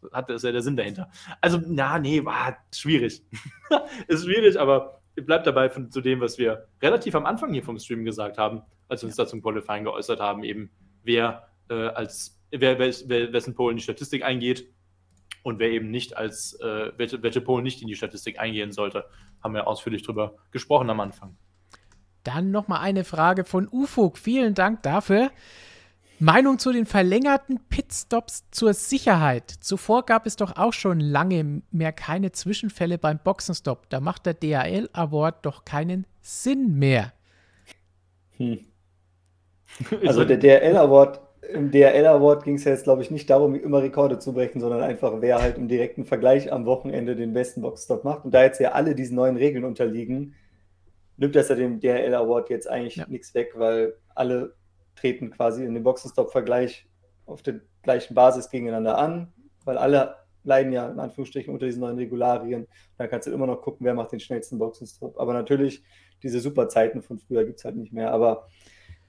[0.00, 1.10] Das hat das ja der Sinn dahinter.
[1.40, 3.22] Also, na, nee, war schwierig.
[4.08, 7.78] ist schwierig, aber bleibt dabei von, zu dem, was wir relativ am Anfang hier vom
[7.78, 9.24] Stream gesagt haben, als wir uns ja.
[9.24, 10.70] da zum Qualifying geäußert haben, eben
[11.04, 14.68] wer äh, als wer, wer, wessen Pole in die Statistik eingeht
[15.42, 19.04] und wer eben nicht als, äh, welche, welche Pole nicht in die Statistik eingehen sollte,
[19.42, 21.36] haben wir ausführlich drüber gesprochen am Anfang.
[22.24, 24.18] Dann nochmal eine Frage von Ufuk.
[24.18, 25.30] Vielen Dank dafür.
[26.22, 29.50] Meinung zu den verlängerten Pitstops zur Sicherheit.
[29.50, 33.90] Zuvor gab es doch auch schon lange mehr keine Zwischenfälle beim Boxenstopp.
[33.90, 37.12] Da macht der DHL Award doch keinen Sinn mehr.
[38.36, 38.60] Hm.
[40.06, 41.20] Also der DHL Award,
[41.50, 44.60] im DHL Award ging es ja jetzt, glaube ich, nicht darum, immer Rekorde zu brechen,
[44.60, 48.24] sondern einfach, wer halt im direkten Vergleich am Wochenende den besten Boxenstopp macht.
[48.24, 50.34] Und da jetzt ja alle diesen neuen Regeln unterliegen,
[51.16, 53.06] nimmt das ja dem DHL Award jetzt eigentlich ja.
[53.08, 54.54] nichts weg, weil alle
[54.94, 56.86] treten quasi in dem Boxenstopp-Vergleich
[57.26, 59.32] auf der gleichen Basis gegeneinander an,
[59.64, 62.66] weil alle leiden ja in Anführungsstrichen unter diesen neuen Regularien.
[62.98, 65.18] Dann kannst du immer noch gucken, wer macht den schnellsten Boxenstopp.
[65.18, 65.82] Aber natürlich,
[66.22, 68.12] diese Superzeiten von früher gibt es halt nicht mehr.
[68.12, 68.48] Aber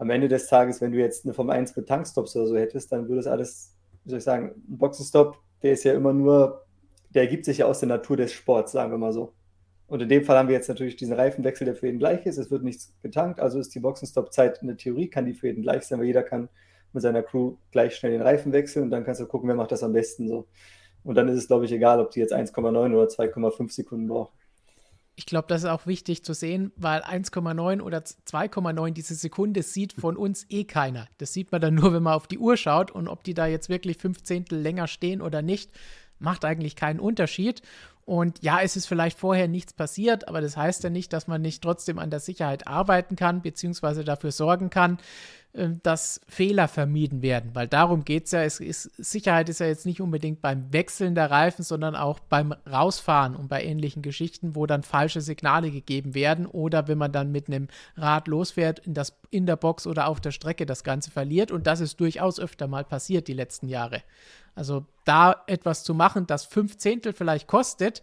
[0.03, 2.91] am Ende des Tages, wenn du jetzt eine Formel 1 mit Tankstops oder so hättest,
[2.91, 3.73] dann würde es alles,
[4.03, 6.65] wie soll ich sagen, ein Boxenstopp, der ist ja immer nur,
[7.15, 9.31] der ergibt sich ja aus der Natur des Sports, sagen wir mal so.
[9.87, 12.37] Und in dem Fall haben wir jetzt natürlich diesen Reifenwechsel, der für jeden gleich ist.
[12.37, 15.61] Es wird nichts getankt, also ist die Boxenstopp-Zeit in der Theorie, kann die für jeden
[15.61, 16.49] gleich sein, weil jeder kann
[16.91, 19.71] mit seiner Crew gleich schnell den Reifen wechseln und dann kannst du gucken, wer macht
[19.71, 20.47] das am besten so.
[21.05, 24.33] Und dann ist es, glaube ich, egal, ob die jetzt 1,9 oder 2,5 Sekunden brauchen.
[25.15, 29.93] Ich glaube, das ist auch wichtig zu sehen, weil 1,9 oder 2,9 diese Sekunde sieht
[29.93, 31.07] von uns eh keiner.
[31.19, 33.45] Das sieht man dann nur, wenn man auf die Uhr schaut und ob die da
[33.45, 35.71] jetzt wirklich fünf Zehntel länger stehen oder nicht,
[36.17, 37.61] macht eigentlich keinen Unterschied.
[38.05, 41.41] Und ja, es ist vielleicht vorher nichts passiert, aber das heißt ja nicht, dass man
[41.41, 44.97] nicht trotzdem an der Sicherheit arbeiten kann, beziehungsweise dafür sorgen kann,
[45.53, 47.51] dass Fehler vermieden werden.
[47.53, 48.41] Weil darum geht es ja.
[48.41, 48.57] Ist,
[48.97, 53.49] Sicherheit ist ja jetzt nicht unbedingt beim Wechseln der Reifen, sondern auch beim Rausfahren und
[53.49, 57.67] bei ähnlichen Geschichten, wo dann falsche Signale gegeben werden oder wenn man dann mit einem
[57.95, 61.51] Rad losfährt, in, das, in der Box oder auf der Strecke das Ganze verliert.
[61.51, 64.01] Und das ist durchaus öfter mal passiert die letzten Jahre.
[64.55, 68.01] Also da etwas zu machen, das fünf Zehntel vielleicht kostet,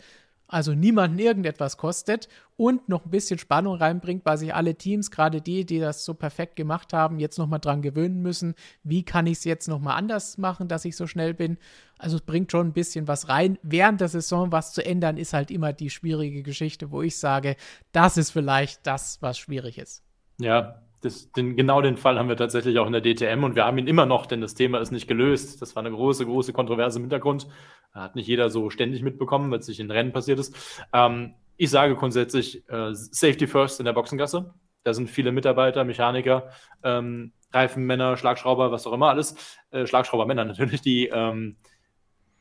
[0.51, 5.41] also niemanden irgendetwas kostet und noch ein bisschen Spannung reinbringt, weil sich alle Teams, gerade
[5.41, 9.39] die, die das so perfekt gemacht haben, jetzt nochmal dran gewöhnen müssen, wie kann ich
[9.39, 11.57] es jetzt nochmal anders machen, dass ich so schnell bin.
[11.99, 13.59] Also es bringt schon ein bisschen was rein.
[13.63, 17.57] Während der Saison was zu ändern, ist halt immer die schwierige Geschichte, wo ich sage,
[17.93, 20.03] das ist vielleicht das, was schwierig ist.
[20.41, 23.65] Ja, das, den, genau den Fall haben wir tatsächlich auch in der DTM und wir
[23.65, 25.63] haben ihn immer noch, denn das Thema ist nicht gelöst.
[25.63, 27.49] Das war eine große, große Kontroverse im Hintergrund.
[27.93, 30.55] Hat nicht jeder so ständig mitbekommen, es nicht in Rennen passiert ist.
[30.93, 34.55] Ähm, ich sage grundsätzlich äh, Safety First in der Boxengasse.
[34.83, 36.51] Da sind viele Mitarbeiter, Mechaniker,
[36.83, 39.59] ähm, Reifenmänner, Schlagschrauber, was auch immer alles.
[39.71, 41.57] Äh, Schlagschraubermänner natürlich, die ähm,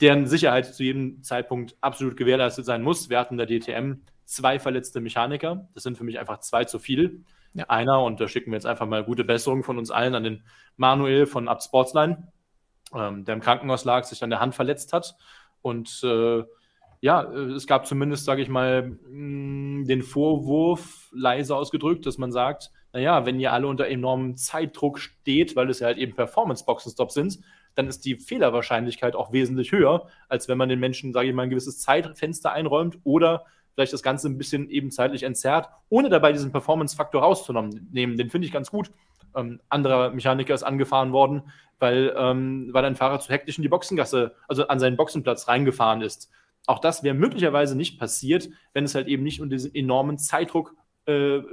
[0.01, 3.09] deren Sicherheit zu jedem Zeitpunkt absolut gewährleistet sein muss.
[3.09, 5.67] Wir hatten in der DTM zwei verletzte Mechaniker.
[5.73, 7.23] Das sind für mich einfach zwei zu viel
[7.53, 7.65] ja.
[7.67, 8.03] einer.
[8.03, 10.43] Und da schicken wir jetzt einfach mal gute Besserung von uns allen an den
[10.77, 12.31] Manuel von Up Sportsline,
[12.93, 15.15] ähm, der im Krankenhaus lag, sich an der Hand verletzt hat.
[15.61, 16.43] Und äh,
[17.01, 22.71] ja, es gab zumindest, sage ich mal, mm, den Vorwurf leise ausgedrückt, dass man sagt,
[22.91, 27.39] naja, wenn ihr alle unter enormem Zeitdruck steht, weil es ja halt eben Performance-Boxenstops sind,
[27.75, 31.43] dann ist die Fehlerwahrscheinlichkeit auch wesentlich höher, als wenn man den Menschen, sage ich mal,
[31.43, 36.31] ein gewisses Zeitfenster einräumt oder vielleicht das Ganze ein bisschen eben zeitlich entzerrt, ohne dabei
[36.31, 38.17] diesen Performance-Faktor rauszunehmen.
[38.17, 38.91] Den finde ich ganz gut.
[39.35, 41.43] Ähm, anderer Mechaniker ist angefahren worden,
[41.79, 46.01] weil, ähm, weil ein Fahrer zu hektisch in die Boxengasse, also an seinen Boxenplatz reingefahren
[46.01, 46.29] ist.
[46.65, 50.75] Auch das wäre möglicherweise nicht passiert, wenn es halt eben nicht unter diesem enormen Zeitdruck
[51.05, 51.43] äh, äh,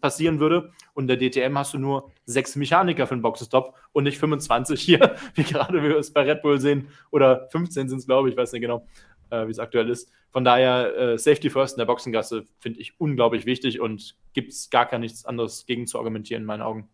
[0.00, 0.72] passieren würde.
[0.94, 5.16] Und der DTM hast du nur sechs Mechaniker für den Boxenstopp und nicht 25 hier,
[5.34, 6.88] wie gerade wir es bei Red Bull sehen.
[7.10, 8.86] Oder 15 sind es, glaube ich, weiß nicht genau
[9.30, 10.10] äh, wie es aktuell ist.
[10.30, 14.70] Von daher, äh, Safety First in der Boxengasse finde ich unglaublich wichtig und gibt es
[14.70, 16.88] gar kein nichts anderes gegen zu argumentieren in meinen Augen.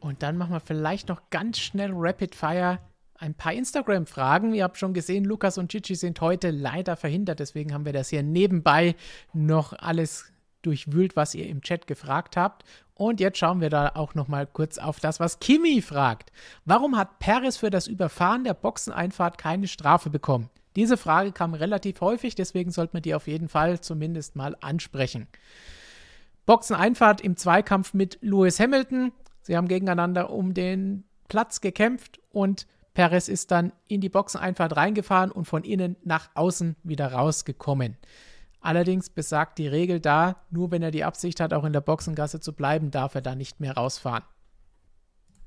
[0.00, 2.78] Und dann machen wir vielleicht noch ganz schnell Rapid Fire
[3.18, 4.54] ein paar Instagram-Fragen.
[4.54, 8.10] Ihr habt schon gesehen, Lukas und Chichi sind heute leider verhindert, deswegen haben wir das
[8.10, 8.94] hier nebenbei
[9.32, 10.32] noch alles
[10.62, 12.64] durchwühlt, was ihr im Chat gefragt habt.
[12.94, 16.32] Und jetzt schauen wir da auch noch mal kurz auf das, was Kimi fragt.
[16.64, 20.50] Warum hat Perez für das Überfahren der Boxeneinfahrt keine Strafe bekommen?
[20.76, 25.26] Diese Frage kam relativ häufig, deswegen sollte man die auf jeden Fall zumindest mal ansprechen.
[26.44, 29.12] Boxeneinfahrt im Zweikampf mit Lewis Hamilton.
[29.42, 35.30] Sie haben gegeneinander um den Platz gekämpft und Perez ist dann in die Boxeneinfahrt reingefahren
[35.30, 37.96] und von innen nach außen wieder rausgekommen.
[38.60, 42.40] Allerdings besagt die Regel da, nur wenn er die Absicht hat, auch in der Boxengasse
[42.40, 44.24] zu bleiben, darf er da nicht mehr rausfahren.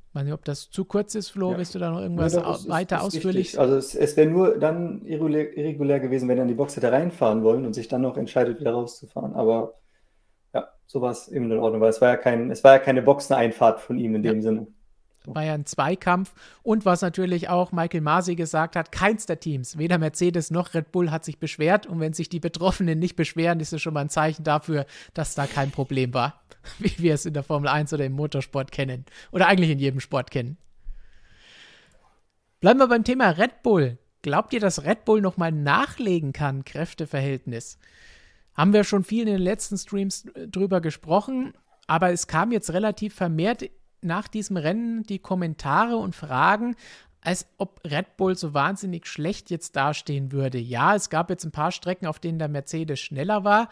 [0.10, 1.52] Ich weiß nicht, ob das zu kurz ist, Flo.
[1.52, 1.57] Ja.
[1.60, 3.45] Willst du da noch irgendwas ja, doch, weiter ist, ist ausführlich?
[3.48, 3.60] Richtig.
[3.60, 6.91] Also es, es wäre nur dann irregulär, irregulär, gewesen, wenn er in die Box hätte
[6.91, 9.36] reinfahren wollen und sich dann noch entscheidet, wieder rauszufahren.
[9.36, 9.76] Aber
[10.52, 12.80] ja, so war es eben in Ordnung, weil es war ja kein, es war ja
[12.80, 14.31] keine Boxeneinfahrt von ihm in ja.
[14.31, 14.68] dem Sinne.
[15.26, 16.34] War ja ein Zweikampf.
[16.64, 20.91] Und was natürlich auch Michael Masi gesagt hat, keins der Teams, weder Mercedes noch Red
[20.91, 21.86] Bull hat sich beschwert.
[21.86, 25.36] Und wenn sich die Betroffenen nicht beschweren, ist es schon mal ein Zeichen dafür, dass
[25.36, 26.41] da kein Problem war,
[26.80, 29.06] wie wir es in der Formel 1 oder im Motorsport kennen.
[29.31, 30.57] Oder eigentlich in jedem Sport kennen.
[32.60, 33.98] Bleiben wir beim Thema Red Bull.
[34.22, 37.80] Glaubt ihr, dass Red Bull nochmal nachlegen kann, Kräfteverhältnis?
[38.53, 41.53] Haben wir schon viel in den letzten Streams drüber gesprochen,
[41.88, 43.69] aber es kam jetzt relativ vermehrt
[44.02, 46.76] nach diesem Rennen die Kommentare und Fragen,
[47.22, 50.57] als ob Red Bull so wahnsinnig schlecht jetzt dastehen würde.
[50.57, 53.69] Ja, es gab jetzt ein paar Strecken, auf denen der Mercedes schneller war,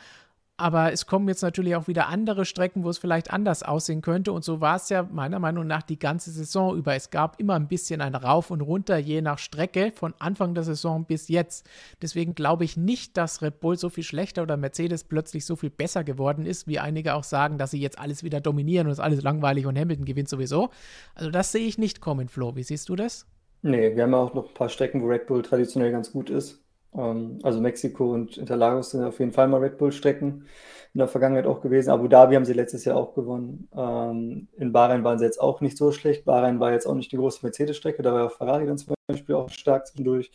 [0.58, 4.32] aber es kommen jetzt natürlich auch wieder andere Strecken, wo es vielleicht anders aussehen könnte.
[4.32, 6.96] Und so war es ja meiner Meinung nach die ganze Saison über.
[6.96, 10.64] Es gab immer ein bisschen ein Rauf und Runter, je nach Strecke, von Anfang der
[10.64, 11.70] Saison bis jetzt.
[12.02, 15.70] Deswegen glaube ich nicht, dass Red Bull so viel schlechter oder Mercedes plötzlich so viel
[15.70, 19.00] besser geworden ist, wie einige auch sagen, dass sie jetzt alles wieder dominieren und es
[19.00, 20.72] alles langweilig und Hamilton gewinnt sowieso.
[21.14, 22.56] Also das sehe ich nicht kommen, Flo.
[22.56, 23.28] Wie siehst du das?
[23.62, 26.64] Nee, wir haben auch noch ein paar Strecken, wo Red Bull traditionell ganz gut ist.
[26.98, 30.46] Ähm, also Mexiko und Interlagos sind auf jeden Fall mal Red Bull-Strecken
[30.94, 31.92] in der Vergangenheit auch gewesen.
[31.92, 33.70] Abu Dhabi haben sie letztes Jahr auch gewonnen.
[33.76, 36.26] Ähm, in Bahrain waren sie jetzt auch nicht so schlecht.
[36.26, 39.50] Bahrain war jetzt auch nicht die große Mercedes-Strecke, da war Ferrari dann zum Beispiel auch
[39.50, 40.32] stark zwischendurch.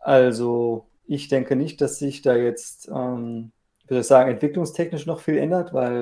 [0.00, 3.52] Also ich denke nicht, dass sich da jetzt, ähm,
[3.88, 6.00] würde ich sagen, entwicklungstechnisch noch viel ändert, weil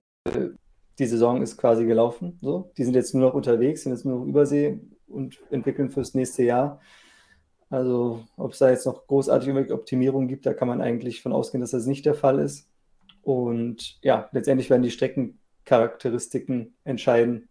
[0.99, 2.39] die Saison ist quasi gelaufen.
[2.41, 2.71] So.
[2.77, 6.45] Die sind jetzt nur noch unterwegs, sind jetzt nur noch Übersee und entwickeln fürs nächste
[6.45, 6.81] Jahr.
[7.73, 11.63] Also ob es da jetzt noch großartige Optimierungen gibt, da kann man eigentlich von ausgehen,
[11.63, 12.69] dass das nicht der Fall ist.
[13.23, 17.49] Und ja, letztendlich werden die Streckencharakteristiken entscheiden,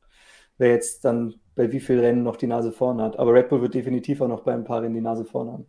[0.60, 3.18] wer jetzt dann bei wie vielen Rennen noch die Nase vorne hat.
[3.18, 5.65] Aber Red Bull wird definitiv auch noch bei ein paar Rennen die Nase vorne haben.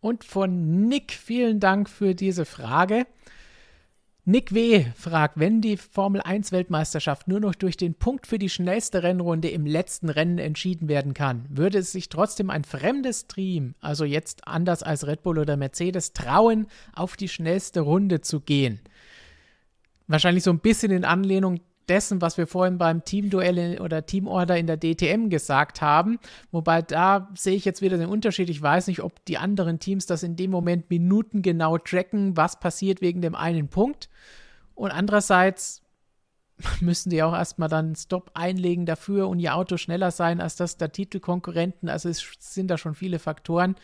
[0.00, 3.06] Und von Nick vielen Dank für diese Frage.
[4.30, 4.84] Nick W.
[4.94, 9.48] fragt, wenn die Formel 1 Weltmeisterschaft nur noch durch den Punkt für die schnellste Rennrunde
[9.48, 14.46] im letzten Rennen entschieden werden kann, würde es sich trotzdem ein fremdes Team, also jetzt
[14.46, 18.80] anders als Red Bull oder Mercedes, trauen, auf die schnellste Runde zu gehen?
[20.08, 24.66] Wahrscheinlich so ein bisschen in Anlehnung dessen, was wir vorhin beim Teamduell oder Teamorder in
[24.66, 26.18] der DTM gesagt haben.
[26.50, 28.50] Wobei da sehe ich jetzt wieder den Unterschied.
[28.50, 33.00] Ich weiß nicht, ob die anderen Teams das in dem Moment minutengenau tracken, was passiert
[33.00, 34.08] wegen dem einen Punkt.
[34.74, 35.82] Und andererseits
[36.80, 40.76] müssen die auch erstmal dann Stop einlegen dafür und ihr Auto schneller sein als das
[40.76, 41.88] der Titelkonkurrenten.
[41.88, 43.76] Also es sind da schon viele Faktoren,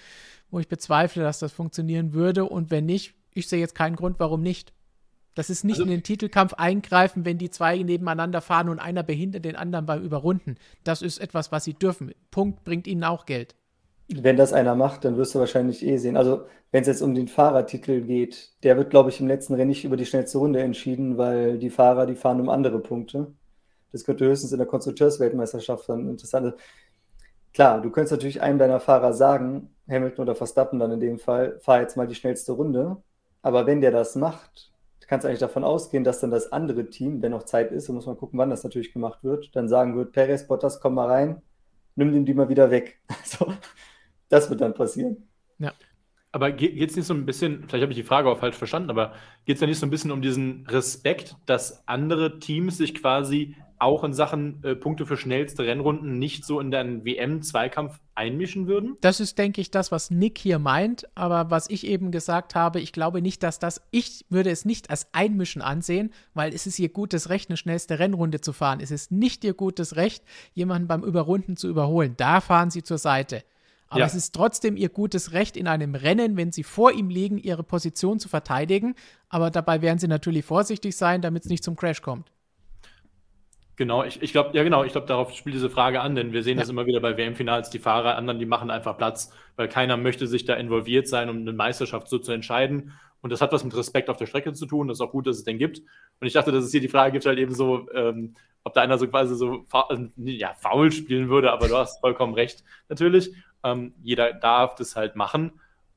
[0.51, 2.45] wo ich bezweifle, dass das funktionieren würde.
[2.45, 4.73] Und wenn nicht, ich sehe jetzt keinen Grund, warum nicht.
[5.35, 9.03] Das ist nicht also, in den Titelkampf eingreifen, wenn die zwei nebeneinander fahren und einer
[9.03, 10.57] behindert den anderen beim Überrunden.
[10.85, 12.15] Das ist etwas, was sie dürfen.
[12.31, 13.55] Punkt bringt ihnen auch Geld.
[14.09, 16.17] Wenn das einer macht, dann wirst du wahrscheinlich eh sehen.
[16.17, 19.69] Also, wenn es jetzt um den Fahrertitel geht, der wird, glaube ich, im letzten Rennen
[19.69, 23.33] nicht über die schnellste Runde entschieden, weil die Fahrer, die fahren um andere Punkte.
[23.93, 26.55] Das könnte höchstens in der Konstrukteursweltmeisterschaft dann interessant sein.
[27.55, 31.59] Klar, du könntest natürlich einem deiner Fahrer sagen, Hamilton oder Verstappen dann in dem Fall,
[31.61, 32.97] fahr jetzt mal die schnellste Runde.
[33.43, 34.73] Aber wenn der das macht,
[35.05, 37.97] Du kannst eigentlich davon ausgehen, dass dann das andere Team, wenn noch Zeit ist, und
[37.97, 41.09] muss man gucken, wann das natürlich gemacht wird, dann sagen wird, Perez, Bottas, komm mal
[41.11, 41.43] rein,
[41.95, 42.99] nimm den die mal wieder weg.
[43.23, 43.53] So,
[44.31, 45.29] das wird dann passieren.
[45.59, 45.75] Ja.
[46.33, 48.89] Aber geht es nicht so ein bisschen, vielleicht habe ich die Frage auch falsch verstanden,
[48.89, 49.13] aber
[49.45, 53.57] geht es ja nicht so ein bisschen um diesen Respekt, dass andere Teams sich quasi
[53.85, 58.97] auch in Sachen äh, Punkte für schnellste Rennrunden nicht so in den WM-Zweikampf einmischen würden?
[59.01, 61.07] Das ist, denke ich, das, was Nick hier meint.
[61.15, 64.91] Aber was ich eben gesagt habe, ich glaube nicht, dass das, ich würde es nicht
[64.91, 68.81] als Einmischen ansehen, weil es ist ihr gutes Recht, eine schnellste Rennrunde zu fahren.
[68.81, 70.25] Es ist nicht ihr gutes Recht,
[70.55, 72.15] jemanden beim Überrunden zu überholen.
[72.17, 73.45] Da fahren sie zur Seite.
[73.89, 74.07] Aber ja.
[74.07, 77.63] es ist trotzdem ihr gutes Recht, in einem Rennen, wenn sie vor ihm liegen, ihre
[77.63, 78.95] Position zu verteidigen.
[79.29, 82.33] Aber dabei werden sie natürlich vorsichtig sein, damit es nicht zum Crash kommt.
[83.77, 86.45] Genau, ich, ich glaube, ja genau, ich glaube, darauf spielt diese Frage an, denn wir
[86.45, 86.63] sehen ja.
[86.63, 90.29] das immer wieder bei WM-Finals, die Fahrer, anderen, die machen einfach Platz, weil keiner möchte
[90.29, 92.93] sich da involviert sein, um eine Meisterschaft so zu entscheiden.
[93.21, 94.87] Und das hat was mit Respekt auf der Strecke zu tun.
[94.87, 95.79] Das ist auch gut, dass es den gibt.
[95.79, 98.35] Und ich dachte, dass es hier die Frage gibt, halt eben so, ähm,
[98.65, 102.35] ob da einer so quasi so äh, ja, faul spielen würde, aber du hast vollkommen
[102.35, 103.35] recht, natürlich.
[103.65, 105.53] Ähm, jeder darf das halt machen.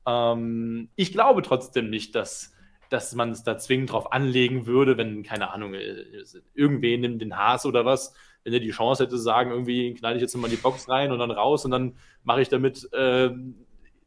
[0.06, 2.54] Ähm, ich glaube trotzdem nicht, dass
[2.88, 6.04] dass man es da zwingend drauf anlegen würde, wenn, keine Ahnung, äh,
[6.54, 10.16] irgendwen nimmt den Haas oder was, wenn er die Chance hätte, zu sagen, irgendwie knall
[10.16, 12.88] ich jetzt mal in die Box rein und dann raus und dann mache ich damit
[12.92, 13.30] äh,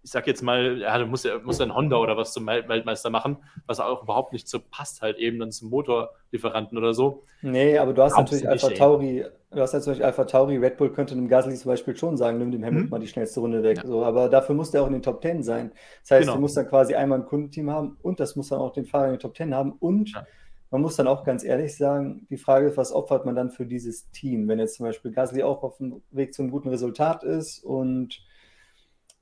[0.04, 3.10] ich sag jetzt mal, ja, du musst ja muss ein Honda oder was zum Weltmeister
[3.10, 3.38] machen,
[3.68, 7.24] was auch überhaupt nicht so passt, halt eben dann zum Motorlieferanten oder so.
[7.42, 10.92] Nee, aber du hast Brauchst natürlich Alpha Tauri, du hast natürlich Alpha Tauri, Red Bull
[10.92, 12.90] könnte einem Gasly zum Beispiel schon sagen, nimm dem Hamilton mhm.
[12.90, 13.78] mal die schnellste Runde weg.
[13.78, 13.88] Ja.
[13.88, 15.72] So, aber dafür muss der auch in den Top Ten sein.
[16.02, 16.36] Das heißt, genau.
[16.36, 19.06] du musst dann quasi einmal ein Kundenteam haben und das muss dann auch den Fahrer
[19.06, 20.26] in den Top Ten haben und ja.
[20.72, 23.66] Man muss dann auch ganz ehrlich sagen, die Frage ist, was opfert man dann für
[23.66, 24.48] dieses Team?
[24.48, 28.24] Wenn jetzt zum Beispiel Gasly auch auf dem Weg zu einem guten Resultat ist und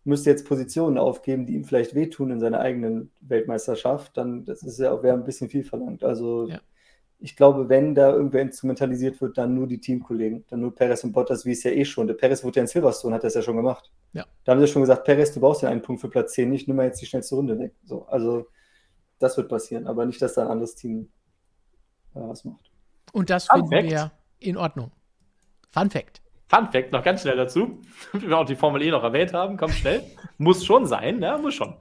[0.03, 4.79] müsste jetzt Positionen aufgeben, die ihm vielleicht wehtun in seiner eigenen Weltmeisterschaft, dann das ist
[4.79, 6.03] ja wäre ein bisschen viel verlangt.
[6.03, 6.59] Also ja.
[7.21, 11.11] Ich glaube, wenn da irgendwer instrumentalisiert wird, dann nur die Teamkollegen, dann nur Perez und
[11.11, 12.07] Bottas, wie es ja eh schon.
[12.07, 13.91] Der Perez wurde ja in Silverstone, hat das ja schon gemacht.
[14.13, 14.25] Ja.
[14.45, 16.67] Da haben sie schon gesagt, Perez, du brauchst ja einen Punkt für Platz 10 nicht,
[16.67, 17.73] nimm mal jetzt die schnellste Runde weg.
[17.83, 18.47] So, also
[19.19, 21.09] das wird passieren, aber nicht, dass da ein anderes Team
[22.15, 22.71] äh, was macht.
[23.11, 23.91] Und das Fun finden Fact.
[23.91, 24.91] wir in Ordnung.
[25.71, 26.21] Fun Fact.
[26.47, 27.81] Fun Fact noch ganz schnell dazu,
[28.13, 30.03] wie wir auch die Formel E noch erwähnt haben, kommt schnell.
[30.37, 31.75] muss schon sein, ja, muss schon.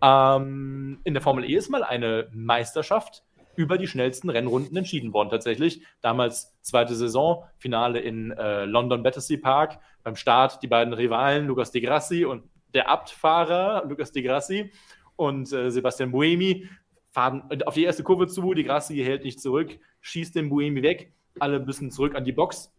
[0.00, 3.24] Ähm, in der Formel E ist mal eine Meisterschaft
[3.56, 5.82] über die schnellsten Rennrunden entschieden worden, tatsächlich.
[6.00, 9.78] Damals zweite Saison, Finale in äh, London Battersea Park.
[10.02, 12.44] Beim Start die beiden Rivalen, Lucas Di Grassi und
[12.74, 14.72] der Abtfahrer, Lucas Di Grassi
[15.16, 16.68] und äh, Sebastian Buemi,
[17.12, 18.54] fahren auf die erste Kurve zu.
[18.54, 21.12] Di Grassi hält nicht zurück, schießt den Buemi weg.
[21.38, 22.74] Alle müssen zurück an die Box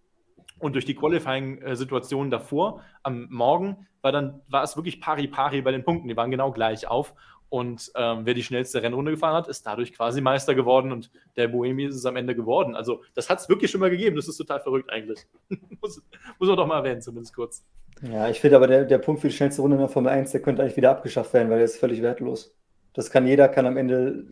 [0.59, 5.83] und durch die Qualifying-Situation davor, am Morgen, war dann war es wirklich pari-pari bei den
[5.83, 6.07] Punkten.
[6.07, 7.13] Die waren genau gleich auf.
[7.49, 11.47] Und ähm, wer die schnellste Rennrunde gefahren hat, ist dadurch quasi Meister geworden und der
[11.47, 12.75] Bohemi ist es am Ende geworden.
[12.75, 14.15] Also, das hat es wirklich schon mal gegeben.
[14.15, 15.25] Das ist total verrückt eigentlich.
[15.81, 16.01] muss,
[16.39, 17.63] muss man doch mal erwähnen, zumindest kurz.
[18.01, 20.31] Ja, ich finde aber, der, der Punkt für die schnellste Runde in der Formel 1,
[20.31, 22.55] der könnte eigentlich wieder abgeschafft werden, weil der ist völlig wertlos.
[22.93, 24.25] Das kann jeder, kann am Ende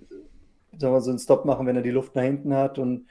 [0.78, 2.78] sagen wir, so einen Stop machen, wenn er die Luft nach hinten hat.
[2.80, 3.08] Und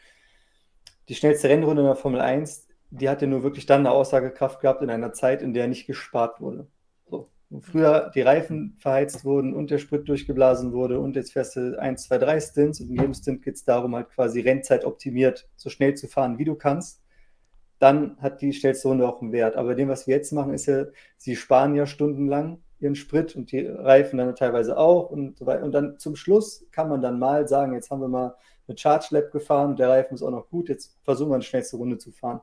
[1.09, 4.61] die schnellste Rennrunde in der Formel 1, die hat ja nur wirklich dann eine Aussagekraft
[4.61, 6.67] gehabt in einer Zeit, in der nicht gespart wurde.
[7.61, 12.05] Früher die Reifen verheizt wurden und der Sprit durchgeblasen wurde und jetzt fährst du 1,
[12.05, 15.69] 2, 3 Stints und in jedem Stint geht es darum, halt quasi Rennzeit optimiert, so
[15.69, 17.03] schnell zu fahren, wie du kannst.
[17.79, 19.57] Dann hat die schnellste Runde auch einen Wert.
[19.57, 23.53] Aber dem, was wir jetzt machen, ist ja, sie sparen ja stundenlang ihren Sprit und
[23.53, 25.65] die Reifen dann teilweise auch und so weiter.
[25.65, 28.37] Und dann zum Schluss kann man dann mal sagen, jetzt haben wir mal
[28.69, 31.77] eine Charge Lab gefahren, der Reifen ist auch noch gut, jetzt versuchen wir eine schnellste
[31.77, 32.41] Runde zu fahren.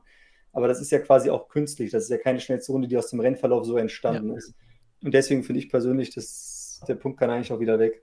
[0.52, 1.90] Aber das ist ja quasi auch künstlich.
[1.90, 4.36] Das ist ja keine schnellste Runde, die aus dem Rennverlauf so entstanden ja.
[4.36, 4.54] ist.
[5.02, 8.02] Und deswegen finde ich persönlich, dass der Punkt kann eigentlich auch wieder weg.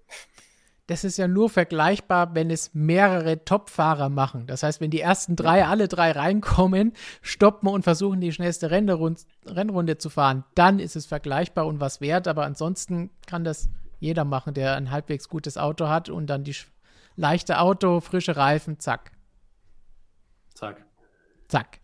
[0.88, 4.48] Das ist ja nur vergleichbar, wenn es mehrere Top-Fahrer machen.
[4.48, 9.98] Das heißt, wenn die ersten drei, alle drei reinkommen, stoppen und versuchen, die schnellste Rennrunde
[9.98, 12.28] zu fahren, dann ist es vergleichbar und was wert.
[12.30, 13.68] Aber ansonsten kann das
[14.00, 16.56] jeder machen, der ein halbwegs gutes Auto hat und dann die
[17.18, 19.12] leichte Auto, frische Reifen, zack.
[20.54, 20.86] Zack.
[21.50, 21.80] Zack.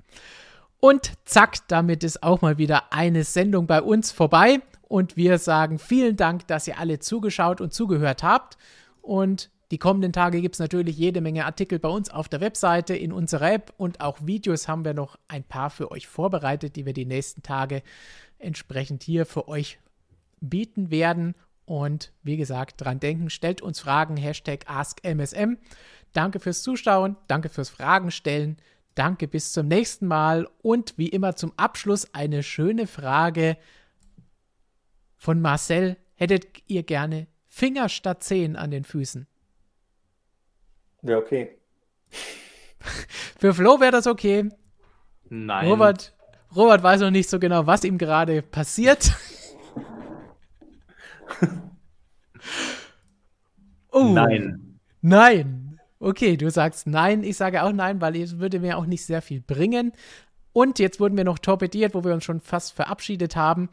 [0.80, 4.62] Und zack, damit ist auch mal wieder eine Sendung bei uns vorbei.
[4.94, 8.60] Und wir sagen vielen Dank, dass ihr alle zugeschaut und zugehört habt.
[9.02, 12.96] Und die kommenden Tage gibt es natürlich jede Menge Artikel bei uns auf der Webseite,
[12.96, 16.86] in unserer App und auch Videos haben wir noch ein paar für euch vorbereitet, die
[16.86, 17.82] wir die nächsten Tage
[18.38, 19.80] entsprechend hier für euch
[20.42, 21.34] bieten werden.
[21.66, 25.58] Und wie gesagt, dran denken, stellt uns Fragen, Hashtag AskMSM.
[26.12, 28.58] Danke fürs Zuschauen, danke fürs Fragen stellen.
[28.94, 33.58] Danke, bis zum nächsten Mal und wie immer zum Abschluss eine schöne Frage
[35.24, 35.98] von Marcel.
[36.16, 39.26] Hättet ihr gerne Finger statt Zehen an den Füßen?
[41.02, 41.58] Ja, okay.
[43.40, 44.50] Für Flo wäre das okay.
[45.30, 45.70] Nein.
[45.70, 46.14] Robert,
[46.54, 49.14] Robert weiß noch nicht so genau, was ihm gerade passiert.
[53.92, 54.12] oh.
[54.14, 54.80] Nein.
[55.02, 55.80] Nein.
[56.00, 59.22] Okay, du sagst nein, ich sage auch nein, weil es würde mir auch nicht sehr
[59.22, 59.94] viel bringen.
[60.52, 63.70] Und jetzt wurden wir noch torpediert, wo wir uns schon fast verabschiedet haben.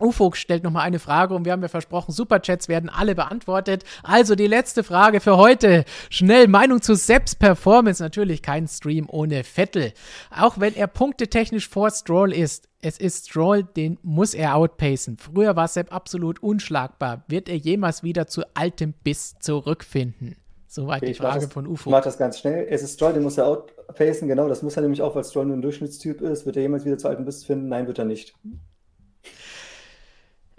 [0.00, 3.84] Ufo stellt nochmal eine Frage und wir haben ja versprochen, Superchats werden alle beantwortet.
[4.02, 5.84] Also die letzte Frage für heute.
[6.08, 8.02] Schnell Meinung zu Sepps Performance.
[8.02, 9.92] Natürlich kein Stream ohne Vettel.
[10.36, 15.18] Auch wenn er punktetechnisch vor Stroll ist, es ist Stroll, den muss er outpacen.
[15.18, 17.24] Früher war Sepp absolut unschlagbar.
[17.28, 20.36] Wird er jemals wieder zu altem Biss zurückfinden?
[20.66, 21.90] Soweit okay, die Frage das, von UFO.
[21.90, 22.66] Ich mache das ganz schnell.
[22.70, 24.48] Es ist Stroll, den muss er outpacen, genau.
[24.48, 26.46] Das muss er nämlich auch, weil Stroll nur ein Durchschnittstyp ist.
[26.46, 27.68] Wird er jemals wieder zu alten Biss finden?
[27.68, 28.34] Nein, wird er nicht.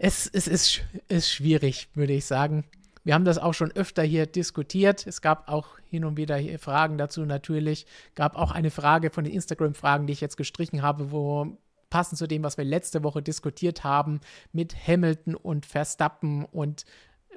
[0.04, 2.64] Es, es ist, ist schwierig, würde ich sagen.
[3.04, 5.06] Wir haben das auch schon öfter hier diskutiert.
[5.06, 7.86] Es gab auch hin und wieder Fragen dazu natürlich.
[8.16, 11.56] Gab auch eine Frage von den Instagram-Fragen, die ich jetzt gestrichen habe, wo
[11.92, 14.22] passend zu dem, was wir letzte Woche diskutiert haben,
[14.52, 16.86] mit Hamilton und Verstappen und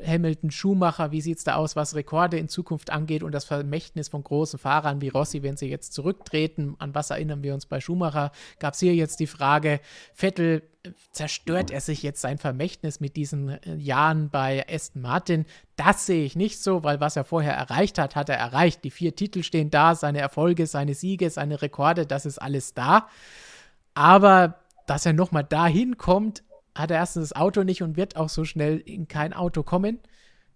[0.05, 4.09] Hamilton, Schumacher, wie sieht es da aus, was Rekorde in Zukunft angeht und das Vermächtnis
[4.09, 7.81] von großen Fahrern wie Rossi, wenn sie jetzt zurücktreten, an was erinnern wir uns bei
[7.81, 9.81] Schumacher, gab es hier jetzt die Frage,
[10.13, 10.63] Vettel,
[11.13, 15.47] zerstört er sich jetzt sein Vermächtnis mit diesen äh, Jahren bei Aston Martin?
[15.77, 18.85] Das sehe ich nicht so, weil was er vorher erreicht hat, hat er erreicht.
[18.85, 23.09] Die vier Titel stehen da, seine Erfolge, seine Siege, seine Rekorde, das ist alles da.
[23.95, 26.43] Aber dass er nochmal dahin kommt,
[26.75, 30.01] hat er erstens das Auto nicht und wird auch so schnell in kein Auto kommen,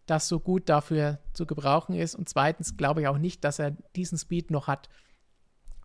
[0.06, 2.14] das so gut dafür zu gebrauchen ist.
[2.14, 4.88] Und zweitens glaube ich auch nicht, dass er diesen Speed noch hat,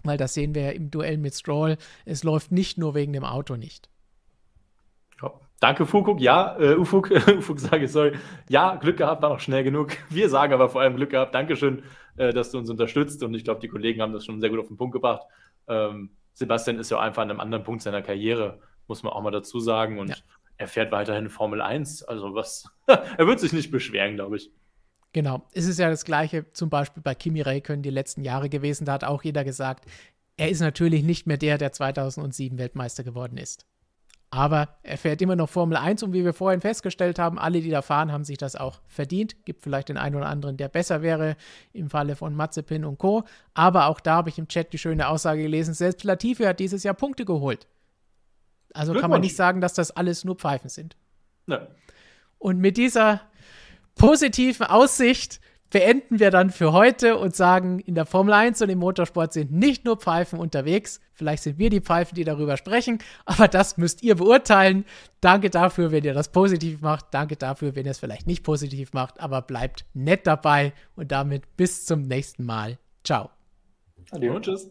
[0.03, 1.77] weil das sehen wir ja im Duell mit Stroll.
[2.05, 3.89] Es läuft nicht nur wegen dem Auto nicht.
[5.21, 5.31] Ja.
[5.59, 6.19] Danke, Fukuk.
[6.19, 8.13] Ja, äh, Ufuk, Ufuk sage ich, sorry.
[8.49, 9.91] Ja, Glück gehabt, war noch schnell genug.
[10.09, 11.35] Wir sagen aber vor allem Glück gehabt.
[11.35, 11.83] Dankeschön,
[12.17, 13.23] äh, dass du uns unterstützt.
[13.23, 15.21] Und ich glaube, die Kollegen haben das schon sehr gut auf den Punkt gebracht.
[15.67, 19.31] Ähm, Sebastian ist ja einfach an einem anderen Punkt seiner Karriere muss man auch mal
[19.31, 19.99] dazu sagen.
[19.99, 20.15] Und ja.
[20.57, 22.03] er fährt weiterhin Formel 1.
[22.03, 24.51] Also was, er wird sich nicht beschweren, glaube ich.
[25.13, 25.47] Genau.
[25.53, 28.85] Es ist ja das Gleiche zum Beispiel bei Kimi Räikkönen die letzten Jahre gewesen.
[28.85, 29.85] Da hat auch jeder gesagt,
[30.37, 33.67] er ist natürlich nicht mehr der, der 2007 Weltmeister geworden ist.
[34.33, 37.69] Aber er fährt immer noch Formel 1 und wie wir vorhin festgestellt haben, alle, die
[37.69, 39.45] da fahren, haben sich das auch verdient.
[39.45, 41.35] Gibt vielleicht den einen oder anderen, der besser wäre,
[41.71, 43.25] im Falle von Mazepin und Co.
[43.53, 46.81] Aber auch da habe ich im Chat die schöne Aussage gelesen, selbst Latifi hat dieses
[46.81, 47.67] Jahr Punkte geholt.
[48.73, 50.97] Also kann man nicht sagen, dass das alles nur Pfeifen sind.
[51.47, 51.67] Ja.
[52.39, 53.21] Und mit dieser
[53.95, 55.39] positiven Aussicht
[55.73, 59.51] beenden wir dann für heute und sagen, in der Formel 1 und im Motorsport sind
[59.51, 61.01] nicht nur Pfeifen unterwegs.
[61.13, 64.85] Vielleicht sind wir die Pfeifen, die darüber sprechen, aber das müsst ihr beurteilen.
[65.19, 67.07] Danke dafür, wenn ihr das positiv macht.
[67.11, 71.57] Danke dafür, wenn ihr es vielleicht nicht positiv macht, aber bleibt nett dabei und damit
[71.57, 72.77] bis zum nächsten Mal.
[73.03, 73.31] Ciao.
[74.11, 74.35] Adios.
[74.35, 74.69] Und tschüss.